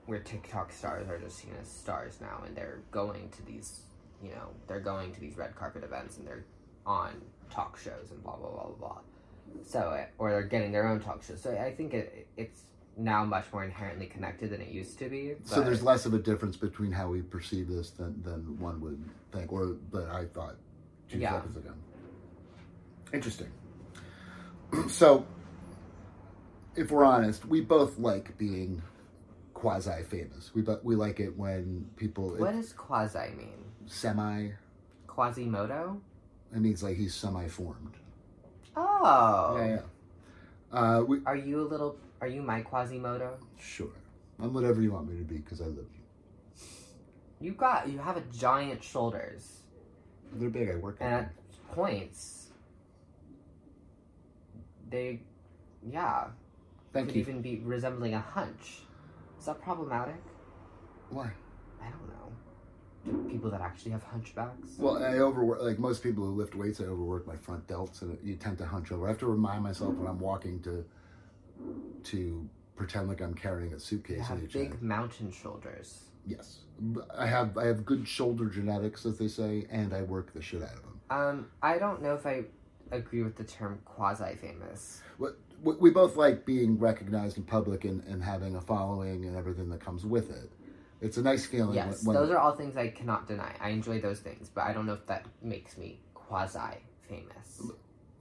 where 0.05 0.19
TikTok 0.19 0.71
stars 0.71 1.07
are 1.09 1.17
just 1.17 1.37
seen 1.37 1.51
as 1.61 1.67
stars 1.67 2.19
now, 2.21 2.43
and 2.45 2.55
they're 2.55 2.79
going 2.91 3.29
to 3.29 3.45
these, 3.45 3.81
you 4.23 4.29
know, 4.29 4.49
they're 4.67 4.79
going 4.79 5.11
to 5.13 5.19
these 5.19 5.35
red 5.37 5.55
carpet 5.55 5.83
events, 5.83 6.17
and 6.17 6.27
they're 6.27 6.45
on 6.85 7.21
talk 7.49 7.77
shows 7.77 8.11
and 8.11 8.21
blah 8.23 8.35
blah 8.35 8.49
blah 8.49 8.63
blah 8.65 8.75
blah. 8.75 8.97
So, 9.63 9.79
uh, 9.79 10.05
or 10.17 10.31
they're 10.31 10.43
getting 10.43 10.71
their 10.71 10.87
own 10.87 10.99
talk 10.99 11.23
shows. 11.23 11.41
So 11.41 11.51
I 11.57 11.73
think 11.73 11.93
it, 11.93 12.27
it's 12.37 12.61
now 12.97 13.25
much 13.25 13.45
more 13.51 13.63
inherently 13.63 14.05
connected 14.05 14.51
than 14.51 14.61
it 14.61 14.69
used 14.69 14.97
to 14.99 15.09
be. 15.09 15.33
so 15.43 15.61
there's 15.61 15.83
less 15.83 16.05
of 16.05 16.13
a 16.13 16.19
difference 16.19 16.55
between 16.55 16.91
how 16.91 17.09
we 17.09 17.21
perceive 17.21 17.67
this 17.67 17.89
than, 17.91 18.21
than 18.23 18.57
one 18.59 18.79
would 18.81 19.03
think, 19.31 19.51
or 19.51 19.75
that 19.91 20.09
I 20.09 20.25
thought 20.25 20.55
two 21.09 21.19
Yeah. 21.19 21.33
seconds 21.33 21.57
ago. 21.57 21.71
Interesting. 23.11 23.47
so, 24.89 25.25
if 26.75 26.91
we're 26.91 27.03
honest, 27.05 27.45
we 27.45 27.61
both 27.61 27.97
like 27.97 28.37
being 28.37 28.81
quasi 29.65 30.03
famous. 30.03 30.53
We 30.53 30.61
but 30.61 30.85
we 30.85 30.95
like 30.95 31.19
it 31.19 31.35
when 31.37 31.89
people 31.95 32.29
what 32.37 32.53
does 32.53 32.71
quasi 32.73 33.31
mean? 33.35 33.65
semi. 33.87 34.49
Quasimodo? 35.07 35.99
It 36.53 36.59
means 36.59 36.83
like 36.83 36.97
he's 36.97 37.15
semi 37.15 37.47
formed. 37.47 37.95
Oh, 38.77 39.55
Yeah, 39.57 39.67
yeah. 39.75 39.81
Uh, 40.79 41.01
we 41.01 41.21
are 41.25 41.35
you 41.35 41.61
a 41.61 41.67
little? 41.67 41.97
Are 42.21 42.27
you 42.27 42.41
my 42.41 42.61
Quasimodo? 42.61 43.37
sure. 43.59 43.93
I'm 44.41 44.53
whatever 44.53 44.81
you 44.81 44.91
want 44.91 45.09
me 45.09 45.17
to 45.17 45.23
be 45.23 45.37
because 45.37 45.61
I 45.61 45.65
love 45.65 45.77
you. 45.97 46.03
You 47.39 47.51
got. 47.53 47.87
You 47.89 47.97
have 47.99 48.17
a 48.17 48.23
giant 48.33 48.83
shoulders, 48.83 49.61
They're 50.33 50.49
big. 50.49 50.69
I 50.69 50.75
work. 50.75 50.97
and 50.99 51.13
at 51.13 51.31
points, 51.73 52.49
they, 54.89 55.21
yeah. 55.89 56.25
Thank 56.93 57.07
could 57.07 57.15
you. 57.15 57.21
even 57.21 57.41
be 57.41 57.61
resembling 57.63 58.13
a 58.13 58.19
hunch. 58.19 58.79
Is 59.45 59.47
that 59.47 59.61
problematic? 59.61 60.15
Why? 61.11 61.29
I 61.79 61.85
don't 61.91 62.07
know. 63.13 63.29
People 63.29 63.51
that 63.51 63.61
actually 63.61 63.91
have 63.91 64.03
hunchbacks? 64.03 64.79
Well, 64.79 64.97
I 64.97 65.19
overwork. 65.19 65.61
Like 65.61 65.77
most 65.77 66.01
people 66.01 66.25
who 66.25 66.31
lift 66.31 66.55
weights, 66.55 66.81
I 66.81 66.85
overwork 66.85 67.27
my 67.27 67.35
front 67.35 67.67
delts, 67.67 68.01
and 68.01 68.17
you 68.23 68.37
tend 68.37 68.57
to 68.57 68.65
hunch 68.65 68.91
over. 68.91 69.05
I 69.05 69.09
have 69.09 69.19
to 69.19 69.27
remind 69.27 69.61
myself 69.61 69.93
when 69.93 70.07
I'm 70.07 70.17
walking 70.17 70.63
to 70.63 70.83
to 72.05 72.49
pretend 72.75 73.07
like 73.07 73.21
I'm 73.21 73.35
carrying 73.35 73.71
a 73.73 73.79
suitcase. 73.79 74.17
you 74.17 74.23
have 74.23 74.51
big 74.51 74.69
hand. 74.69 74.81
mountain 74.81 75.31
shoulders. 75.31 76.05
Yes, 76.25 76.61
I 77.15 77.27
have. 77.27 77.55
I 77.55 77.67
have 77.67 77.85
good 77.85 78.07
shoulder 78.07 78.45
genetics, 78.45 79.05
as 79.05 79.19
they 79.19 79.27
say, 79.27 79.67
and 79.69 79.93
I 79.93 80.01
work 80.01 80.33
the 80.33 80.41
shit 80.41 80.63
out 80.63 80.73
of 80.73 80.81
them. 80.81 80.99
Um, 81.11 81.47
I 81.61 81.77
don't 81.77 82.01
know 82.01 82.15
if 82.15 82.25
I 82.25 82.45
agree 82.91 83.21
with 83.21 83.35
the 83.35 83.43
term 83.43 83.77
quasi-famous. 83.85 85.01
We, 85.63 85.73
we 85.75 85.89
both 85.89 86.15
like 86.15 86.45
being 86.45 86.77
recognized 86.77 87.37
in 87.37 87.43
public 87.43 87.85
and, 87.85 88.03
and 88.05 88.23
having 88.23 88.55
a 88.55 88.61
following 88.61 89.25
and 89.25 89.35
everything 89.35 89.69
that 89.69 89.79
comes 89.79 90.05
with 90.05 90.29
it. 90.29 90.51
It's 91.01 91.17
a 91.17 91.21
nice 91.21 91.45
feeling. 91.45 91.75
Yes, 91.75 92.03
when, 92.03 92.15
when- 92.15 92.23
those 92.25 92.31
are 92.33 92.37
all 92.37 92.55
things 92.55 92.77
I 92.77 92.89
cannot 92.89 93.27
deny. 93.27 93.53
I 93.59 93.69
enjoy 93.69 93.99
those 93.99 94.19
things, 94.19 94.49
but 94.49 94.61
I 94.65 94.73
don't 94.73 94.85
know 94.85 94.93
if 94.93 95.05
that 95.07 95.25
makes 95.41 95.77
me 95.77 95.99
quasi-famous. 96.13 97.61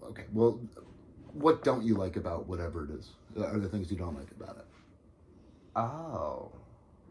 okay. 0.02 0.24
Well, 0.32 0.60
what 1.32 1.64
don't 1.64 1.82
you 1.84 1.94
like 1.94 2.16
about 2.16 2.46
whatever 2.46 2.84
it 2.84 2.90
is? 2.90 3.10
Are 3.42 3.58
the 3.58 3.68
things 3.68 3.90
you 3.90 3.96
don't 3.96 4.16
like 4.16 4.30
about 4.30 4.56
it? 4.58 4.64
Oh, 5.76 6.52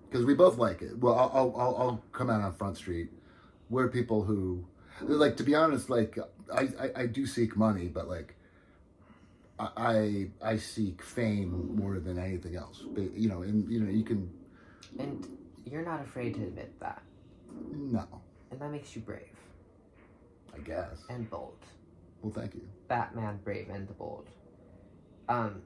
because 0.09 0.25
we 0.25 0.33
both 0.33 0.57
like 0.57 0.81
it. 0.81 0.97
Well, 0.99 1.15
I'll, 1.15 1.31
I'll, 1.33 1.55
I'll, 1.59 1.75
I'll 1.77 2.03
come 2.11 2.29
out 2.29 2.41
on 2.41 2.53
Front 2.53 2.77
Street. 2.77 3.09
We're 3.69 3.87
people 3.89 4.23
who, 4.23 4.63
like, 5.01 5.35
to 5.37 5.43
be 5.43 5.55
honest, 5.55 5.89
like, 5.89 6.17
I, 6.53 6.69
I, 6.79 7.01
I 7.01 7.05
do 7.07 7.25
seek 7.25 7.57
money, 7.57 7.87
but 7.87 8.07
like, 8.07 8.35
I, 9.59 10.29
I, 10.41 10.57
seek 10.57 11.01
fame 11.03 11.75
more 11.75 11.99
than 11.99 12.17
anything 12.17 12.55
else. 12.55 12.83
But, 12.93 13.13
you 13.15 13.29
know, 13.29 13.43
and 13.43 13.69
you 13.71 13.79
know, 13.79 13.89
you 13.91 14.03
can 14.03 14.29
and 14.99 15.27
you're 15.65 15.85
not 15.85 16.01
afraid 16.01 16.33
to 16.35 16.41
admit 16.41 16.77
that, 16.79 17.01
no, 17.71 18.07
and 18.51 18.59
that 18.59 18.71
makes 18.71 18.95
you 18.95 19.01
brave 19.01 19.21
I 20.55 20.59
guess. 20.59 21.03
and 21.09 21.29
bold. 21.29 21.57
Well, 22.21 22.33
thank 22.33 22.55
you. 22.55 22.61
Batman, 22.87 23.39
Brave 23.43 23.69
and 23.69 23.87
the 23.87 23.93
Bold. 23.93 24.27
Um, 25.29 25.61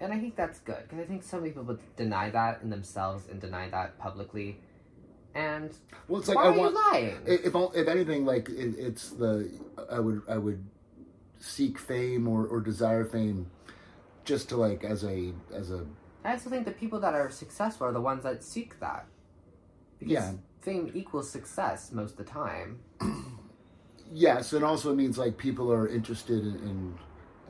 and 0.00 0.12
I 0.12 0.18
think 0.18 0.36
that's 0.36 0.58
good 0.60 0.82
because 0.82 0.98
I 0.98 1.04
think 1.04 1.22
some 1.22 1.42
people 1.42 1.62
would 1.64 1.80
deny 1.96 2.30
that 2.30 2.60
in 2.62 2.70
themselves 2.70 3.28
and 3.28 3.40
deny 3.40 3.68
that 3.70 3.98
publicly. 3.98 4.58
And 5.34 5.72
Well, 6.08 6.20
it's 6.20 6.28
like 6.28 6.36
why 6.36 6.44
I 6.44 6.48
are 6.48 6.52
want. 6.52 6.74
you 6.74 6.92
lying? 6.92 7.18
If 7.26 7.54
if 7.54 7.88
anything, 7.88 8.24
like 8.24 8.48
it, 8.48 8.74
it's 8.78 9.10
the 9.10 9.50
I 9.90 9.98
would 10.00 10.22
I 10.28 10.36
would 10.38 10.62
seek 11.42 11.76
fame 11.78 12.28
or, 12.28 12.46
or 12.46 12.60
desire 12.60 13.04
fame, 13.04 13.50
just 14.24 14.48
to 14.50 14.56
like 14.56 14.84
as 14.84 15.02
a 15.04 15.32
as 15.52 15.70
a 15.70 15.84
I 16.24 16.32
also 16.32 16.48
think 16.50 16.64
the 16.64 16.70
people 16.72 17.00
that 17.00 17.14
are 17.14 17.30
successful 17.30 17.88
are 17.88 17.92
the 17.92 18.00
ones 18.00 18.22
that 18.22 18.44
seek 18.44 18.78
that. 18.80 19.06
Because 19.98 20.12
Yeah. 20.12 20.32
fame 20.60 20.90
equals 20.94 21.28
success 21.28 21.90
most 21.92 22.12
of 22.12 22.18
the 22.18 22.24
time. 22.24 22.78
Yes, 24.14 24.52
and 24.52 24.62
also 24.64 24.92
it 24.92 24.96
means 24.96 25.16
like 25.16 25.38
people 25.38 25.72
are 25.72 25.88
interested 25.88 26.40
in 26.44 26.54
in, 26.68 26.98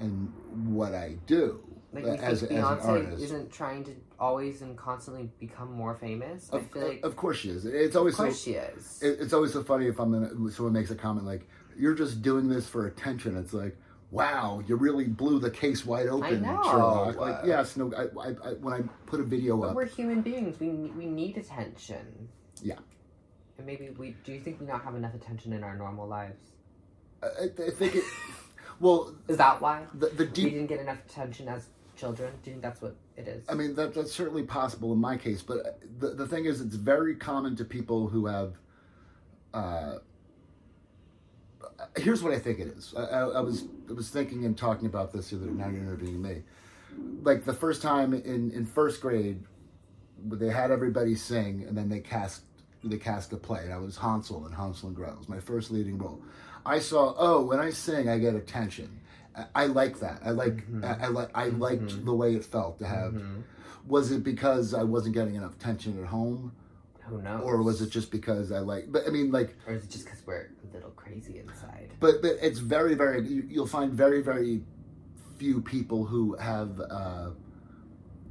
in 0.01 0.33
what 0.77 0.95
I 0.95 1.17
do 1.27 1.61
Like 1.93 2.05
uh, 2.05 2.07
you 2.09 2.13
as, 2.15 2.41
think 2.41 2.53
as 2.53 2.71
an 2.71 2.79
Beyonce 2.79 2.85
artist. 2.85 3.23
isn't 3.25 3.51
trying 3.53 3.83
to 3.85 3.97
always 4.21 4.63
and 4.63 4.77
constantly 4.79 5.29
become 5.41 5.73
more 5.73 5.97
famous. 5.97 6.49
I 6.53 6.59
Of, 6.59 6.71
feel 6.71 6.87
like 6.89 7.05
of 7.05 7.17
course 7.17 7.39
she 7.39 7.51
is. 7.51 7.65
It's 7.67 7.97
always 7.97 8.15
of 8.15 8.19
so. 8.19 8.25
course 8.25 8.41
she 8.41 8.53
is. 8.53 9.03
it- 9.03 9.19
it's 9.21 9.33
always 9.33 9.53
so 9.53 9.65
funny 9.65 9.87
if 9.89 9.99
I'm 9.99 10.13
gonna, 10.13 10.51
someone 10.53 10.73
makes 10.73 10.91
a 10.93 10.95
comment 10.95 11.27
like, 11.27 11.49
"You're 11.77 11.95
just 11.95 12.23
doing 12.23 12.49
this 12.49 12.69
for 12.69 12.87
attention." 12.87 13.37
It's 13.37 13.53
like, 13.53 13.77
"Wow, 14.11 14.63
you 14.67 14.77
really 14.77 15.07
blew 15.07 15.39
the 15.39 15.51
case 15.51 15.85
wide 15.85 16.09
open, 16.09 16.43
know. 16.43 16.63
Sherlock." 16.65 17.17
Like, 17.17 17.41
yes, 17.45 17.77
no. 17.77 17.93
I, 17.95 18.03
I, 18.21 18.29
I, 18.29 18.53
when 18.55 18.75
I 18.75 18.81
put 19.07 19.21
a 19.21 19.25
video 19.25 19.57
but 19.59 19.71
up, 19.71 19.77
we're 19.77 19.87
human 19.87 20.23
beings. 20.23 20.59
We 20.61 20.69
we 20.69 21.07
need 21.07 21.37
attention. 21.37 22.29
Yeah. 22.63 22.79
And 23.59 23.67
maybe 23.67 23.91
we 23.91 24.17
do. 24.25 24.33
You 24.33 24.41
think 24.41 24.61
we 24.61 24.67
not 24.67 24.83
have 24.85 24.95
enough 24.95 25.15
attention 25.15 25.53
in 25.53 25.63
our 25.63 25.77
normal 25.77 26.07
lives? 26.09 26.41
I, 27.23 27.45
I 27.45 27.71
think 27.71 27.97
it. 27.97 28.05
Well, 28.83 29.15
Is 29.29 29.37
that 29.37 29.61
why 29.61 29.85
the 29.95 30.09
the 30.09 30.25
we 30.25 30.51
didn't 30.51 30.67
get 30.67 30.81
enough 30.81 30.99
attention 31.09 31.47
as 31.49 31.69
children? 31.97 32.33
Do 32.43 32.51
you 32.51 32.55
think 32.55 32.63
that's 32.63 32.83
what 32.83 32.97
it 33.17 33.29
is? 33.29 33.49
I 33.49 33.55
mean, 33.55 33.77
that, 33.77 33.95
that's 33.95 34.13
certainly 34.13 34.43
possible 34.43 34.93
in 34.93 34.99
my 34.99 35.17
case, 35.17 35.41
but 35.41 35.81
the, 36.01 36.11
the 36.11 36.27
thing 36.27 36.47
is, 36.47 36.61
it's 36.61 36.75
very 36.75 37.15
common 37.15 37.55
to 37.57 37.65
people 37.65 38.09
who 38.09 38.27
have. 38.27 38.55
Uh, 39.55 39.99
here's 41.97 42.23
what 42.23 42.33
I 42.33 42.39
think 42.39 42.59
it 42.59 42.69
is. 42.69 42.95
I, 42.97 43.03
I, 43.03 43.21
I 43.21 43.41
was 43.41 43.65
I 43.89 43.93
was 43.93 44.09
thinking 44.11 44.45
and 44.45 44.57
talking 44.57 44.87
about 44.87 45.13
this 45.13 45.31
the 45.31 45.37
other 45.37 45.47
night, 45.47 45.75
interviewing 45.75 46.23
me. 46.23 46.43
Like 47.23 47.45
the 47.45 47.55
first 47.55 47.81
time 47.83 48.13
in, 48.13 48.51
in 48.51 48.67
first 48.67 49.01
grade, 49.01 49.43
they 50.25 50.49
had 50.51 50.71
everybody 50.71 51.15
sing, 51.15 51.65
and 51.67 51.77
then 51.77 51.89
they 51.89 52.01
cast 52.01 52.43
they 52.85 52.99
cast 52.99 53.33
a 53.33 53.37
play. 53.37 53.65
And 53.65 53.73
I 53.73 53.79
was 53.79 53.97
Hansel 53.97 54.45
and 54.47 54.55
Hansel 54.55 54.89
and 54.89 54.97
Gretel. 54.97 55.15
It 55.15 55.19
was 55.21 55.29
my 55.29 55.41
first 55.41 55.71
leading 55.71 55.99
role. 55.99 56.21
I 56.67 56.79
saw, 56.79 57.15
oh, 57.17 57.43
when 57.45 57.59
I 57.61 57.71
sing, 57.71 58.09
I 58.09 58.19
get 58.19 58.35
attention. 58.35 59.01
I, 59.37 59.45
I 59.55 59.67
like 59.67 59.99
that. 60.01 60.21
I 60.25 60.31
like 60.31 60.63
I, 60.83 61.05
I 61.05 61.07
like 61.09 61.31
I 61.35 61.47
liked 61.47 62.05
the 62.05 62.15
way 62.15 62.35
it 62.35 62.45
felt 62.45 62.79
to 62.81 62.87
have. 62.87 63.13
Mhm. 63.15 63.43
Was 63.87 64.13
it 64.13 64.23
because 64.23 64.75
I 64.75 64.85
wasn't 64.85 65.15
getting 65.15 65.35
enough 65.35 65.55
attention 65.57 65.99
at 66.01 66.07
home, 66.09 66.53
Who 67.09 67.21
knows? 67.21 67.43
or 67.45 67.63
was 67.63 67.83
it 67.83 67.91
just 67.91 68.11
because 68.11 68.53
I 68.53 68.59
like? 68.61 68.91
But 68.93 69.07
I 69.07 69.11
mean, 69.11 69.31
like, 69.33 69.57
Or 69.67 69.75
is 69.75 69.85
it 69.85 69.91
just 69.91 70.05
because 70.05 70.25
we're 70.27 70.51
a 70.71 70.75
little 70.75 70.91
crazy 70.91 71.39
inside? 71.39 71.91
but 72.01 72.23
but 72.23 72.37
it's 72.41 72.59
very 72.61 72.95
very. 72.95 73.27
You, 73.27 73.45
you'll 73.49 73.67
find 73.67 73.93
very 73.93 74.23
very 74.23 74.63
few 75.39 75.61
people 75.61 76.05
who 76.05 76.37
have 76.37 76.81
uh, 76.91 77.31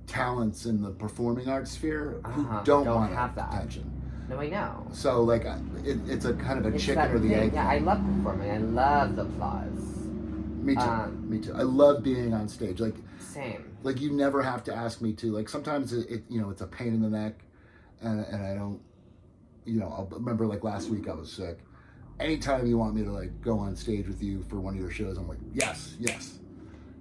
talents 0.07 0.65
in 0.65 0.81
the 0.81 0.91
performing 0.91 1.49
arts 1.49 1.71
sphere 1.71 2.21
who 2.25 2.41
Uh-huh, 2.41 2.61
don't, 2.63 2.85
don't 2.85 2.95
want 2.95 3.13
have 3.13 3.35
that. 3.35 3.53
attention. 3.53 3.89
No, 4.29 4.39
I 4.39 4.49
know. 4.49 4.87
So 4.93 5.21
like, 5.23 5.43
it, 5.83 5.97
it's 6.07 6.25
a 6.25 6.33
kind 6.33 6.59
of 6.59 6.65
a 6.71 6.75
It's 6.75 6.85
chicken 6.85 7.11
or 7.11 7.19
the 7.19 7.27
thing. 7.29 7.37
egg. 7.37 7.53
Yeah, 7.53 7.67
I 7.67 7.79
love 7.79 7.99
performing. 8.05 8.49
I 8.51 8.57
love 8.59 9.15
the 9.17 9.23
applause. 9.23 10.07
Me 10.61 10.75
too. 10.75 10.81
um, 10.81 11.29
Me 11.29 11.39
too. 11.39 11.53
I 11.53 11.63
love 11.63 12.03
being 12.03 12.33
on 12.33 12.47
stage. 12.47 12.79
Like 12.79 12.95
Same. 13.19 13.65
like 13.83 13.99
you 13.99 14.11
never 14.11 14.41
have 14.41 14.63
to 14.65 14.73
ask 14.75 15.01
me 15.01 15.11
to. 15.13 15.31
Like 15.31 15.49
sometimes 15.49 15.91
it, 15.91 16.09
it 16.09 16.23
you 16.29 16.39
know 16.41 16.49
it's 16.49 16.61
a 16.61 16.67
pain 16.67 16.89
in 16.93 17.01
the 17.01 17.09
neck, 17.09 17.43
and 18.01 18.25
and 18.25 18.45
I 18.45 18.55
don't. 18.55 18.79
You 19.65 19.79
know, 19.79 19.87
I'll 19.87 20.07
remember 20.11 20.47
like 20.47 20.63
last 20.63 20.89
week 20.89 21.07
I 21.07 21.13
was 21.13 21.31
sick. 21.31 21.59
Anytime 22.19 22.67
you 22.67 22.77
want 22.77 22.95
me 22.95 23.03
to 23.03 23.11
like 23.11 23.41
go 23.41 23.57
on 23.59 23.75
stage 23.75 24.07
with 24.07 24.21
you 24.21 24.43
for 24.43 24.59
one 24.59 24.73
of 24.75 24.79
your 24.79 24.91
shows, 24.91 25.17
I'm 25.17 25.27
like 25.27 25.39
yes, 25.53 25.95
yes, 25.99 26.39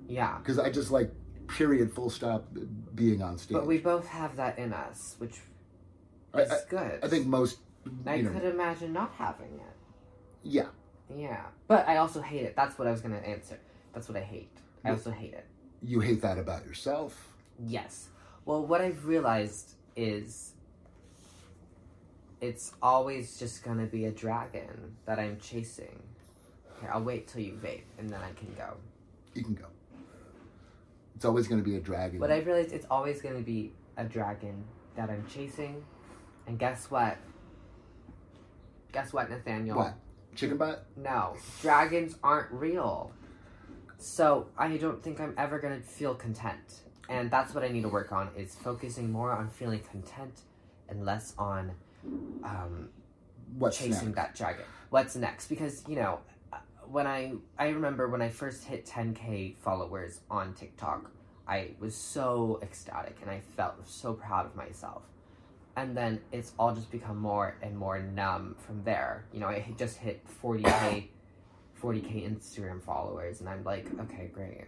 Yeah. 0.08 0.38
because 0.38 0.58
I 0.58 0.70
just 0.70 0.90
like 0.90 1.10
period, 1.48 1.92
full 1.92 2.10
stop, 2.10 2.46
uh, 2.56 2.60
being 2.94 3.22
on 3.22 3.36
stage. 3.38 3.54
But 3.54 3.66
we 3.66 3.78
both 3.78 4.06
have 4.08 4.36
that 4.36 4.58
in 4.58 4.72
us, 4.72 5.16
which 5.18 5.38
is 6.34 6.50
I, 6.52 6.58
good. 6.68 7.00
I 7.02 7.08
think 7.08 7.26
most. 7.26 7.58
I 8.06 8.14
You 8.16 8.24
know, 8.24 8.30
could 8.32 8.44
imagine 8.44 8.92
not 8.92 9.12
having 9.16 9.54
it. 9.54 9.76
yeah, 10.42 10.66
Yeah. 11.14 11.40
But 11.66 11.88
I 11.88 11.96
also 11.96 12.20
hate 12.20 12.42
it. 12.42 12.54
That's 12.54 12.78
what 12.78 12.86
I 12.86 12.90
was 12.90 13.00
going 13.00 13.14
to 13.18 13.26
answer. 13.26 13.58
That's 13.94 14.06
what 14.08 14.16
I 14.18 14.20
hate. 14.22 14.50
I 14.84 14.90
also 14.90 15.10
hate 15.10 15.32
it. 15.34 15.46
you 15.82 16.00
hate 16.00 16.20
that 16.22 16.38
about 16.38 16.64
yourself. 16.66 17.32
Yes. 17.58 18.08
Well, 18.44 18.64
what 18.66 18.80
I've 18.82 19.06
realized 19.06 19.74
is 19.96 20.52
it's 22.40 22.72
always 22.82 23.38
just 23.38 23.62
to 23.78 23.86
be 23.86 24.06
a 24.06 24.10
dragon 24.10 24.96
that 25.06 25.18
I'm 25.18 25.38
chasing. 25.40 26.02
Here, 26.80 26.90
I'll 26.92 27.02
wait 27.02 27.28
till 27.28 27.42
you 27.42 27.52
vape, 27.62 27.82
and 27.98 28.08
then 28.08 28.20
I 28.22 28.32
can 28.32 28.54
go. 28.56 28.76
You 29.34 29.44
can 29.44 29.54
go. 29.54 29.66
It's 31.14 31.24
always 31.24 31.48
to 31.62 31.68
be 31.68 31.76
a 31.76 31.80
dragon. 31.80 32.18
But 32.18 32.30
I've 32.30 32.46
realized 32.46 32.72
it's 32.72 32.86
always 32.90 33.20
to 33.36 33.42
be 33.42 33.72
a 33.96 34.04
dragon 34.04 34.64
that 34.96 35.10
I'm 35.10 35.26
chasing, 35.26 35.84
and 36.46 36.58
guess 36.58 36.90
what? 36.90 37.18
Guess 38.92 39.12
what, 39.12 39.28
Nathaniel? 39.28 39.76
What? 39.76 39.94
Chicken 40.34 40.56
butt? 40.56 40.86
No, 40.96 41.36
dragons 41.60 42.16
aren't 42.22 42.50
real. 42.52 43.12
So 43.98 44.48
I 44.56 44.76
don't 44.78 45.02
think 45.02 45.20
I'm 45.20 45.34
ever 45.36 45.58
gonna 45.58 45.80
feel 45.80 46.14
content, 46.14 46.82
and 47.10 47.30
that's 47.30 47.54
what 47.54 47.64
I 47.64 47.68
need 47.68 47.82
to 47.82 47.88
work 47.88 48.12
on: 48.12 48.30
is 48.36 48.54
focusing 48.54 49.12
more 49.12 49.32
on 49.32 49.50
feeling 49.50 49.80
content 49.80 50.40
and 50.88 51.04
less 51.04 51.34
on 51.38 51.72
um, 52.44 52.88
What's 53.58 53.78
chasing 53.78 54.08
next? 54.12 54.16
that 54.16 54.34
dragon. 54.34 54.64
What's 54.90 55.16
next? 55.16 55.48
Because 55.48 55.84
you 55.88 55.96
know, 55.96 56.20
uh, 56.52 56.58
when 56.88 57.06
I 57.06 57.32
I 57.58 57.68
remember 57.68 58.08
when 58.08 58.22
I 58.22 58.28
first 58.28 58.64
hit 58.64 58.86
10k 58.86 59.56
followers 59.58 60.20
on 60.30 60.54
TikTok, 60.54 61.10
I 61.46 61.70
was 61.80 61.94
so 61.94 62.58
ecstatic 62.62 63.16
and 63.22 63.30
I 63.30 63.40
felt 63.56 63.86
so 63.88 64.14
proud 64.14 64.46
of 64.46 64.56
myself. 64.56 65.02
And 65.76 65.96
then 65.96 66.20
it's 66.32 66.52
all 66.58 66.74
just 66.74 66.90
become 66.90 67.16
more 67.18 67.56
and 67.62 67.76
more 67.76 68.00
numb 68.00 68.56
from 68.58 68.82
there. 68.84 69.24
You 69.32 69.40
know, 69.40 69.46
I 69.46 69.64
just 69.78 69.98
hit 69.98 70.20
40k, 70.42 71.06
40k 71.80 72.28
Instagram 72.30 72.82
followers, 72.82 73.40
and 73.40 73.48
I'm 73.48 73.62
like, 73.64 73.86
okay, 74.00 74.30
great. 74.32 74.64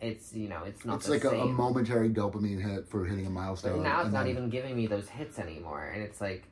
It's 0.00 0.34
you 0.34 0.48
know, 0.48 0.62
it's 0.64 0.84
not 0.84 0.96
It's 0.96 1.06
the 1.06 1.12
like 1.12 1.24
a, 1.24 1.30
a 1.30 1.46
momentary 1.46 2.10
dopamine 2.10 2.62
hit 2.62 2.88
for 2.88 3.04
hitting 3.04 3.26
a 3.26 3.30
milestone. 3.30 3.78
But 3.78 3.82
now 3.82 4.02
it's 4.02 4.12
not 4.12 4.24
then- 4.24 4.28
even 4.32 4.48
giving 4.50 4.76
me 4.76 4.86
those 4.86 5.08
hits 5.08 5.38
anymore, 5.38 5.84
and 5.92 6.02
it's 6.02 6.20
like 6.20 6.44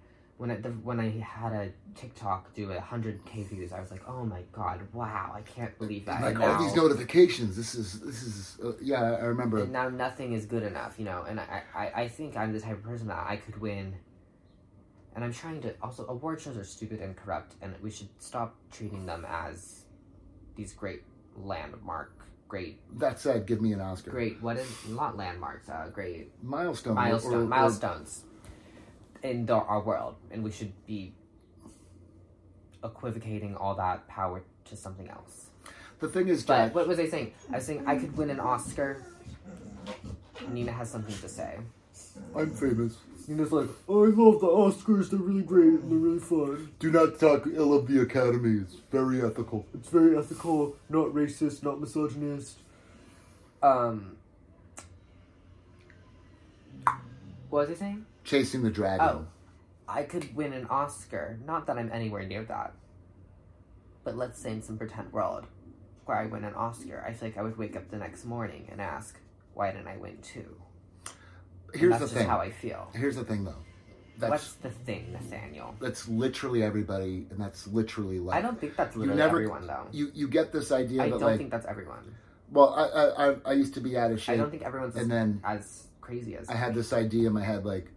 when 0.43 0.51
I, 0.51 0.57
the, 0.57 0.71
when 0.71 0.99
I 0.99 1.09
had 1.21 1.53
a 1.53 1.71
TikTok 1.95 2.53
do 2.53 2.73
a 2.73 2.81
hundred 2.81 3.25
k 3.25 3.45
views, 3.45 3.73
I 3.73 3.79
was 3.79 3.93
like, 3.93 4.03
oh 4.09 4.25
my 4.25 4.41
god, 4.51 4.81
wow, 4.93 5.31
I 5.33 5.41
can't 5.43 5.79
believe 5.79 6.05
that. 6.07 6.21
like 6.21 6.35
and 6.35 6.43
all 6.43 6.55
now, 6.55 6.61
these 6.61 6.75
notifications. 6.75 7.55
This 7.57 7.77
is 7.77 8.01
this 8.01 8.25
is 8.25 8.59
uh, 8.63 8.73
yeah. 8.83 9.03
I 9.03 9.27
remember. 9.27 9.59
and 9.63 9.71
now 9.73 9.89
nothing 9.89 10.33
is 10.33 10.45
good 10.45 10.65
enough, 10.65 10.99
you 10.99 11.05
know. 11.05 11.23
And 11.29 11.39
I, 11.39 11.63
I 11.73 12.03
I 12.03 12.09
think 12.09 12.37
I'm 12.37 12.53
the 12.53 12.59
type 12.59 12.73
of 12.73 12.83
person 12.83 13.07
that 13.07 13.25
I 13.25 13.37
could 13.37 13.61
win. 13.61 13.95
And 15.15 15.25
I'm 15.25 15.33
trying 15.33 15.61
to 15.63 15.75
also 15.81 16.07
award 16.09 16.41
shows 16.41 16.57
are 16.57 16.65
stupid 16.65 17.01
and 17.01 17.15
corrupt, 17.15 17.55
and 17.63 17.73
we 17.81 17.93
should 17.93 18.09
stop 18.19 18.57
treating 18.73 19.07
them 19.07 19.25
as 19.29 19.85
these 20.57 20.73
great 20.73 21.03
landmark, 21.37 22.27
great, 22.49 22.81
That 22.99 23.21
said, 23.21 23.47
give 23.47 23.61
me 23.61 23.73
an 23.75 23.81
Oscar. 23.81 24.11
great. 24.11 24.43
What 24.43 24.57
is 24.57 24.69
not 24.89 25.17
landmarks? 25.17 25.69
Uh, 25.69 25.89
great 25.93 26.33
Milestone. 26.43 26.95
milestone, 26.95 27.35
or- 27.35 27.43
or- 27.43 27.47
milestones 27.47 28.25
in 29.23 29.47
the, 29.47 29.55
our 29.55 29.81
world, 29.81 30.17
and 30.31 30.43
we 30.43 30.51
should 30.51 30.73
be 30.87 31.15
equivocating 32.85 33.57
all 33.57 33.75
that 33.77 34.07
power 34.09 34.43
to 34.65 34.77
something 34.77 35.09
else. 35.09 35.47
the 36.01 36.09
thing 36.09 36.29
is, 36.29 36.45
But 36.45 36.67
Jack, 36.67 36.75
what 36.75 36.89
was 36.89 36.99
I 36.99 37.07
saying? 37.09 37.33
I 37.53 37.57
was 37.57 37.67
saying 37.67 37.85
I 37.87 37.97
could 37.97 38.17
win 38.17 38.31
an 38.31 38.41
Oscar. 38.41 39.03
Nina 40.51 40.73
has 40.73 40.91
something 40.91 41.17
to 41.19 41.29
say. 41.29 41.59
I'm 42.35 42.51
famous. 42.51 42.97
Nina's 43.29 43.53
like, 43.53 43.69
oh, 43.89 44.05
I 44.05 44.09
love 44.09 44.41
the 44.41 44.49
Oscars. 44.49 45.11
They're 45.11 45.21
really 45.21 45.43
great 45.43 45.69
and 45.69 45.91
they're 45.91 45.99
really 45.99 46.19
fun. 46.19 46.73
Do 46.81 46.91
not 46.91 47.21
talk 47.21 47.47
ill 47.53 47.73
of 47.73 47.87
the 47.87 48.01
Academy. 48.01 48.61
It's 48.61 48.77
very 48.91 49.23
ethical. 49.23 49.65
It's 49.75 49.89
very 49.89 50.19
ethical, 50.19 50.77
not 50.89 51.09
racist, 51.09 51.63
not 51.63 51.81
misogynist. 51.81 52.59
Um, 53.63 54.17
what 57.49 57.69
was 57.69 57.77
I 57.77 57.81
saying? 57.81 58.07
Chasing 58.25 58.63
the 58.63 58.71
dragon. 58.71 59.07
Oh. 59.07 59.27
I 59.89 60.05
could 60.05 60.35
win 60.35 60.53
an 60.53 60.67
Oscar. 60.67 61.39
Not 61.47 61.67
that 61.67 61.77
I'm 61.79 61.91
anywhere 61.93 62.25
near 62.25 62.45
that. 62.45 62.73
But 64.05 64.17
let's 64.17 64.39
say 64.39 64.53
in 64.53 64.63
some 64.63 64.79
pretend 64.79 65.13
world 65.13 65.47
where 66.07 66.17
I 66.17 66.27
win 66.27 66.45
an 66.45 66.55
Oscar, 66.55 67.05
I 67.07 67.13
feel 67.13 67.29
like 67.29 67.39
I 67.39 67.43
would 67.43 67.57
wake 67.59 67.77
up 67.77 67.91
the 67.91 67.99
next 67.99 68.25
morning 68.25 68.69
and 68.71 68.81
ask, 68.81 69.19
why 69.55 69.71
didn't 69.71 69.87
I 69.89 69.97
win 69.97 70.19
two? 70.23 70.57
Here's 71.75 71.91
that's 71.93 72.01
the 72.03 72.07
just 72.07 72.15
thing. 72.15 72.27
how 72.29 72.39
I 72.41 72.51
feel. 72.51 72.91
Here's 72.95 73.17
the 73.17 73.25
thing, 73.25 73.45
though. 73.45 73.55
That's 74.19 74.31
What's 74.31 74.53
the 74.55 74.71
thing, 74.71 75.13
Nathaniel? 75.13 75.75
that's 75.81 76.07
literally 76.07 76.63
everybody, 76.63 77.27
and 77.31 77.41
that's 77.41 77.67
literally 77.67 78.19
life. 78.21 78.37
I 78.37 78.43
don't 78.43 78.61
think 78.61 78.77
that's 78.77 78.95
literally 78.95 79.19
never- 79.19 79.37
everyone, 79.39 79.67
though. 79.67 79.87
You 79.91 80.11
you 80.15 80.29
get 80.29 80.53
this 80.53 80.71
idea 80.71 81.03
I 81.03 81.05
that 81.07 81.19
don't 81.19 81.23
like, 81.23 81.39
think 81.39 81.51
that's 81.51 81.67
everyone. 81.67 82.15
well, 82.51 82.75
I, 82.75 82.85
I 82.85 83.31
I 83.31 83.37
I 83.47 83.53
used 83.55 83.75
to 83.75 83.81
be 83.81 83.97
out 83.97 84.13
of 84.13 84.21
shape. 84.21 84.35
I 84.35 84.37
don't 84.37 84.51
think 84.51 84.63
everyone's 84.65 84.97
and 84.97 85.11
then 85.11 85.41
as 85.45 85.87
crazy 86.03 86.37
as 86.37 86.49
I 86.51 86.55
had 86.55 86.75
this 86.75 86.93
idea 86.93 87.27
in 87.29 87.33
my 87.33 87.43
head 87.43 87.65
like 87.65 87.91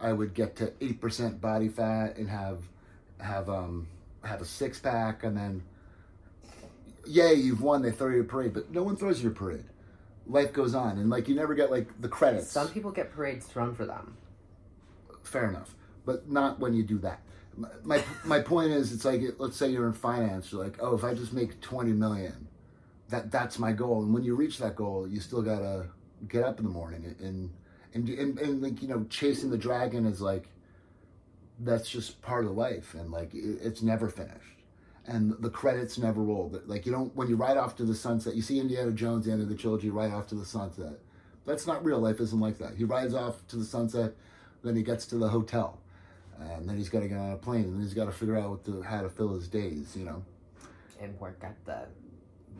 I 0.00 0.12
would 0.12 0.34
get 0.34 0.56
to 0.56 0.72
eight 0.80 1.00
percent 1.00 1.40
body 1.40 1.68
fat 1.68 2.16
and 2.16 2.28
have 2.28 2.62
have 3.20 3.48
um 3.50 3.86
have 4.24 4.40
a 4.40 4.44
six 4.44 4.78
pack 4.78 5.24
and 5.24 5.36
then 5.36 5.62
yay 7.06 7.34
you've 7.34 7.62
won 7.62 7.82
they 7.82 7.90
throw 7.90 8.10
you 8.10 8.20
a 8.22 8.24
parade 8.24 8.52
but 8.54 8.70
no 8.70 8.82
one 8.82 8.96
throws 8.96 9.22
you 9.22 9.30
a 9.30 9.32
parade. 9.32 9.64
Life 10.26 10.52
goes 10.52 10.74
on 10.74 10.98
and 10.98 11.10
like 11.10 11.28
you 11.28 11.34
never 11.34 11.54
get 11.54 11.70
like 11.70 11.88
the 12.00 12.08
credits. 12.08 12.50
Some 12.50 12.68
people 12.68 12.90
get 12.92 13.12
parades 13.12 13.46
thrown 13.46 13.74
for 13.74 13.86
them. 13.86 14.16
fair 15.22 15.48
enough 15.48 15.74
but 16.06 16.28
not 16.30 16.58
when 16.58 16.74
you 16.74 16.82
do 16.82 16.98
that. 16.98 17.20
My 17.56 17.68
my, 17.84 18.04
my 18.24 18.40
point 18.40 18.70
is 18.72 18.92
it's 18.92 19.04
like 19.04 19.22
let's 19.38 19.56
say 19.56 19.68
you're 19.68 19.86
in 19.86 19.92
finance 19.92 20.52
you're 20.52 20.62
like 20.62 20.76
oh 20.80 20.94
if 20.94 21.04
I 21.04 21.14
just 21.14 21.32
make 21.32 21.60
20 21.60 21.92
million 21.92 22.48
that 23.08 23.30
that's 23.30 23.58
my 23.58 23.72
goal 23.72 24.02
and 24.02 24.14
when 24.14 24.22
you 24.22 24.34
reach 24.34 24.58
that 24.58 24.76
goal 24.76 25.06
you 25.08 25.20
still 25.20 25.42
gotta 25.42 25.86
get 26.28 26.44
up 26.44 26.58
in 26.58 26.64
the 26.64 26.70
morning 26.70 27.14
and 27.20 27.50
and 27.94 28.08
and, 28.08 28.38
and 28.38 28.62
like 28.62 28.82
you 28.82 28.88
know 28.88 29.04
chasing 29.10 29.50
the 29.50 29.58
dragon 29.58 30.06
is 30.06 30.20
like 30.20 30.48
that's 31.60 31.88
just 31.88 32.20
part 32.22 32.44
of 32.44 32.52
life 32.52 32.94
and 32.94 33.10
like 33.10 33.34
it, 33.34 33.58
it's 33.62 33.82
never 33.82 34.08
finished. 34.08 34.36
And 35.06 35.34
the 35.40 35.50
credits 35.50 35.98
never 35.98 36.22
roll. 36.22 36.54
Like 36.66 36.86
you 36.86 36.92
don't 36.92 37.14
when 37.16 37.28
you 37.28 37.36
ride 37.36 37.56
off 37.56 37.76
to 37.76 37.84
the 37.84 37.94
sunset 37.94 38.34
you 38.34 38.42
see 38.42 38.58
indiana 38.58 38.92
jones 38.92 39.26
the 39.26 39.32
end 39.32 39.42
of 39.42 39.48
the 39.48 39.54
trilogy 39.54 39.90
ride 39.90 40.12
off 40.12 40.26
to 40.28 40.34
the 40.34 40.44
sunset. 40.44 40.98
That's 41.46 41.66
not 41.66 41.84
real. 41.84 41.98
Life 41.98 42.20
isn't 42.20 42.40
like 42.40 42.58
that. 42.58 42.76
He 42.76 42.84
rides 42.84 43.14
off 43.14 43.46
to 43.48 43.56
the 43.56 43.64
sunset 43.64 44.14
then 44.62 44.76
he 44.76 44.82
gets 44.82 45.06
to 45.06 45.16
the 45.16 45.28
hotel 45.28 45.78
and 46.38 46.68
then 46.68 46.76
he's 46.76 46.88
got 46.88 47.00
to 47.00 47.08
get 47.08 47.18
on 47.18 47.32
a 47.32 47.36
plane 47.36 47.64
and 47.64 47.74
then 47.74 47.82
he's 47.82 47.94
got 47.94 48.06
to 48.06 48.12
figure 48.12 48.38
out 48.38 48.50
what 48.50 48.64
to, 48.64 48.82
how 48.82 49.02
to 49.02 49.08
fill 49.08 49.34
his 49.34 49.48
days 49.48 49.96
you 49.96 50.04
know? 50.04 50.22
And 51.00 51.18
work 51.18 51.38
at 51.42 51.56
the 51.64 51.86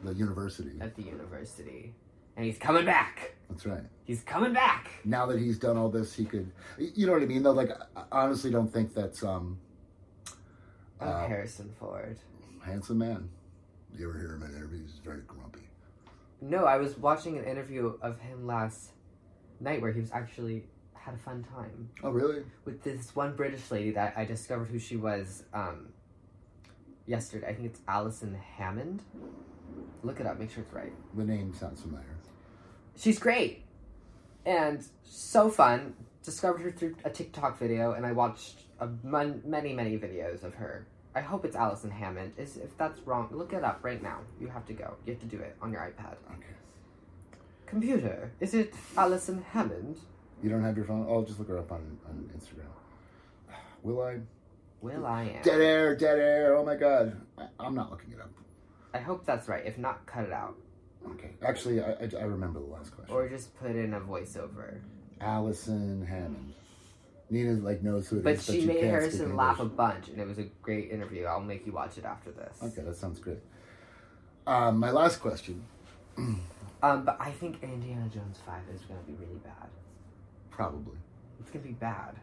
the 0.02 0.14
university. 0.14 0.70
At 0.80 0.96
the 0.96 1.02
university. 1.02 1.94
And 2.36 2.44
he's 2.46 2.58
coming 2.58 2.84
back. 2.84 3.34
that's 3.48 3.66
right 3.66 3.82
He's 4.04 4.22
coming 4.22 4.52
back. 4.52 4.88
now 5.04 5.26
that 5.26 5.38
he's 5.38 5.56
done 5.58 5.76
all 5.76 5.88
this, 5.88 6.12
he 6.14 6.24
could, 6.24 6.50
you 6.78 7.06
know 7.06 7.12
what 7.12 7.22
I 7.22 7.26
mean? 7.26 7.42
Though, 7.44 7.52
like, 7.52 7.70
I 7.96 8.02
honestly 8.10 8.50
don't 8.50 8.72
think 8.72 8.92
that's 8.94 9.22
um, 9.22 9.58
Oh, 11.00 11.06
Uh, 11.06 11.28
Harrison 11.28 11.72
Ford. 11.78 12.18
handsome 12.64 12.98
man. 12.98 13.28
You 13.96 14.08
ever 14.08 14.18
hear 14.18 14.34
him 14.34 14.42
in 14.42 14.54
interviews? 14.56 14.90
He's 14.92 15.00
very 15.04 15.20
grumpy. 15.26 15.60
No, 16.40 16.64
I 16.64 16.76
was 16.76 16.96
watching 16.98 17.38
an 17.38 17.44
interview 17.44 17.94
of 18.02 18.18
him 18.20 18.46
last 18.46 18.90
night 19.60 19.80
where 19.80 19.92
he 19.92 20.00
was 20.00 20.10
actually 20.12 20.64
had 20.94 21.14
a 21.14 21.18
fun 21.18 21.44
time 21.54 21.88
Oh, 22.02 22.10
really? 22.10 22.42
with 22.64 22.82
this 22.82 23.14
one 23.14 23.34
British 23.36 23.70
lady 23.70 23.90
that 23.92 24.14
I 24.16 24.24
discovered 24.24 24.66
who 24.70 24.78
she 24.78 24.96
was 24.96 25.44
um, 25.54 25.88
yesterday. 27.06 27.46
I 27.48 27.54
think 27.54 27.66
it's 27.66 27.80
Alison 27.88 28.34
Hammond. 28.56 29.02
Look 30.02 30.18
it 30.20 30.26
up, 30.26 30.38
make 30.38 30.50
sure 30.50 30.62
it's 30.64 30.72
right. 30.72 30.92
The 31.16 31.24
name 31.24 31.54
sounds 31.54 31.80
familiar. 31.82 32.06
She's 33.00 33.18
great 33.18 33.62
and 34.44 34.84
so 35.04 35.48
fun. 35.48 35.94
Discovered 36.22 36.60
her 36.60 36.70
through 36.70 36.96
a 37.02 37.08
TikTok 37.08 37.58
video, 37.58 37.92
and 37.92 38.04
I 38.04 38.12
watched 38.12 38.64
a 38.78 38.88
mon- 39.02 39.40
many, 39.46 39.72
many 39.72 39.96
videos 39.96 40.44
of 40.44 40.54
her. 40.54 40.86
I 41.14 41.22
hope 41.22 41.46
it's 41.46 41.56
Alison 41.56 41.90
Hammond. 41.90 42.34
Is 42.36 42.58
if 42.58 42.76
that's 42.76 43.00
wrong, 43.06 43.28
look 43.32 43.54
it 43.54 43.64
up 43.64 43.78
right 43.82 44.02
now. 44.02 44.18
You 44.38 44.48
have 44.48 44.66
to 44.66 44.74
go. 44.74 44.96
You 45.06 45.14
have 45.14 45.20
to 45.22 45.26
do 45.26 45.38
it 45.38 45.56
on 45.62 45.72
your 45.72 45.80
iPad. 45.80 46.16
Okay. 46.30 46.54
Computer, 47.64 48.32
is 48.38 48.52
it 48.52 48.74
Alison 48.98 49.42
Hammond? 49.50 49.98
You 50.42 50.50
don't 50.50 50.62
have 50.62 50.76
your 50.76 50.84
phone? 50.84 51.06
Oh, 51.08 51.24
just 51.24 51.38
look 51.38 51.48
her 51.48 51.58
up 51.58 51.72
on, 51.72 51.98
on 52.06 52.30
Instagram. 52.36 52.68
Will 53.82 54.02
I? 54.02 54.18
Will 54.82 55.06
I 55.06 55.22
am. 55.22 55.42
Dead 55.42 55.60
air, 55.62 55.96
dead 55.96 56.18
air. 56.18 56.54
Oh 56.54 56.66
my 56.66 56.76
God. 56.76 57.18
I, 57.38 57.46
I'm 57.58 57.74
not 57.74 57.90
looking 57.90 58.12
it 58.12 58.20
up. 58.20 58.30
I 58.92 58.98
hope 58.98 59.24
that's 59.24 59.48
right. 59.48 59.64
If 59.64 59.78
not, 59.78 60.04
cut 60.04 60.24
it 60.24 60.32
out. 60.32 60.56
Okay. 61.06 61.30
Actually, 61.42 61.80
I, 61.80 61.92
I, 61.92 62.08
I 62.20 62.22
remember 62.24 62.60
the 62.60 62.66
last 62.66 62.94
question. 62.94 63.14
Or 63.14 63.28
just 63.28 63.54
put 63.58 63.70
in 63.70 63.94
a 63.94 64.00
voiceover. 64.00 64.78
Alison 65.20 66.04
Hammond. 66.06 66.54
Nina 67.30 67.52
like 67.52 67.82
knows 67.82 68.08
who 68.08 68.16
it 68.16 68.18
is, 68.20 68.24
But 68.24 68.40
she 68.52 68.60
you 68.62 68.66
made 68.66 68.82
Harrison 68.82 69.36
laugh 69.36 69.60
a 69.60 69.64
bunch, 69.64 70.08
and 70.08 70.20
it 70.20 70.26
was 70.26 70.38
a 70.38 70.44
great 70.62 70.90
interview. 70.90 71.26
I'll 71.26 71.40
make 71.40 71.64
you 71.64 71.72
watch 71.72 71.96
it 71.96 72.04
after 72.04 72.32
this. 72.32 72.58
Okay, 72.62 72.82
that 72.82 72.96
sounds 72.96 73.20
good. 73.20 73.40
Um, 74.46 74.78
my 74.78 74.90
last 74.90 75.18
question, 75.20 75.64
Um, 76.82 77.04
but 77.04 77.18
I 77.20 77.30
think 77.30 77.62
Indiana 77.62 78.08
Jones 78.08 78.38
5 78.46 78.54
is 78.74 78.80
going 78.82 78.98
to 79.00 79.06
be 79.06 79.12
really 79.12 79.38
bad. 79.44 79.68
probably. 80.50 80.96
It's 81.38 81.50
going 81.50 81.62
to 81.62 81.68
be 81.68 81.74
bad. 81.74 82.14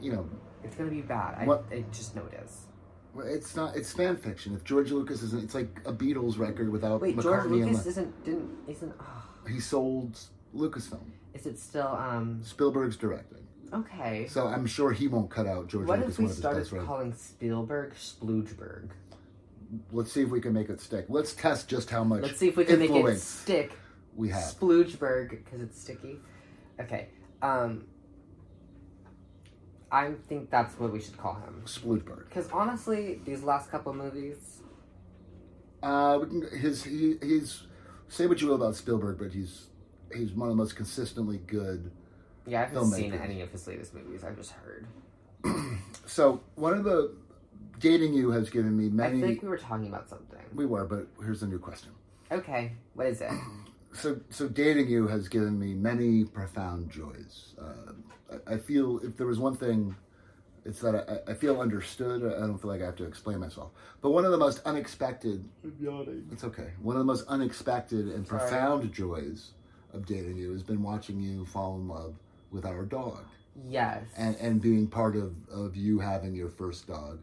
You 0.00 0.12
know, 0.12 0.28
It's 0.62 0.76
going 0.76 0.90
to 0.90 0.94
be 0.94 1.02
bad. 1.02 1.36
I, 1.38 1.44
What- 1.46 1.64
I 1.72 1.84
just 1.90 2.14
know 2.14 2.22
it 2.30 2.38
is. 2.44 2.66
Well, 3.14 3.26
It's 3.26 3.56
not. 3.56 3.76
It's 3.76 3.92
fan 3.92 4.16
fiction. 4.16 4.54
If 4.54 4.64
George 4.64 4.90
Lucas 4.92 5.22
isn't, 5.22 5.42
it's 5.44 5.54
like 5.54 5.80
a 5.84 5.92
Beatles 5.92 6.38
record 6.38 6.70
without 6.70 7.00
Wait, 7.00 7.16
McCartney. 7.16 7.22
George 7.22 7.44
Lucas 7.46 7.84
Le- 7.84 7.90
isn't, 7.90 8.24
didn't, 8.24 8.50
isn't, 8.68 8.92
oh, 9.00 9.24
he 9.48 9.58
sold 9.60 10.18
Lucasfilm. 10.54 11.10
is 11.34 11.46
it 11.46 11.58
still, 11.58 11.88
um, 11.88 12.40
Spielberg's 12.42 12.96
directing, 12.96 13.46
okay. 13.72 14.26
so 14.28 14.46
I'm 14.46 14.66
sure 14.66 14.92
he 14.92 15.08
won't 15.08 15.30
cut 15.30 15.46
out 15.46 15.68
George 15.68 15.86
What 15.86 16.00
Lucas. 16.00 16.14
if 16.14 16.18
we 16.18 16.24
one 16.24 16.30
of 16.30 16.36
his 16.58 16.68
started 16.68 16.86
calling 16.86 17.12
Spielberg 17.14 17.94
Sploogberg? 17.94 18.90
let's 19.92 20.10
see 20.12 20.22
if 20.22 20.28
we 20.30 20.40
can 20.40 20.52
make 20.52 20.68
it 20.68 20.80
stick. 20.80 21.06
Let's 21.08 21.32
test 21.34 21.68
just 21.68 21.90
how 21.90 22.02
much 22.04 22.22
Let's 22.22 22.38
see 22.38 22.48
if 22.48 22.56
we 22.56 22.64
can 22.64 22.78
make 22.80 22.90
it 22.90 23.18
stick. 23.20 23.72
we 24.16 24.28
have. 24.30 24.42
Sploogeberg 24.42 25.30
because 25.30 25.60
it's 25.60 25.80
sticky. 25.80 26.18
Okay. 26.80 27.08
Um. 27.42 27.86
I 29.92 30.12
think 30.28 30.50
that's 30.50 30.78
what 30.78 30.92
we 30.92 31.00
should 31.00 31.16
call 31.18 31.34
him. 31.34 31.62
Sploogeberg. 31.66 32.28
Because 32.28 32.48
honestly, 32.50 33.20
these 33.24 33.42
last 33.42 33.70
couple 33.70 33.92
movies, 33.92 34.60
Uh, 35.82 36.18
we 36.22 36.26
can, 36.28 36.58
his 36.58 36.84
he, 36.84 37.16
he's 37.22 37.64
say 38.08 38.26
what 38.26 38.40
you 38.40 38.48
will 38.48 38.56
about 38.56 38.76
Spielberg, 38.76 39.18
but 39.18 39.32
he's 39.32 39.66
he's 40.14 40.32
one 40.32 40.48
of 40.48 40.56
the 40.56 40.62
most 40.62 40.76
consistently 40.76 41.38
good. 41.46 41.90
yeah, 42.46 42.62
I 42.62 42.64
haven't 42.66 42.90
seen 42.92 43.14
any 43.14 43.40
of 43.40 43.50
his 43.50 43.66
latest 43.66 43.94
movies. 43.94 44.22
I've 44.24 44.36
just 44.36 44.52
heard. 44.52 44.86
So 46.06 46.40
one 46.56 46.74
of 46.74 46.82
the 46.82 47.14
dating 47.78 48.14
you 48.14 48.30
has 48.32 48.50
given 48.50 48.76
me 48.76 48.88
many. 48.88 49.18
I 49.22 49.26
think 49.28 49.42
we 49.42 49.48
were 49.48 49.56
talking 49.58 49.86
about 49.86 50.08
something. 50.08 50.40
we 50.54 50.66
were, 50.66 50.84
but 50.84 51.06
here's 51.24 51.42
a 51.44 51.46
new 51.46 51.58
question. 51.60 51.92
Okay, 52.32 52.72
what 52.94 53.06
is 53.06 53.20
it? 53.20 53.30
So 53.92 54.20
so 54.30 54.48
dating 54.48 54.88
you 54.88 55.08
has 55.08 55.28
given 55.28 55.58
me 55.58 55.74
many 55.74 56.24
profound 56.24 56.90
joys. 56.90 57.54
Uh, 57.60 57.92
I, 58.48 58.54
I 58.54 58.58
feel 58.58 59.00
if 59.02 59.16
there 59.16 59.26
was 59.26 59.38
one 59.38 59.56
thing. 59.56 59.94
It's 60.62 60.80
that 60.80 60.94
I, 61.26 61.30
I 61.30 61.34
feel 61.34 61.58
understood. 61.58 62.22
I 62.22 62.40
don't 62.46 62.58
feel 62.58 62.70
like 62.70 62.82
I 62.82 62.84
have 62.84 62.96
to 62.96 63.04
explain 63.04 63.38
myself. 63.40 63.70
But 64.02 64.10
one 64.10 64.26
of 64.26 64.30
the 64.30 64.36
most 64.36 64.60
unexpected 64.66 65.48
I'm 65.64 65.74
yawning. 65.80 66.28
It's 66.30 66.44
okay. 66.44 66.72
One 66.82 66.96
of 66.96 67.00
the 67.00 67.06
most 67.06 67.26
unexpected 67.28 68.08
and 68.08 68.26
Sorry. 68.26 68.40
profound 68.40 68.92
joys 68.92 69.52
of 69.94 70.04
dating 70.04 70.36
you 70.36 70.52
has 70.52 70.62
been 70.62 70.82
watching 70.82 71.18
you 71.18 71.46
fall 71.46 71.76
in 71.76 71.88
love 71.88 72.14
with 72.50 72.66
our 72.66 72.84
dog 72.84 73.24
Yes. 73.66 74.04
and, 74.18 74.36
and 74.36 74.60
being 74.60 74.86
part 74.86 75.16
of, 75.16 75.34
of 75.50 75.76
you 75.76 75.98
having 75.98 76.34
your 76.34 76.50
first 76.50 76.86
dog. 76.86 77.20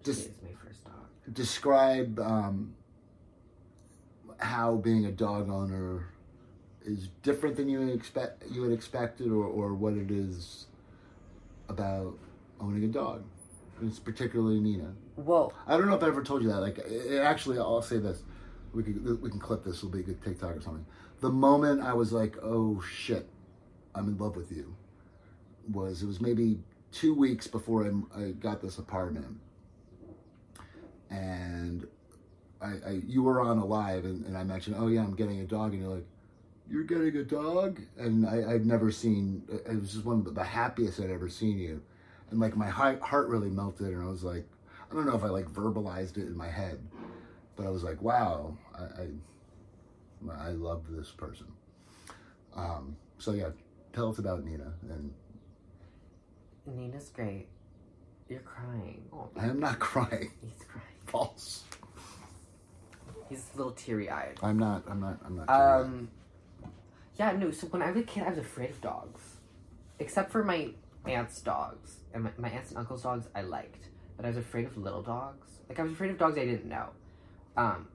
she 0.00 0.10
Just 0.10 0.20
is 0.26 0.32
my 0.42 0.50
first 0.66 0.84
dog. 0.84 0.94
describe 1.32 2.18
um, 2.18 2.74
how 4.42 4.76
being 4.76 5.06
a 5.06 5.12
dog 5.12 5.48
owner 5.48 6.08
is 6.84 7.08
different 7.22 7.56
than 7.56 7.68
you 7.68 7.88
expect 7.88 8.42
you 8.50 8.62
had 8.64 8.72
expected, 8.72 9.30
or, 9.30 9.44
or 9.44 9.74
what 9.74 9.94
it 9.94 10.10
is 10.10 10.66
about 11.68 12.18
owning 12.60 12.84
a 12.84 12.88
dog. 12.88 13.24
And 13.80 13.88
it's 13.88 13.98
particularly 13.98 14.60
Nina. 14.60 14.92
Well, 15.16 15.52
I 15.66 15.76
don't 15.76 15.88
know 15.88 15.94
if 15.94 16.02
I 16.02 16.08
ever 16.08 16.22
told 16.22 16.42
you 16.42 16.48
that. 16.48 16.60
Like, 16.60 16.78
it, 16.78 17.20
actually, 17.20 17.58
I'll 17.58 17.82
say 17.82 17.98
this. 17.98 18.22
We 18.74 18.82
can 18.82 19.20
we 19.20 19.30
can 19.30 19.38
clip 19.38 19.64
this. 19.64 19.78
It'll 19.78 19.90
be 19.90 20.00
a 20.00 20.02
good 20.02 20.22
TikTok 20.22 20.56
or 20.56 20.60
something. 20.60 20.86
The 21.20 21.30
moment 21.30 21.82
I 21.82 21.92
was 21.94 22.12
like, 22.12 22.36
"Oh 22.42 22.80
shit, 22.80 23.28
I'm 23.94 24.08
in 24.08 24.18
love 24.18 24.34
with 24.34 24.50
you," 24.50 24.74
was 25.70 26.02
it 26.02 26.06
was 26.06 26.20
maybe 26.20 26.58
two 26.90 27.14
weeks 27.14 27.46
before 27.46 27.86
I, 27.86 28.20
I 28.20 28.30
got 28.32 28.62
this 28.62 28.78
apartment, 28.78 29.38
and 31.10 31.86
I, 32.62 32.88
I 32.88 33.00
you 33.06 33.22
were 33.22 33.40
on 33.40 33.58
a 33.58 33.64
live, 33.64 34.04
and, 34.04 34.24
and 34.26 34.36
I 34.36 34.44
mentioned, 34.44 34.76
"Oh 34.78 34.88
yeah, 34.88 35.00
I'm 35.00 35.14
getting 35.16 35.40
a 35.40 35.44
dog," 35.44 35.72
and 35.72 35.82
you're 35.82 35.94
like, 35.94 36.06
"You're 36.70 36.84
getting 36.84 37.16
a 37.16 37.24
dog?" 37.24 37.80
And 37.98 38.26
I, 38.26 38.52
I'd 38.54 38.66
never 38.66 38.90
seen. 38.90 39.42
It 39.48 39.80
was 39.80 39.92
just 39.92 40.04
one 40.04 40.18
of 40.20 40.24
the, 40.24 40.30
the 40.30 40.44
happiest 40.44 41.00
I'd 41.00 41.10
ever 41.10 41.28
seen 41.28 41.58
you, 41.58 41.82
and 42.30 42.40
like 42.40 42.56
my 42.56 42.68
heart 42.68 43.00
heart 43.00 43.28
really 43.28 43.50
melted, 43.50 43.88
and 43.88 44.02
I 44.02 44.08
was 44.08 44.24
like. 44.24 44.46
I 44.90 44.94
don't 44.94 45.06
know 45.06 45.16
if 45.16 45.24
I 45.24 45.28
like 45.28 45.46
verbalized 45.46 46.18
it 46.18 46.26
in 46.26 46.36
my 46.36 46.50
head, 46.50 46.78
but 47.56 47.64
I 47.64 47.70
was 47.70 47.82
like, 47.82 48.02
wow, 48.02 48.54
I 48.78 48.82
I, 48.82 50.48
I 50.48 50.50
love 50.50 50.82
this 50.90 51.10
person. 51.10 51.46
Um, 52.54 52.94
so 53.16 53.32
yeah, 53.32 53.48
tell 53.94 54.10
us 54.10 54.18
about 54.18 54.44
Nina, 54.44 54.70
and 54.90 55.14
Nina's 56.66 57.08
great. 57.08 57.46
You're 58.28 58.40
crying. 58.40 59.02
Oh, 59.14 59.30
I 59.34 59.46
am 59.46 59.60
not 59.60 59.78
crying. 59.90 60.30
he's 60.42 60.66
crying. 60.68 60.86
False. 61.06 61.64
He's 63.32 63.46
a 63.54 63.56
little 63.56 63.72
teary 63.72 64.10
eyed. 64.10 64.38
I'm 64.42 64.58
not. 64.58 64.84
I'm 64.86 65.00
not. 65.00 65.18
I'm 65.24 65.36
not. 65.36 65.48
Um, 65.48 66.10
yeah, 67.18 67.32
no. 67.32 67.50
So 67.50 67.66
when 67.68 67.80
I 67.80 67.90
was 67.90 68.02
a 68.02 68.04
kid, 68.04 68.24
I 68.24 68.28
was 68.28 68.36
afraid 68.36 68.68
of 68.68 68.80
dogs, 68.82 69.22
except 69.98 70.30
for 70.30 70.44
my 70.44 70.68
aunt's 71.06 71.40
dogs 71.40 71.96
and 72.12 72.24
my, 72.24 72.30
my 72.36 72.50
aunts 72.50 72.68
and 72.68 72.78
uncles' 72.78 73.04
dogs. 73.04 73.28
I 73.34 73.40
liked, 73.40 73.88
but 74.18 74.26
I 74.26 74.28
was 74.28 74.36
afraid 74.36 74.66
of 74.66 74.76
little 74.76 75.00
dogs. 75.00 75.48
Like 75.66 75.80
I 75.80 75.82
was 75.82 75.92
afraid 75.92 76.10
of 76.10 76.18
dogs 76.18 76.36
I 76.36 76.44
didn't 76.44 76.66
know. 76.66 76.90
Um, 77.56 77.88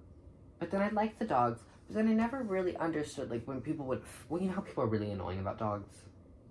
but 0.57 0.71
then 0.71 0.81
I 0.81 0.89
liked 0.89 1.19
the 1.19 1.25
dogs. 1.25 1.59
But 1.87 1.97
then 1.97 2.07
I 2.07 2.13
never 2.13 2.41
really 2.41 2.75
understood 2.77 3.29
like 3.29 3.43
when 3.45 3.61
people 3.61 3.85
would. 3.85 4.01
Well, 4.29 4.41
you 4.41 4.47
know 4.47 4.55
how 4.55 4.61
people 4.61 4.85
are 4.85 4.87
really 4.87 5.11
annoying 5.11 5.39
about 5.39 5.59
dogs. 5.59 5.93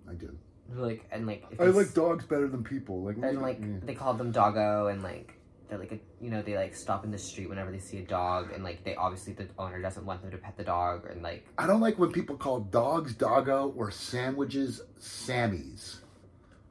I 0.09 0.13
do. 0.13 0.33
Like 0.73 1.05
and 1.11 1.27
like. 1.27 1.43
if 1.51 1.59
I 1.59 1.65
like 1.65 1.93
dogs 1.93 2.23
better 2.23 2.47
than 2.47 2.63
people. 2.63 3.03
Like 3.03 3.17
and 3.17 3.41
like 3.41 3.59
yeah. 3.59 3.67
they 3.83 3.95
called 3.95 4.17
them 4.17 4.31
doggo 4.31 4.87
and 4.87 5.03
like 5.03 5.36
they're 5.69 5.77
like 5.77 5.91
a, 5.91 5.99
you 6.21 6.29
know 6.29 6.41
they 6.41 6.55
like 6.55 6.75
stop 6.75 7.03
in 7.03 7.11
the 7.11 7.17
street 7.17 7.49
whenever 7.49 7.71
they 7.71 7.79
see 7.79 7.97
a 7.99 8.03
dog 8.03 8.51
and 8.53 8.63
like 8.63 8.83
they 8.83 8.95
obviously 8.95 9.33
the 9.33 9.47
owner 9.59 9.81
doesn't 9.81 10.05
want 10.05 10.21
them 10.21 10.31
to 10.31 10.37
pet 10.37 10.55
the 10.57 10.63
dog 10.63 11.07
and 11.09 11.21
like 11.21 11.45
I 11.57 11.67
don't 11.67 11.81
like 11.81 11.99
when 11.99 12.11
people 12.11 12.37
call 12.37 12.59
dogs 12.61 13.13
doggo 13.13 13.73
or 13.75 13.91
sandwiches 13.91 14.81
Sammys. 14.99 15.97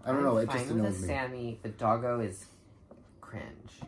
I 0.05 0.13
don't 0.13 0.23
know. 0.23 0.39
I'm 0.39 0.45
It 0.45 0.53
just 0.53 0.67
with 0.69 0.79
annoys 0.79 0.99
a 0.99 1.01
me. 1.03 1.07
Sammy. 1.09 1.59
The 1.63 1.69
doggo 1.71 2.21
is 2.21 2.47
cringe. 3.21 3.81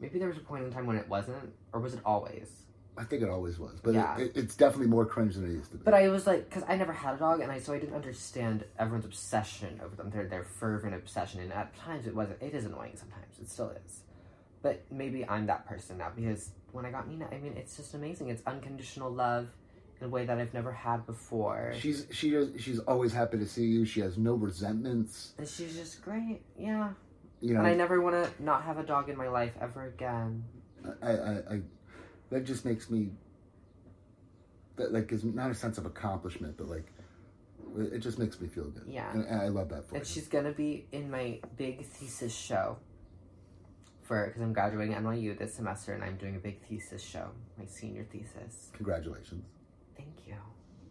Maybe 0.00 0.18
there 0.18 0.28
was 0.28 0.36
a 0.36 0.40
point 0.40 0.64
in 0.64 0.72
time 0.72 0.86
when 0.86 0.96
it 0.96 1.08
wasn't, 1.08 1.52
or 1.72 1.80
was 1.80 1.94
it 1.94 2.00
always? 2.04 2.50
I 2.98 3.04
think 3.04 3.22
it 3.22 3.30
always 3.30 3.58
was, 3.58 3.80
but 3.82 3.94
Yeah. 3.94 4.18
it, 4.18 4.22
it, 4.24 4.36
it's 4.36 4.56
definitely 4.56 4.88
more 4.88 5.06
cringe 5.06 5.34
than 5.34 5.46
it 5.46 5.52
used 5.52 5.70
to 5.70 5.78
be. 5.78 5.84
But 5.84 5.94
I 5.94 6.08
was 6.08 6.26
like, 6.26 6.48
because 6.48 6.64
I 6.68 6.76
never 6.76 6.92
had 6.92 7.14
a 7.14 7.18
dog, 7.18 7.40
and 7.40 7.50
I 7.50 7.58
so 7.58 7.72
I 7.72 7.78
didn't 7.78 7.94
understand 7.94 8.64
everyone's 8.78 9.06
obsession 9.06 9.80
over 9.82 9.96
them. 9.96 10.10
Their 10.10 10.26
their 10.26 10.44
fervent 10.44 10.94
obsession, 10.94 11.40
and 11.40 11.52
at 11.52 11.74
times 11.76 12.06
it 12.06 12.14
wasn't. 12.14 12.42
It 12.42 12.52
is 12.54 12.66
annoying 12.66 12.96
sometimes. 12.96 13.38
It 13.40 13.48
still 13.48 13.70
is. 13.86 14.00
But 14.62 14.84
maybe 14.90 15.26
I'm 15.26 15.46
that 15.46 15.66
person 15.66 15.98
now 15.98 16.12
because 16.14 16.50
when 16.72 16.84
I 16.84 16.90
got 16.90 17.08
Nina, 17.08 17.28
I 17.32 17.38
mean, 17.38 17.54
it's 17.56 17.76
just 17.76 17.94
amazing. 17.94 18.28
It's 18.28 18.42
unconditional 18.46 19.10
love 19.10 19.48
in 20.00 20.06
a 20.06 20.10
way 20.10 20.24
that 20.26 20.38
I've 20.38 20.54
never 20.54 20.72
had 20.72 21.06
before. 21.06 21.74
She's 21.78 22.06
she 22.10 22.58
she's 22.58 22.78
always 22.80 23.12
happy 23.12 23.38
to 23.38 23.46
see 23.46 23.64
you. 23.66 23.84
She 23.84 24.00
has 24.00 24.18
no 24.18 24.34
resentments. 24.34 25.32
and 25.38 25.48
she's 25.48 25.76
just 25.76 26.02
great. 26.02 26.42
Yeah. 26.58 26.90
You 27.40 27.54
know, 27.54 27.60
And 27.60 27.68
I 27.68 27.74
never 27.74 28.00
want 28.02 28.22
to 28.22 28.42
not 28.42 28.64
have 28.64 28.78
a 28.78 28.82
dog 28.82 29.08
in 29.08 29.16
my 29.16 29.28
life 29.28 29.52
ever 29.60 29.86
again. 29.86 30.44
I, 31.02 31.10
I, 31.10 31.32
I 31.54 31.60
that 32.30 32.44
just 32.44 32.64
makes 32.64 32.90
me 32.90 33.10
that 34.76 34.92
like 34.92 35.10
is 35.12 35.24
not 35.24 35.50
a 35.50 35.54
sense 35.54 35.78
of 35.78 35.86
accomplishment, 35.86 36.56
but 36.56 36.68
like 36.68 36.86
it 37.78 37.98
just 37.98 38.18
makes 38.18 38.40
me 38.40 38.48
feel 38.48 38.64
good. 38.64 38.84
Yeah. 38.86 39.10
and, 39.12 39.24
and 39.24 39.40
I 39.40 39.48
love 39.48 39.68
that 39.70 39.88
for 39.88 39.96
And 39.96 40.06
she's 40.06 40.28
gonna 40.28 40.52
be 40.52 40.86
in 40.92 41.10
my 41.10 41.40
big 41.56 41.84
thesis 41.84 42.34
show 42.34 42.76
for 44.10 44.26
because 44.26 44.42
I'm 44.42 44.52
graduating 44.52 44.92
NYU 44.96 45.38
this 45.38 45.54
semester 45.54 45.94
and 45.94 46.02
I'm 46.02 46.16
doing 46.16 46.34
a 46.34 46.40
big 46.40 46.60
thesis 46.66 47.00
show, 47.00 47.28
my 47.56 47.64
senior 47.64 48.04
thesis. 48.10 48.70
Congratulations. 48.72 49.44
Thank 49.96 50.26
you. 50.26 50.34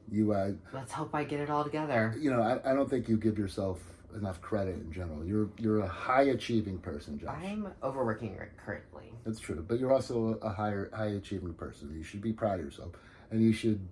You, 0.10 0.32
uh, 0.32 0.52
Let's 0.74 0.94
hope 0.94 1.14
I 1.14 1.26
get 1.26 1.42
it 1.42 1.50
all 1.50 1.66
together. 1.66 2.16
you 2.18 2.32
know, 2.32 2.42
I, 2.42 2.72
I 2.72 2.74
don't 2.74 2.90
think 2.90 3.10
you 3.10 3.18
give 3.18 3.38
yourself 3.38 3.80
enough 4.16 4.40
credit 4.42 4.76
in 4.76 4.92
general. 4.92 5.26
You're 5.26 5.50
you're 5.58 5.82
a 5.82 5.88
high 5.88 6.24
achieving 6.24 6.80
person, 6.80 7.20
Josh. 7.20 7.36
I'm 7.38 7.68
overworking 7.84 8.40
currently. 8.66 9.12
That's 9.26 9.40
true, 9.40 9.66
but 9.68 9.80
you're 9.80 9.92
also 9.92 10.40
a 10.42 10.50
higher 10.50 10.90
high 10.96 11.08
achieving 11.08 11.54
person. 11.54 11.94
You 11.94 12.04
should 12.04 12.22
be 12.22 12.32
proud 12.32 12.60
of 12.60 12.66
yourself, 12.66 12.94
and 13.32 13.44
you 13.44 13.52
should, 13.52 13.86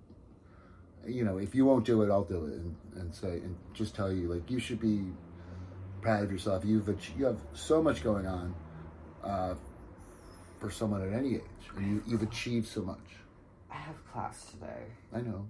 you 1.06 1.22
know, 1.22 1.36
if 1.36 1.54
you 1.54 1.66
won't 1.66 1.84
do 1.84 2.00
it, 2.02 2.10
I'll 2.10 2.24
do 2.24 2.46
it, 2.46 2.54
and, 2.54 2.74
and 2.96 3.14
say 3.14 3.34
and 3.34 3.54
just 3.74 3.94
tell 3.94 4.10
you 4.10 4.32
like 4.32 4.50
you 4.50 4.58
should 4.58 4.80
be 4.80 5.04
proud 6.00 6.24
of 6.24 6.32
yourself. 6.32 6.64
You've 6.64 6.88
ach- 6.88 7.12
you 7.16 7.26
have 7.26 7.38
so 7.52 7.82
much 7.82 8.02
going 8.02 8.26
on 8.26 8.54
uh, 9.24 9.54
for 10.60 10.70
someone 10.70 11.02
at 11.06 11.12
any 11.16 11.36
age, 11.36 11.42
and 11.76 11.86
you, 11.86 12.02
you've 12.06 12.22
achieved 12.22 12.66
so 12.66 12.82
much. 12.82 12.98
I 13.70 13.76
have 13.76 13.96
class 14.12 14.46
today. 14.50 14.84
I 15.14 15.20
know. 15.20 15.46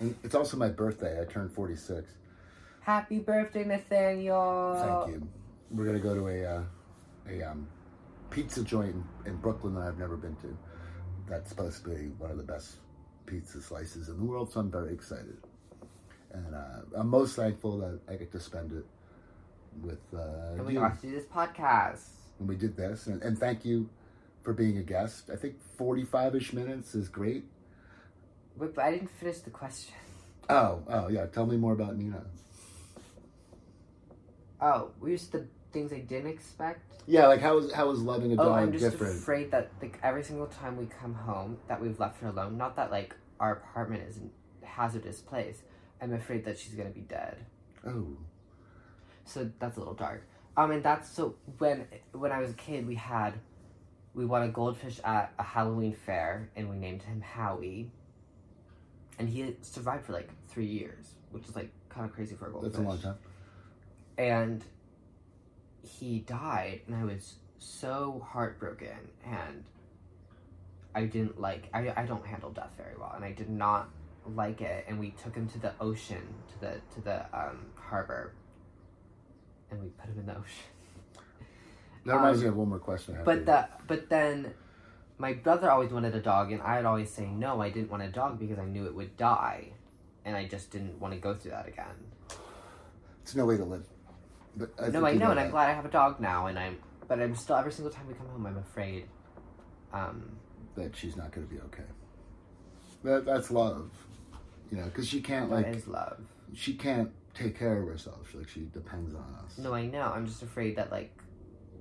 And 0.00 0.14
it's 0.22 0.34
also 0.34 0.56
my 0.56 0.68
birthday. 0.68 1.20
I 1.20 1.24
turned 1.24 1.52
forty 1.52 1.76
six. 1.76 2.12
Happy 2.80 3.18
birthday, 3.18 3.64
Nathaniel! 3.64 5.04
Thank 5.06 5.14
you. 5.16 5.28
We're 5.70 5.84
gonna 5.86 5.98
go 5.98 6.14
to 6.14 6.28
a 6.28 6.44
uh, 6.44 6.62
a 7.28 7.42
um, 7.42 7.68
pizza 8.30 8.62
joint 8.62 8.94
in, 8.94 9.32
in 9.32 9.36
Brooklyn 9.36 9.74
that 9.74 9.82
I've 9.82 9.98
never 9.98 10.16
been 10.16 10.36
to. 10.36 10.56
That's 11.28 11.50
supposed 11.50 11.82
to 11.84 11.90
be 11.90 12.06
one 12.18 12.30
of 12.30 12.36
the 12.38 12.42
best 12.44 12.76
pizza 13.26 13.60
slices 13.60 14.08
in 14.08 14.16
the 14.18 14.24
world, 14.24 14.50
so 14.52 14.60
I'm 14.60 14.70
very 14.70 14.92
excited. 14.94 15.36
And 16.32 16.54
uh, 16.54 16.80
I'm 16.94 17.08
most 17.08 17.36
thankful 17.36 17.78
that 17.78 18.00
I 18.08 18.16
get 18.16 18.30
to 18.32 18.40
spend 18.40 18.72
it 18.72 18.84
with 19.82 20.00
uh, 20.14 20.52
And 20.56 20.64
we 20.66 20.74
you. 20.74 20.80
got 20.80 21.00
to 21.00 21.06
do 21.06 21.12
this 21.12 21.24
podcast. 21.26 22.08
And 22.38 22.48
we 22.48 22.56
did 22.56 22.76
this, 22.76 23.06
and, 23.06 23.22
and 23.22 23.38
thank 23.38 23.64
you 23.64 23.88
for 24.42 24.52
being 24.52 24.78
a 24.78 24.82
guest. 24.82 25.30
I 25.32 25.36
think 25.36 25.56
45 25.76 26.36
ish 26.36 26.52
minutes 26.52 26.94
is 26.94 27.08
great. 27.08 27.44
Wait, 28.56 28.74
but 28.74 28.84
I 28.84 28.92
didn't 28.92 29.10
finish 29.10 29.38
the 29.38 29.50
question. 29.50 29.94
Oh, 30.48 30.82
oh 30.88 31.08
yeah. 31.08 31.26
Tell 31.26 31.46
me 31.46 31.56
more 31.56 31.72
about 31.72 31.96
Nina. 31.96 32.24
Oh, 34.60 34.90
we 35.00 35.12
used 35.12 35.32
the 35.32 35.46
things 35.72 35.92
I 35.92 35.98
didn't 36.00 36.30
expect. 36.30 36.82
Yeah, 37.06 37.26
like 37.26 37.40
how 37.40 37.58
is 37.58 37.72
how 37.72 37.90
is 37.90 38.00
loving 38.02 38.32
a 38.32 38.36
dog 38.36 38.46
Oh, 38.46 38.48
dog 38.50 38.58
I'm 38.58 38.72
just 38.72 38.84
different? 38.84 39.16
afraid 39.18 39.50
that 39.52 39.70
like 39.80 39.98
every 40.02 40.22
single 40.22 40.46
time 40.46 40.76
we 40.76 40.86
come 40.86 41.14
home 41.14 41.58
that 41.68 41.80
we've 41.80 41.98
left 42.00 42.20
her 42.22 42.28
alone. 42.28 42.56
Not 42.58 42.76
that 42.76 42.90
like 42.90 43.14
our 43.40 43.52
apartment 43.52 44.02
is 44.08 44.18
a 44.62 44.66
hazardous 44.66 45.20
place. 45.20 45.62
I'm 46.02 46.12
afraid 46.12 46.44
that 46.44 46.58
she's 46.58 46.74
gonna 46.74 46.90
be 46.90 47.00
dead. 47.02 47.36
Oh, 47.86 48.16
So 49.24 49.50
that's 49.58 49.76
a 49.76 49.80
little 49.80 49.94
dark. 49.94 50.26
Um, 50.58 50.72
and 50.72 50.82
that's 50.82 51.08
so 51.08 51.36
when 51.58 51.86
when 52.10 52.32
I 52.32 52.40
was 52.40 52.50
a 52.50 52.54
kid, 52.54 52.84
we 52.84 52.96
had 52.96 53.34
we 54.12 54.24
won 54.26 54.42
a 54.42 54.48
goldfish 54.48 54.98
at 55.04 55.32
a 55.38 55.42
Halloween 55.44 55.94
fair, 55.94 56.50
and 56.56 56.68
we 56.68 56.76
named 56.76 57.04
him 57.04 57.20
Howie. 57.20 57.92
And 59.20 59.28
he 59.28 59.54
survived 59.62 60.04
for 60.04 60.12
like 60.12 60.28
three 60.48 60.66
years, 60.66 61.14
which 61.30 61.46
is 61.48 61.54
like 61.54 61.70
kind 61.88 62.04
of 62.04 62.12
crazy 62.12 62.34
for 62.34 62.48
a 62.48 62.50
goldfish. 62.50 62.72
That's 62.72 62.84
a 62.84 62.88
long 62.88 62.98
time. 62.98 63.18
And 64.18 64.64
he 65.82 66.18
died, 66.18 66.80
and 66.88 66.96
I 66.96 67.04
was 67.04 67.36
so 67.60 68.26
heartbroken, 68.28 69.10
and 69.24 69.62
I 70.92 71.04
didn't 71.04 71.40
like. 71.40 71.68
I 71.72 71.92
I 71.96 72.04
don't 72.04 72.26
handle 72.26 72.50
death 72.50 72.72
very 72.76 72.96
well, 72.98 73.12
and 73.14 73.24
I 73.24 73.30
did 73.30 73.48
not 73.48 73.90
like 74.34 74.60
it. 74.60 74.86
And 74.88 74.98
we 74.98 75.10
took 75.22 75.36
him 75.36 75.48
to 75.50 75.58
the 75.60 75.72
ocean, 75.80 76.34
to 76.48 76.60
the 76.60 76.80
to 76.96 77.00
the 77.00 77.26
um, 77.32 77.66
harbor, 77.76 78.32
and 79.70 79.80
we 79.82 79.88
put 79.88 80.06
him 80.10 80.18
in 80.20 80.26
the 80.26 80.32
ocean. 80.32 80.44
That 82.06 82.14
reminds 82.16 82.38
Um, 82.38 82.44
me 82.44 82.48
of 82.48 82.56
one 82.56 82.68
more 82.70 82.78
question. 82.78 83.14
I 83.14 83.16
have 83.18 83.26
But 83.26 83.44
the 83.46 83.68
but 83.86 84.08
then 84.08 84.54
my 85.18 85.34
brother 85.34 85.70
always 85.70 85.90
wanted 85.90 86.14
a 86.14 86.20
dog 86.20 86.52
and 86.52 86.62
I'd 86.62 86.84
always 86.86 87.10
say 87.10 87.26
no, 87.26 87.60
I 87.60 87.68
didn't 87.70 87.90
want 87.90 88.02
a 88.02 88.08
dog 88.08 88.38
because 88.38 88.58
I 88.58 88.64
knew 88.64 88.86
it 88.86 88.94
would 88.94 89.16
die. 89.16 89.72
And 90.24 90.36
I 90.36 90.46
just 90.46 90.70
didn't 90.70 90.98
want 91.00 91.12
to 91.14 91.20
go 91.20 91.34
through 91.34 91.50
that 91.50 91.66
again. 91.68 91.96
It's 93.22 93.34
no 93.34 93.44
way 93.44 93.56
to 93.58 93.64
live. 93.64 93.84
But 94.56 94.70
I 94.80 94.88
no, 94.88 95.04
I 95.04 95.10
you 95.10 95.18
know, 95.18 95.30
and 95.32 95.40
I'm 95.40 95.50
glad 95.50 95.68
I 95.68 95.74
have 95.74 95.84
a 95.84 95.90
dog 95.90 96.18
now 96.20 96.46
and 96.46 96.58
I'm 96.58 96.78
but 97.08 97.20
I'm 97.20 97.34
still 97.34 97.56
every 97.56 97.72
single 97.72 97.92
time 97.92 98.06
we 98.08 98.14
come 98.14 98.28
home 98.28 98.46
I'm 98.46 98.56
afraid. 98.58 99.04
Um 99.92 100.36
that 100.76 100.96
she's 100.96 101.16
not 101.16 101.32
going 101.32 101.46
to 101.46 101.52
be 101.52 101.60
okay. 101.62 101.82
That 103.02 103.24
that's 103.26 103.50
love, 103.50 103.90
you 104.70 104.78
know, 104.78 104.84
because 104.84 105.06
she 105.08 105.20
can't 105.20 105.50
like 105.50 105.66
is 105.66 105.86
love. 105.88 106.20
she 106.54 106.74
can't 106.74 107.10
take 107.38 107.58
care 107.58 107.80
of 107.80 107.88
herself. 107.88 108.28
She, 108.30 108.38
like 108.38 108.48
she 108.48 108.60
depends 108.72 109.14
on 109.14 109.24
us. 109.44 109.58
No, 109.58 109.74
I 109.74 109.86
know. 109.86 110.12
I'm 110.14 110.26
just 110.26 110.42
afraid 110.42 110.76
that 110.76 110.90
like 110.90 111.16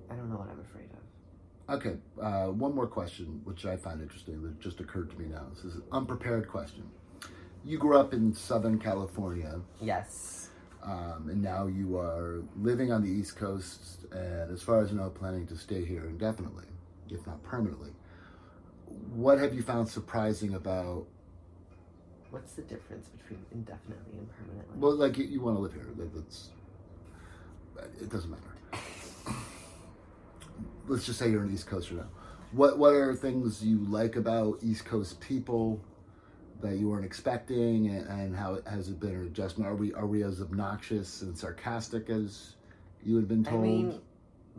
I 0.10 0.16
don't 0.16 0.30
know 0.30 0.38
what 0.38 0.50
I'm 0.50 0.60
afraid 0.62 0.90
of. 0.92 1.76
Okay, 1.76 1.98
uh, 2.22 2.46
one 2.52 2.74
more 2.74 2.88
question, 2.88 3.42
which 3.44 3.66
I 3.66 3.76
find 3.76 4.02
interesting 4.02 4.42
that 4.44 4.60
just 4.62 4.80
occurred 4.80 5.10
to 5.12 5.20
me 5.20 5.26
now. 5.26 5.48
This 5.54 5.66
is 5.66 5.76
an 5.76 5.84
unprepared 5.92 6.48
question. 6.48 6.90
You 7.66 7.78
grew 7.78 7.98
up 7.98 8.14
in 8.14 8.34
Southern 8.34 8.80
California, 8.80 9.60
Yes. 9.82 10.50
um, 10.82 11.28
and 11.30 11.42
now 11.42 11.68
you 11.68 11.98
are 11.98 12.42
living 12.56 12.94
on 12.94 13.02
the 13.04 13.10
East 13.10 13.36
Coast, 13.36 14.06
and 14.14 14.50
as 14.50 14.62
far 14.62 14.80
as 14.80 14.92
I 14.92 14.94
know, 14.94 15.10
planning 15.10 15.46
to 15.48 15.58
stay 15.58 15.84
here 15.84 16.06
indefinitely, 16.06 16.64
if 17.10 17.28
not 17.28 17.44
permanently. 17.44 17.92
What 19.14 19.38
have 19.40 19.54
you 19.54 19.62
found 19.62 19.90
surprising 19.90 20.54
about? 20.54 21.06
What's 22.38 22.54
the 22.54 22.62
difference 22.62 23.08
between 23.08 23.44
indefinitely 23.52 24.20
and 24.20 24.30
permanently? 24.38 24.78
Well, 24.78 24.96
like 24.96 25.18
you, 25.18 25.26
you 25.26 25.42
want 25.42 25.58
to 25.58 25.62
live 25.62 25.74
here. 25.74 25.88
Like, 25.98 26.14
That's 26.14 26.50
it 28.00 28.12
doesn't 28.12 28.30
matter. 28.30 28.84
Let's 30.88 31.08
just 31.08 31.18
say 31.18 31.32
you're 31.32 31.42
an 31.42 31.52
East 31.52 31.66
Coaster 31.66 31.96
now. 31.96 32.06
What 32.52 32.78
what 32.78 32.94
are 32.94 33.16
things 33.16 33.66
you 33.66 33.80
like 33.90 34.18
about 34.18 34.60
East 34.62 34.86
Coast 34.86 35.20
people 35.20 35.82
that 36.62 36.78
you 36.78 36.90
weren't 36.90 37.06
expecting, 37.06 37.88
and, 37.88 38.08
and 38.08 38.36
how 38.36 38.60
has 38.68 38.90
it 38.90 39.00
been 39.00 39.16
an 39.16 39.26
adjustment? 39.26 39.68
Are 39.68 39.76
we 39.76 39.92
are 39.96 40.06
we 40.06 40.24
as 40.24 40.40
obnoxious 40.40 41.24
and 41.24 41.36
sarcastic 41.36 42.08
as 42.12 42.54
you 43.04 43.16
had 43.16 43.28
been 43.28 43.44
told? 43.44 43.64
I 43.64 43.68
mean, 43.68 44.00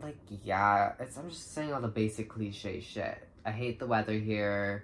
like, 0.03 0.17
yeah, 0.43 0.95
it's, 0.99 1.17
I'm 1.17 1.29
just 1.29 1.53
saying 1.53 1.71
all 1.71 1.79
the 1.79 1.87
basic 1.87 2.27
cliche 2.27 2.81
shit. 2.81 3.25
I 3.45 3.51
hate 3.51 3.79
the 3.79 3.87
weather 3.87 4.19
here. 4.19 4.83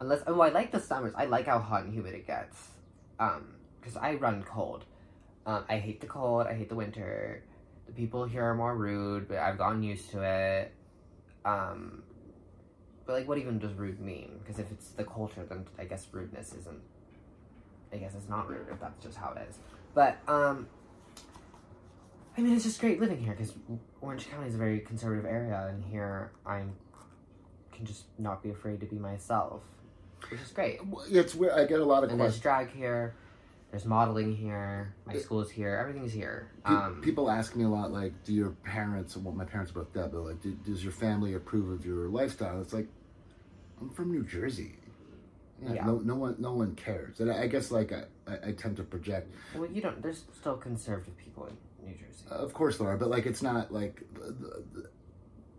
Unless, 0.00 0.22
oh, 0.26 0.40
I 0.40 0.48
like 0.48 0.72
the 0.72 0.80
summers. 0.80 1.12
I 1.14 1.26
like 1.26 1.46
how 1.46 1.58
hot 1.58 1.84
and 1.84 1.92
humid 1.92 2.14
it 2.14 2.26
gets. 2.26 2.56
Um, 3.18 3.54
because 3.80 3.96
I 3.96 4.14
run 4.14 4.42
cold. 4.42 4.84
Um, 5.46 5.64
I 5.68 5.78
hate 5.78 6.00
the 6.00 6.06
cold. 6.06 6.46
I 6.46 6.54
hate 6.54 6.68
the 6.68 6.74
winter. 6.74 7.42
The 7.86 7.92
people 7.92 8.24
here 8.24 8.44
are 8.44 8.54
more 8.54 8.76
rude, 8.76 9.28
but 9.28 9.38
I've 9.38 9.58
gotten 9.58 9.82
used 9.82 10.10
to 10.10 10.22
it. 10.22 10.72
Um, 11.44 12.02
but 13.06 13.14
like, 13.14 13.28
what 13.28 13.38
even 13.38 13.58
does 13.58 13.72
rude 13.74 14.00
mean? 14.00 14.38
Because 14.38 14.58
if 14.58 14.70
it's 14.70 14.90
the 14.90 15.04
culture, 15.04 15.44
then 15.48 15.66
I 15.78 15.84
guess 15.84 16.06
rudeness 16.12 16.54
isn't. 16.54 16.80
I 17.92 17.96
guess 17.96 18.14
it's 18.14 18.28
not 18.28 18.48
rude 18.48 18.66
if 18.70 18.80
that's 18.80 19.02
just 19.02 19.16
how 19.16 19.32
it 19.32 19.48
is. 19.48 19.58
But 19.94 20.18
um, 20.28 20.68
I 22.36 22.42
mean, 22.42 22.54
it's 22.54 22.64
just 22.64 22.80
great 22.80 23.00
living 23.00 23.18
here 23.18 23.34
because 23.34 23.54
Orange 24.00 24.30
County 24.30 24.48
is 24.48 24.54
a 24.54 24.58
very 24.58 24.80
conservative 24.80 25.26
area, 25.26 25.66
and 25.68 25.84
here 25.84 26.30
I 26.46 26.62
can 27.72 27.84
just 27.84 28.04
not 28.18 28.42
be 28.42 28.50
afraid 28.50 28.80
to 28.80 28.86
be 28.86 28.96
myself, 28.96 29.62
which 30.30 30.40
is 30.40 30.50
great. 30.52 30.80
it's 31.10 31.34
weird. 31.34 31.52
I 31.52 31.64
get 31.66 31.80
a 31.80 31.84
lot 31.84 32.04
of 32.04 32.10
And 32.10 32.18
there's 32.20 32.38
questions. 32.38 32.42
drag 32.42 32.70
here, 32.70 33.14
there's 33.70 33.84
modeling 33.84 34.34
here, 34.36 34.94
my 35.06 35.14
school 35.16 35.40
is 35.40 35.50
here, 35.50 35.76
everything's 35.76 36.12
here. 36.12 36.50
Pe- 36.64 36.72
Um, 36.74 37.00
people 37.02 37.30
ask 37.30 37.54
me 37.56 37.64
a 37.64 37.68
lot, 37.68 37.92
like, 37.92 38.12
do 38.24 38.32
your 38.32 38.50
parents, 38.64 39.16
well, 39.16 39.34
my 39.34 39.44
parents 39.44 39.70
are 39.70 39.74
both 39.74 39.92
dead, 39.92 40.10
but 40.12 40.22
like, 40.22 40.40
do, 40.42 40.52
does 40.66 40.82
your 40.82 40.92
family 40.92 41.34
approve 41.34 41.70
of 41.70 41.86
your 41.86 42.08
lifestyle? 42.08 42.60
It's 42.60 42.72
like, 42.72 42.88
I'm 43.80 43.90
from 43.90 44.10
New 44.10 44.24
Jersey. 44.24 44.76
Yeah, 45.62 45.72
Yeah. 45.74 45.84
No, 45.86 45.98
no 45.98 46.14
one, 46.16 46.36
no 46.38 46.52
one 46.52 46.74
cares. 46.74 47.20
And 47.20 47.30
I, 47.30 47.42
I 47.42 47.46
guess, 47.46 47.70
like, 47.70 47.92
I, 47.92 48.04
I, 48.26 48.48
I 48.48 48.52
tend 48.52 48.76
to 48.78 48.82
project. 48.82 49.32
well, 49.54 49.70
you 49.70 49.80
don't. 49.82 50.02
There's 50.02 50.24
still 50.32 50.56
conservative 50.56 51.16
people 51.16 51.46
in 51.46 51.56
New 51.86 51.94
Jersey. 51.94 52.24
Of 52.30 52.52
course, 52.54 52.78
there 52.78 52.88
are, 52.88 52.96
but 52.96 53.08
like, 53.10 53.26
it's 53.26 53.42
not 53.42 53.72
like 53.72 54.02
the, 54.14 54.32
the, 54.32 54.64
the 54.74 54.90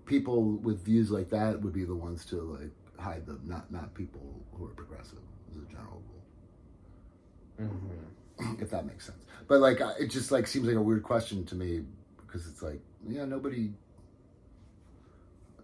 people 0.06 0.44
with 0.58 0.84
views 0.84 1.12
like 1.12 1.30
that 1.30 1.62
would 1.62 1.74
be 1.74 1.86
the 1.86 1.96
ones 1.96 2.26
to 2.26 2.36
like 2.60 2.72
hide 3.02 3.26
them, 3.26 3.42
not 3.46 3.72
not 3.72 3.94
people 3.94 4.22
who 4.54 4.66
are 4.66 4.74
progressive, 4.76 5.20
as 5.52 5.58
a 5.58 5.66
general 5.72 6.02
rule. 6.10 7.68
hmm 7.70 8.58
if 8.60 8.72
that 8.72 8.86
makes 8.86 9.06
sense. 9.06 9.24
But 9.48 9.60
like, 9.60 9.80
it 10.00 10.08
just 10.08 10.32
like 10.32 10.48
seems 10.48 10.68
like 10.68 10.76
a 10.76 10.82
weird 10.82 11.04
question 11.04 11.46
to 11.46 11.56
me 11.56 11.84
because 12.26 12.48
it's 12.48 12.62
like, 12.64 12.82
yeah, 13.08 13.26
nobody, 13.26 13.72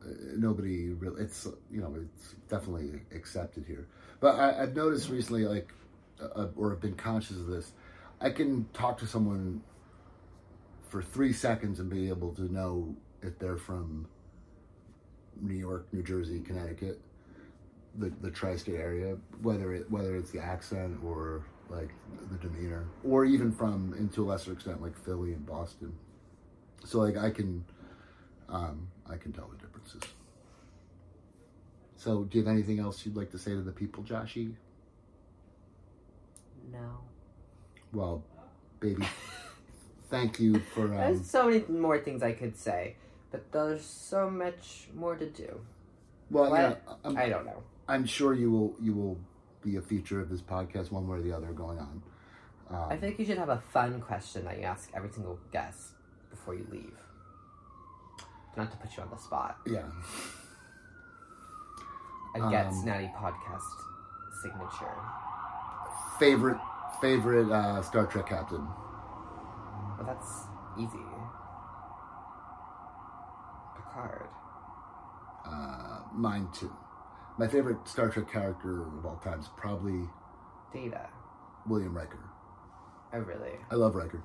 uh, 0.03 0.09
nobody 0.37 0.89
really. 0.89 1.23
It's 1.23 1.47
you 1.71 1.81
know, 1.81 1.95
it's 1.95 2.35
definitely 2.49 3.01
accepted 3.15 3.65
here. 3.65 3.87
But 4.19 4.39
I, 4.39 4.63
I've 4.63 4.75
noticed 4.75 5.09
recently, 5.09 5.45
like, 5.45 5.73
uh, 6.21 6.47
or 6.55 6.71
have 6.71 6.81
been 6.81 6.95
conscious 6.95 7.37
of 7.37 7.47
this. 7.47 7.71
I 8.21 8.29
can 8.31 8.67
talk 8.73 8.97
to 8.99 9.07
someone 9.07 9.61
for 10.89 11.01
three 11.01 11.33
seconds 11.33 11.79
and 11.79 11.89
be 11.89 12.09
able 12.09 12.33
to 12.35 12.51
know 12.51 12.95
if 13.21 13.37
they're 13.39 13.57
from 13.57 14.07
New 15.41 15.55
York, 15.55 15.87
New 15.91 16.03
Jersey, 16.03 16.39
Connecticut, 16.41 16.99
the 17.97 18.11
the 18.21 18.31
tri-state 18.31 18.75
area, 18.75 19.17
whether 19.41 19.73
it 19.73 19.89
whether 19.91 20.15
it's 20.15 20.31
the 20.31 20.39
accent 20.39 20.99
or 21.03 21.45
like 21.69 21.89
the 22.31 22.37
demeanor, 22.37 22.85
or 23.03 23.25
even 23.25 23.51
from, 23.51 23.93
and 23.97 24.11
to 24.13 24.23
a 24.23 24.25
lesser 24.25 24.53
extent, 24.53 24.81
like 24.81 24.97
Philly 25.03 25.33
and 25.33 25.45
Boston. 25.45 25.93
So 26.85 26.99
like 26.99 27.17
I 27.17 27.29
can, 27.29 27.65
um, 28.47 28.87
I 29.09 29.17
can 29.17 29.33
tell 29.33 29.47
the 29.47 29.57
differences. 29.57 30.01
So, 31.97 32.23
do 32.25 32.37
you 32.37 32.45
have 32.45 32.53
anything 32.53 32.79
else 32.79 33.05
you'd 33.05 33.15
like 33.17 33.31
to 33.31 33.39
say 33.39 33.51
to 33.51 33.61
the 33.61 33.71
people, 33.71 34.03
Joshy? 34.03 34.53
No. 36.71 36.99
Well, 37.91 38.23
baby, 38.79 39.03
thank 40.09 40.39
you 40.39 40.59
for. 40.59 40.83
Um, 40.87 40.95
There's 40.97 41.25
so 41.29 41.47
many 41.49 41.63
more 41.67 41.99
things 41.99 42.21
I 42.21 42.33
could 42.33 42.57
say, 42.57 42.95
but 43.31 43.51
there's 43.51 43.83
so 43.83 44.29
much 44.29 44.87
more 44.95 45.15
to 45.15 45.27
do. 45.29 45.59
well, 46.29 46.51
What? 46.51 46.59
yeah, 46.61 46.75
I'm, 47.03 47.17
I 47.17 47.29
don't 47.29 47.45
know. 47.45 47.63
I'm 47.87 48.05
sure 48.05 48.33
you 48.33 48.51
will. 48.51 48.75
You 48.81 48.93
will 48.93 49.17
be 49.63 49.75
a 49.77 49.81
feature 49.81 50.19
of 50.21 50.29
this 50.29 50.41
podcast, 50.41 50.91
one 50.91 51.07
way 51.07 51.17
or 51.17 51.21
the 51.21 51.31
other, 51.31 51.47
going 51.53 51.79
on. 51.79 52.01
Um, 52.69 52.87
I 52.89 52.97
think 52.97 53.17
you 53.19 53.25
should 53.25 53.37
have 53.37 53.49
a 53.49 53.61
fun 53.71 54.01
question 54.01 54.43
that 54.45 54.57
you 54.57 54.63
ask 54.63 54.89
every 54.93 55.09
single 55.09 55.39
guest 55.51 55.91
before 56.29 56.53
you 56.53 56.67
leave. 56.71 56.91
Not 58.57 58.71
to 58.71 58.77
put 58.77 58.95
you 58.97 59.03
on 59.03 59.09
the 59.09 59.17
spot. 59.17 59.57
yeah. 59.65 59.83
A 62.35 62.49
Get 62.51 62.67
Um, 62.67 62.73
Snatty 62.83 63.09
podcast 63.15 63.61
signature. 64.41 64.93
Favorite 66.19 66.57
favorite 67.01 67.49
uh, 67.51 67.81
Star 67.81 68.05
Trek 68.07 68.27
captain. 68.27 68.65
Well, 69.97 70.05
that's 70.05 70.43
easy. 70.77 70.97
Picard. 73.75 74.27
Uh, 75.45 75.99
mine 76.13 76.47
too. 76.53 76.71
My 77.37 77.47
favorite 77.47 77.87
Star 77.87 78.09
Trek 78.09 78.31
character 78.31 78.81
of 78.97 79.05
all 79.05 79.17
time 79.23 79.39
is 79.39 79.47
probably 79.57 80.07
Data. 80.73 81.07
William 81.67 81.95
Riker. 81.95 82.19
Oh, 83.13 83.19
really? 83.19 83.51
I 83.71 83.75
love 83.75 83.95
Riker. 83.95 84.21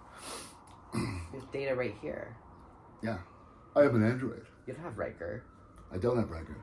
There's 0.95 1.45
Data 1.53 1.75
right 1.75 1.95
here. 2.01 2.37
Yeah, 3.03 3.19
I 3.77 3.83
have 3.83 3.95
an 3.95 4.05
android. 4.05 4.45
You 4.67 4.75
don't 4.75 4.83
have 4.83 4.99
Riker. 4.99 5.45
I 5.93 5.99
don't 5.99 6.17
have 6.19 6.31
Riker, 6.31 6.57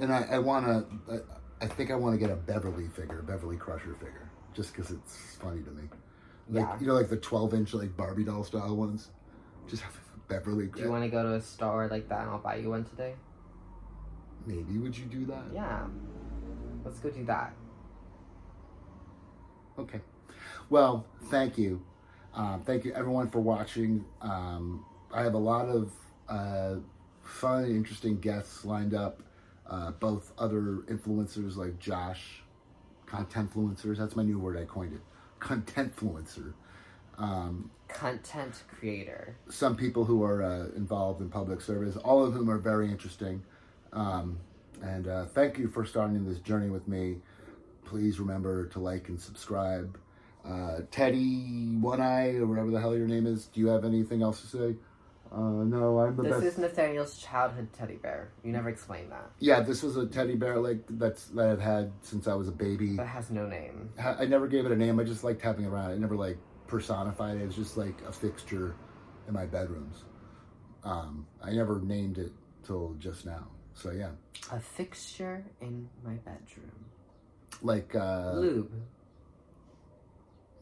and 0.00 0.12
I, 0.12 0.22
I 0.32 0.38
want 0.38 0.66
to. 0.66 1.14
I, 1.60 1.64
I 1.64 1.68
think 1.68 1.90
I 1.90 1.94
want 1.94 2.14
to 2.14 2.18
get 2.18 2.30
a 2.30 2.36
Beverly 2.36 2.88
figure, 2.88 3.22
Beverly 3.22 3.56
Crusher 3.56 3.94
figure, 3.94 4.30
just 4.52 4.74
because 4.74 4.90
it's 4.90 5.36
funny 5.40 5.62
to 5.62 5.70
me. 5.70 5.84
Like 6.50 6.66
Yeah. 6.66 6.80
you 6.80 6.86
know, 6.86 6.94
like 6.94 7.08
the 7.08 7.16
twelve 7.16 7.54
inch 7.54 7.72
like 7.72 7.96
Barbie 7.96 8.24
doll 8.24 8.44
style 8.44 8.76
ones. 8.76 9.08
Just 9.68 9.82
have 9.82 9.98
Beverly. 10.28 10.66
Do 10.66 10.82
you 10.82 10.90
want 10.90 11.04
to 11.04 11.10
go 11.10 11.22
to 11.22 11.34
a 11.34 11.40
store 11.40 11.88
like 11.90 12.08
that 12.10 12.22
and 12.22 12.30
I'll 12.30 12.38
buy 12.38 12.56
you 12.56 12.70
one 12.70 12.84
today? 12.84 13.14
Maybe 14.46 14.78
would 14.78 14.96
you 14.96 15.06
do 15.06 15.24
that? 15.26 15.44
Yeah. 15.52 15.86
Let's 16.84 16.98
go 16.98 17.10
do 17.10 17.24
that. 17.24 17.54
Okay. 19.78 20.00
Well, 20.70 21.06
thank 21.24 21.58
you. 21.58 21.82
Um, 22.34 22.62
thank 22.64 22.84
you 22.84 22.92
everyone 22.92 23.30
for 23.30 23.40
watching. 23.40 24.04
Um, 24.20 24.84
I 25.12 25.22
have 25.22 25.34
a 25.34 25.38
lot 25.38 25.66
of 25.68 25.92
uh, 26.28 26.76
fun, 27.22 27.64
interesting 27.66 28.18
guests 28.20 28.64
lined 28.64 28.94
up. 28.94 29.22
Uh, 29.68 29.92
both 29.92 30.32
other 30.36 30.82
influencers 30.88 31.56
like 31.56 31.78
Josh, 31.78 32.42
content 33.06 33.50
influencers. 33.54 33.96
That's 33.96 34.14
my 34.14 34.22
new 34.22 34.38
word. 34.38 34.58
I 34.58 34.64
coined 34.64 34.92
it. 34.92 35.00
Content 35.40 35.96
influencer. 35.96 36.52
Um, 37.16 37.70
Content 37.88 38.64
creator. 38.68 39.36
some 39.48 39.76
people 39.76 40.04
who 40.04 40.22
are 40.24 40.42
uh, 40.42 40.66
involved 40.76 41.20
in 41.20 41.30
public 41.30 41.60
service, 41.60 41.96
all 41.96 42.24
of 42.24 42.32
whom 42.34 42.50
are 42.50 42.58
very 42.58 42.90
interesting. 42.90 43.42
Um, 43.94 44.38
and 44.82 45.08
uh, 45.08 45.26
thank 45.26 45.58
you 45.58 45.68
for 45.68 45.84
starting 45.84 46.24
this 46.24 46.40
journey 46.40 46.68
with 46.68 46.86
me. 46.88 47.18
Please 47.84 48.18
remember 48.20 48.66
to 48.68 48.80
like 48.80 49.08
and 49.08 49.20
subscribe. 49.20 49.98
Uh, 50.44 50.80
Teddy 50.90 51.76
One 51.80 52.00
Eye, 52.00 52.34
or 52.34 52.46
whatever 52.46 52.70
the 52.70 52.80
hell 52.80 52.96
your 52.96 53.06
name 53.06 53.26
is, 53.26 53.46
do 53.46 53.60
you 53.60 53.68
have 53.68 53.84
anything 53.84 54.22
else 54.22 54.40
to 54.42 54.46
say? 54.46 54.76
Uh, 55.32 55.64
no, 55.64 55.98
I'm 55.98 56.14
the 56.16 56.22
This 56.22 56.32
best. 56.32 56.44
is 56.44 56.58
Nathaniel's 56.58 57.16
childhood 57.18 57.68
teddy 57.72 57.96
bear. 57.96 58.30
You 58.44 58.52
never 58.52 58.68
explained 58.68 59.10
that. 59.10 59.30
Yeah, 59.40 59.60
this 59.60 59.82
was 59.82 59.96
a 59.96 60.06
teddy 60.06 60.36
bear 60.36 60.58
like 60.58 60.78
that's 60.90 61.26
that 61.28 61.48
I've 61.48 61.60
had 61.60 61.90
since 62.02 62.28
I 62.28 62.34
was 62.34 62.48
a 62.48 62.52
baby. 62.52 62.96
That 62.96 63.06
has 63.06 63.30
no 63.30 63.46
name. 63.46 63.90
I 63.98 64.26
never 64.26 64.46
gave 64.46 64.64
it 64.66 64.70
a 64.72 64.76
name. 64.76 65.00
I 65.00 65.04
just 65.04 65.24
liked 65.24 65.42
having 65.42 65.64
it 65.64 65.68
around. 65.68 65.90
I 65.90 65.96
never 65.96 66.14
like 66.14 66.36
personified 66.66 67.36
it. 67.36 67.42
It 67.42 67.46
was 67.46 67.56
just 67.56 67.76
like 67.76 68.00
a 68.06 68.12
fixture 68.12 68.76
in 69.26 69.34
my 69.34 69.46
bedrooms. 69.46 70.04
Um, 70.84 71.26
I 71.42 71.50
never 71.52 71.80
named 71.80 72.18
it 72.18 72.32
till 72.64 72.94
just 72.98 73.24
now. 73.26 73.48
So 73.74 73.90
yeah, 73.90 74.10
A 74.52 74.60
fixture 74.60 75.44
in 75.60 75.88
my 76.04 76.14
bedroom. 76.14 76.72
like 77.62 77.94
uh, 77.94 78.32
Lube. 78.34 78.70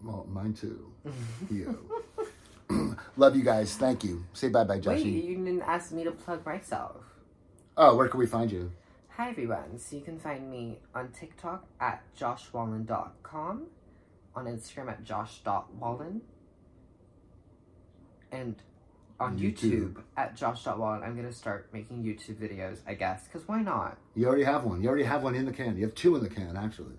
well, 0.02 0.26
mine 0.30 0.54
too. 0.54 0.92
you. 1.50 1.78
Love 3.16 3.36
you 3.36 3.42
guys. 3.44 3.76
Thank 3.76 4.02
you. 4.04 4.24
Say 4.32 4.48
bye 4.48 4.64
bye, 4.64 4.80
Wait, 4.84 5.04
you 5.04 5.36
didn't 5.36 5.62
ask 5.62 5.92
me 5.92 6.04
to 6.04 6.10
plug 6.12 6.44
myself. 6.46 7.04
Oh, 7.76 7.96
where 7.96 8.08
can 8.08 8.18
we 8.18 8.26
find 8.26 8.50
you? 8.50 8.72
Hi 9.16 9.28
everyone. 9.30 9.78
So 9.78 9.96
you 9.96 10.02
can 10.02 10.18
find 10.18 10.50
me 10.50 10.78
on 10.94 11.10
TikTok 11.12 11.66
at 11.80 12.02
joshwallin.com, 12.18 13.66
on 14.34 14.44
Instagram 14.46 14.88
at 14.88 15.04
josh.wallin, 15.04 16.22
and 18.30 18.56
on 19.20 19.38
YouTube. 19.38 19.94
YouTube, 19.94 20.02
at 20.16 20.36
josh.wallin. 20.36 21.02
I'm 21.02 21.14
going 21.14 21.26
to 21.26 21.32
start 21.32 21.68
making 21.72 22.02
YouTube 22.02 22.36
videos, 22.36 22.78
I 22.86 22.94
guess, 22.94 23.24
because 23.24 23.46
why 23.46 23.62
not? 23.62 23.98
You 24.14 24.26
already 24.26 24.44
have 24.44 24.64
one. 24.64 24.82
You 24.82 24.88
already 24.88 25.04
have 25.04 25.22
one 25.22 25.34
in 25.34 25.44
the 25.46 25.52
can. 25.52 25.76
You 25.76 25.84
have 25.84 25.94
two 25.94 26.16
in 26.16 26.22
the 26.22 26.28
can, 26.30 26.56
actually. 26.56 26.94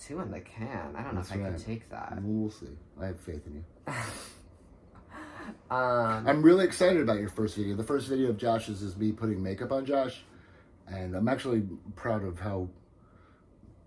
Two 0.00 0.20
in 0.20 0.30
the 0.30 0.40
can. 0.40 0.94
I 0.96 1.02
don't 1.02 1.14
know 1.14 1.20
That's 1.20 1.30
if 1.30 1.40
I 1.40 1.50
can 1.50 1.58
take 1.58 1.88
that. 1.90 2.18
We'll 2.22 2.50
see. 2.50 2.66
I 3.00 3.06
have 3.06 3.20
faith 3.20 3.46
in 3.46 3.54
you. 3.54 3.64
Um, 5.70 6.26
I'm 6.26 6.42
really 6.42 6.64
excited 6.64 7.00
about 7.02 7.18
your 7.20 7.28
first 7.28 7.56
video. 7.56 7.74
The 7.76 7.84
first 7.84 8.08
video 8.08 8.30
of 8.30 8.36
Josh's 8.38 8.82
is 8.82 8.96
me 8.96 9.12
putting 9.12 9.42
makeup 9.42 9.72
on 9.72 9.84
Josh, 9.84 10.22
and 10.86 11.14
I'm 11.14 11.28
actually 11.28 11.62
proud 11.94 12.24
of 12.24 12.38
how. 12.38 12.68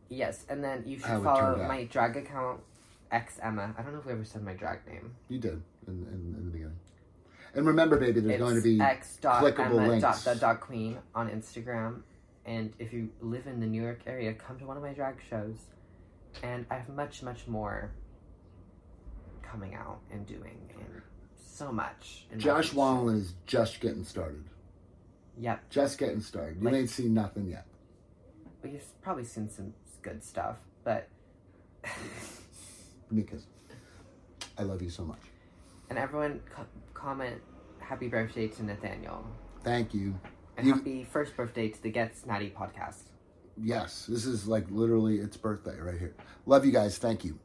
yes, 0.10 0.46
and 0.50 0.64
then 0.64 0.84
you 0.86 0.98
should 1.00 1.24
follow 1.24 1.66
my 1.68 1.86
drag 1.86 2.18
account, 2.18 2.62
X 3.12 3.40
Emma. 3.42 3.74
I 3.78 3.82
don't 3.82 3.94
know 3.94 4.00
if 4.00 4.06
we 4.06 4.12
ever 4.14 4.24
said 4.24 4.44
my 4.44 4.54
drag 4.54 4.86
name. 4.88 5.16
You 5.28 5.40
did 5.40 5.62
in, 5.88 5.94
in, 6.08 6.36
in 6.38 6.46
the 6.46 6.52
beginning. 6.52 6.80
And 7.54 7.66
remember, 7.68 7.98
baby, 7.98 8.22
there's 8.22 8.36
it's 8.36 8.42
going 8.42 8.56
to 8.56 8.62
be 8.62 8.80
X 8.80 9.18
dot 9.22 9.44
clickable 9.44 9.78
Emma 9.80 9.88
links. 9.90 10.02
dot 10.04 10.18
the 10.24 10.40
dot 10.40 10.62
queen 10.62 10.98
on 11.14 11.30
Instagram. 11.30 12.02
And 12.46 12.74
if 12.80 12.92
you 12.94 13.10
live 13.22 13.46
in 13.46 13.60
the 13.60 13.68
New 13.68 13.82
York 13.82 14.00
area, 14.08 14.34
come 14.34 14.58
to 14.60 14.66
one 14.66 14.78
of 14.78 14.84
my 14.84 14.94
drag 14.94 15.18
shows. 15.30 15.58
And 16.44 16.66
I 16.72 16.76
have 16.76 16.90
much, 16.90 17.22
much 17.24 17.46
more 17.48 17.92
coming 19.44 19.76
out 19.76 20.00
and 20.12 20.26
doing, 20.26 20.58
and 20.80 21.02
so 21.36 21.72
much. 21.74 22.26
Josh. 22.38 22.74
Wallin 22.74 23.18
is 23.18 23.34
just 23.46 23.82
getting 23.82 24.06
started. 24.06 24.46
Yep, 25.38 25.70
Just 25.70 25.98
getting 25.98 26.22
started. 26.22 26.58
You 26.60 26.66
Like- 26.66 26.76
ain't 26.76 26.90
seen 26.90 27.14
nothing 27.14 27.48
yet. 27.48 27.66
but 28.62 28.72
you've 28.72 29.02
probably 29.02 29.24
seen 29.26 29.50
some 29.50 29.74
good 30.02 30.24
stuff. 30.24 30.58
But 30.84 31.10
Because 33.14 33.46
I 34.58 34.64
love 34.64 34.82
you 34.82 34.90
so 34.90 35.04
much. 35.04 35.20
and 35.90 36.00
everyone 36.00 36.42
comment 37.02 37.42
happy 37.80 38.08
birthday 38.08 38.48
to 38.48 38.64
Nathaniel 38.64 39.26
Thank 39.64 39.94
you. 39.94 40.20
and 40.58 40.68
You- 40.68 40.74
happy 40.76 41.04
first 41.04 41.36
birthday 41.36 41.70
to 41.70 41.82
the 41.84 41.90
Get 41.92 42.14
Natty 42.26 42.54
podcast. 42.56 43.04
Yes, 43.58 44.06
this 44.08 44.26
is 44.26 44.48
like 44.48 44.66
literally 44.70 45.18
its 45.18 45.36
birthday 45.38 45.78
right 45.80 46.00
here. 46.00 46.16
Love 46.46 46.66
you 46.66 46.72
guys. 46.72 46.98
Thank 46.98 47.26
you. 47.26 47.38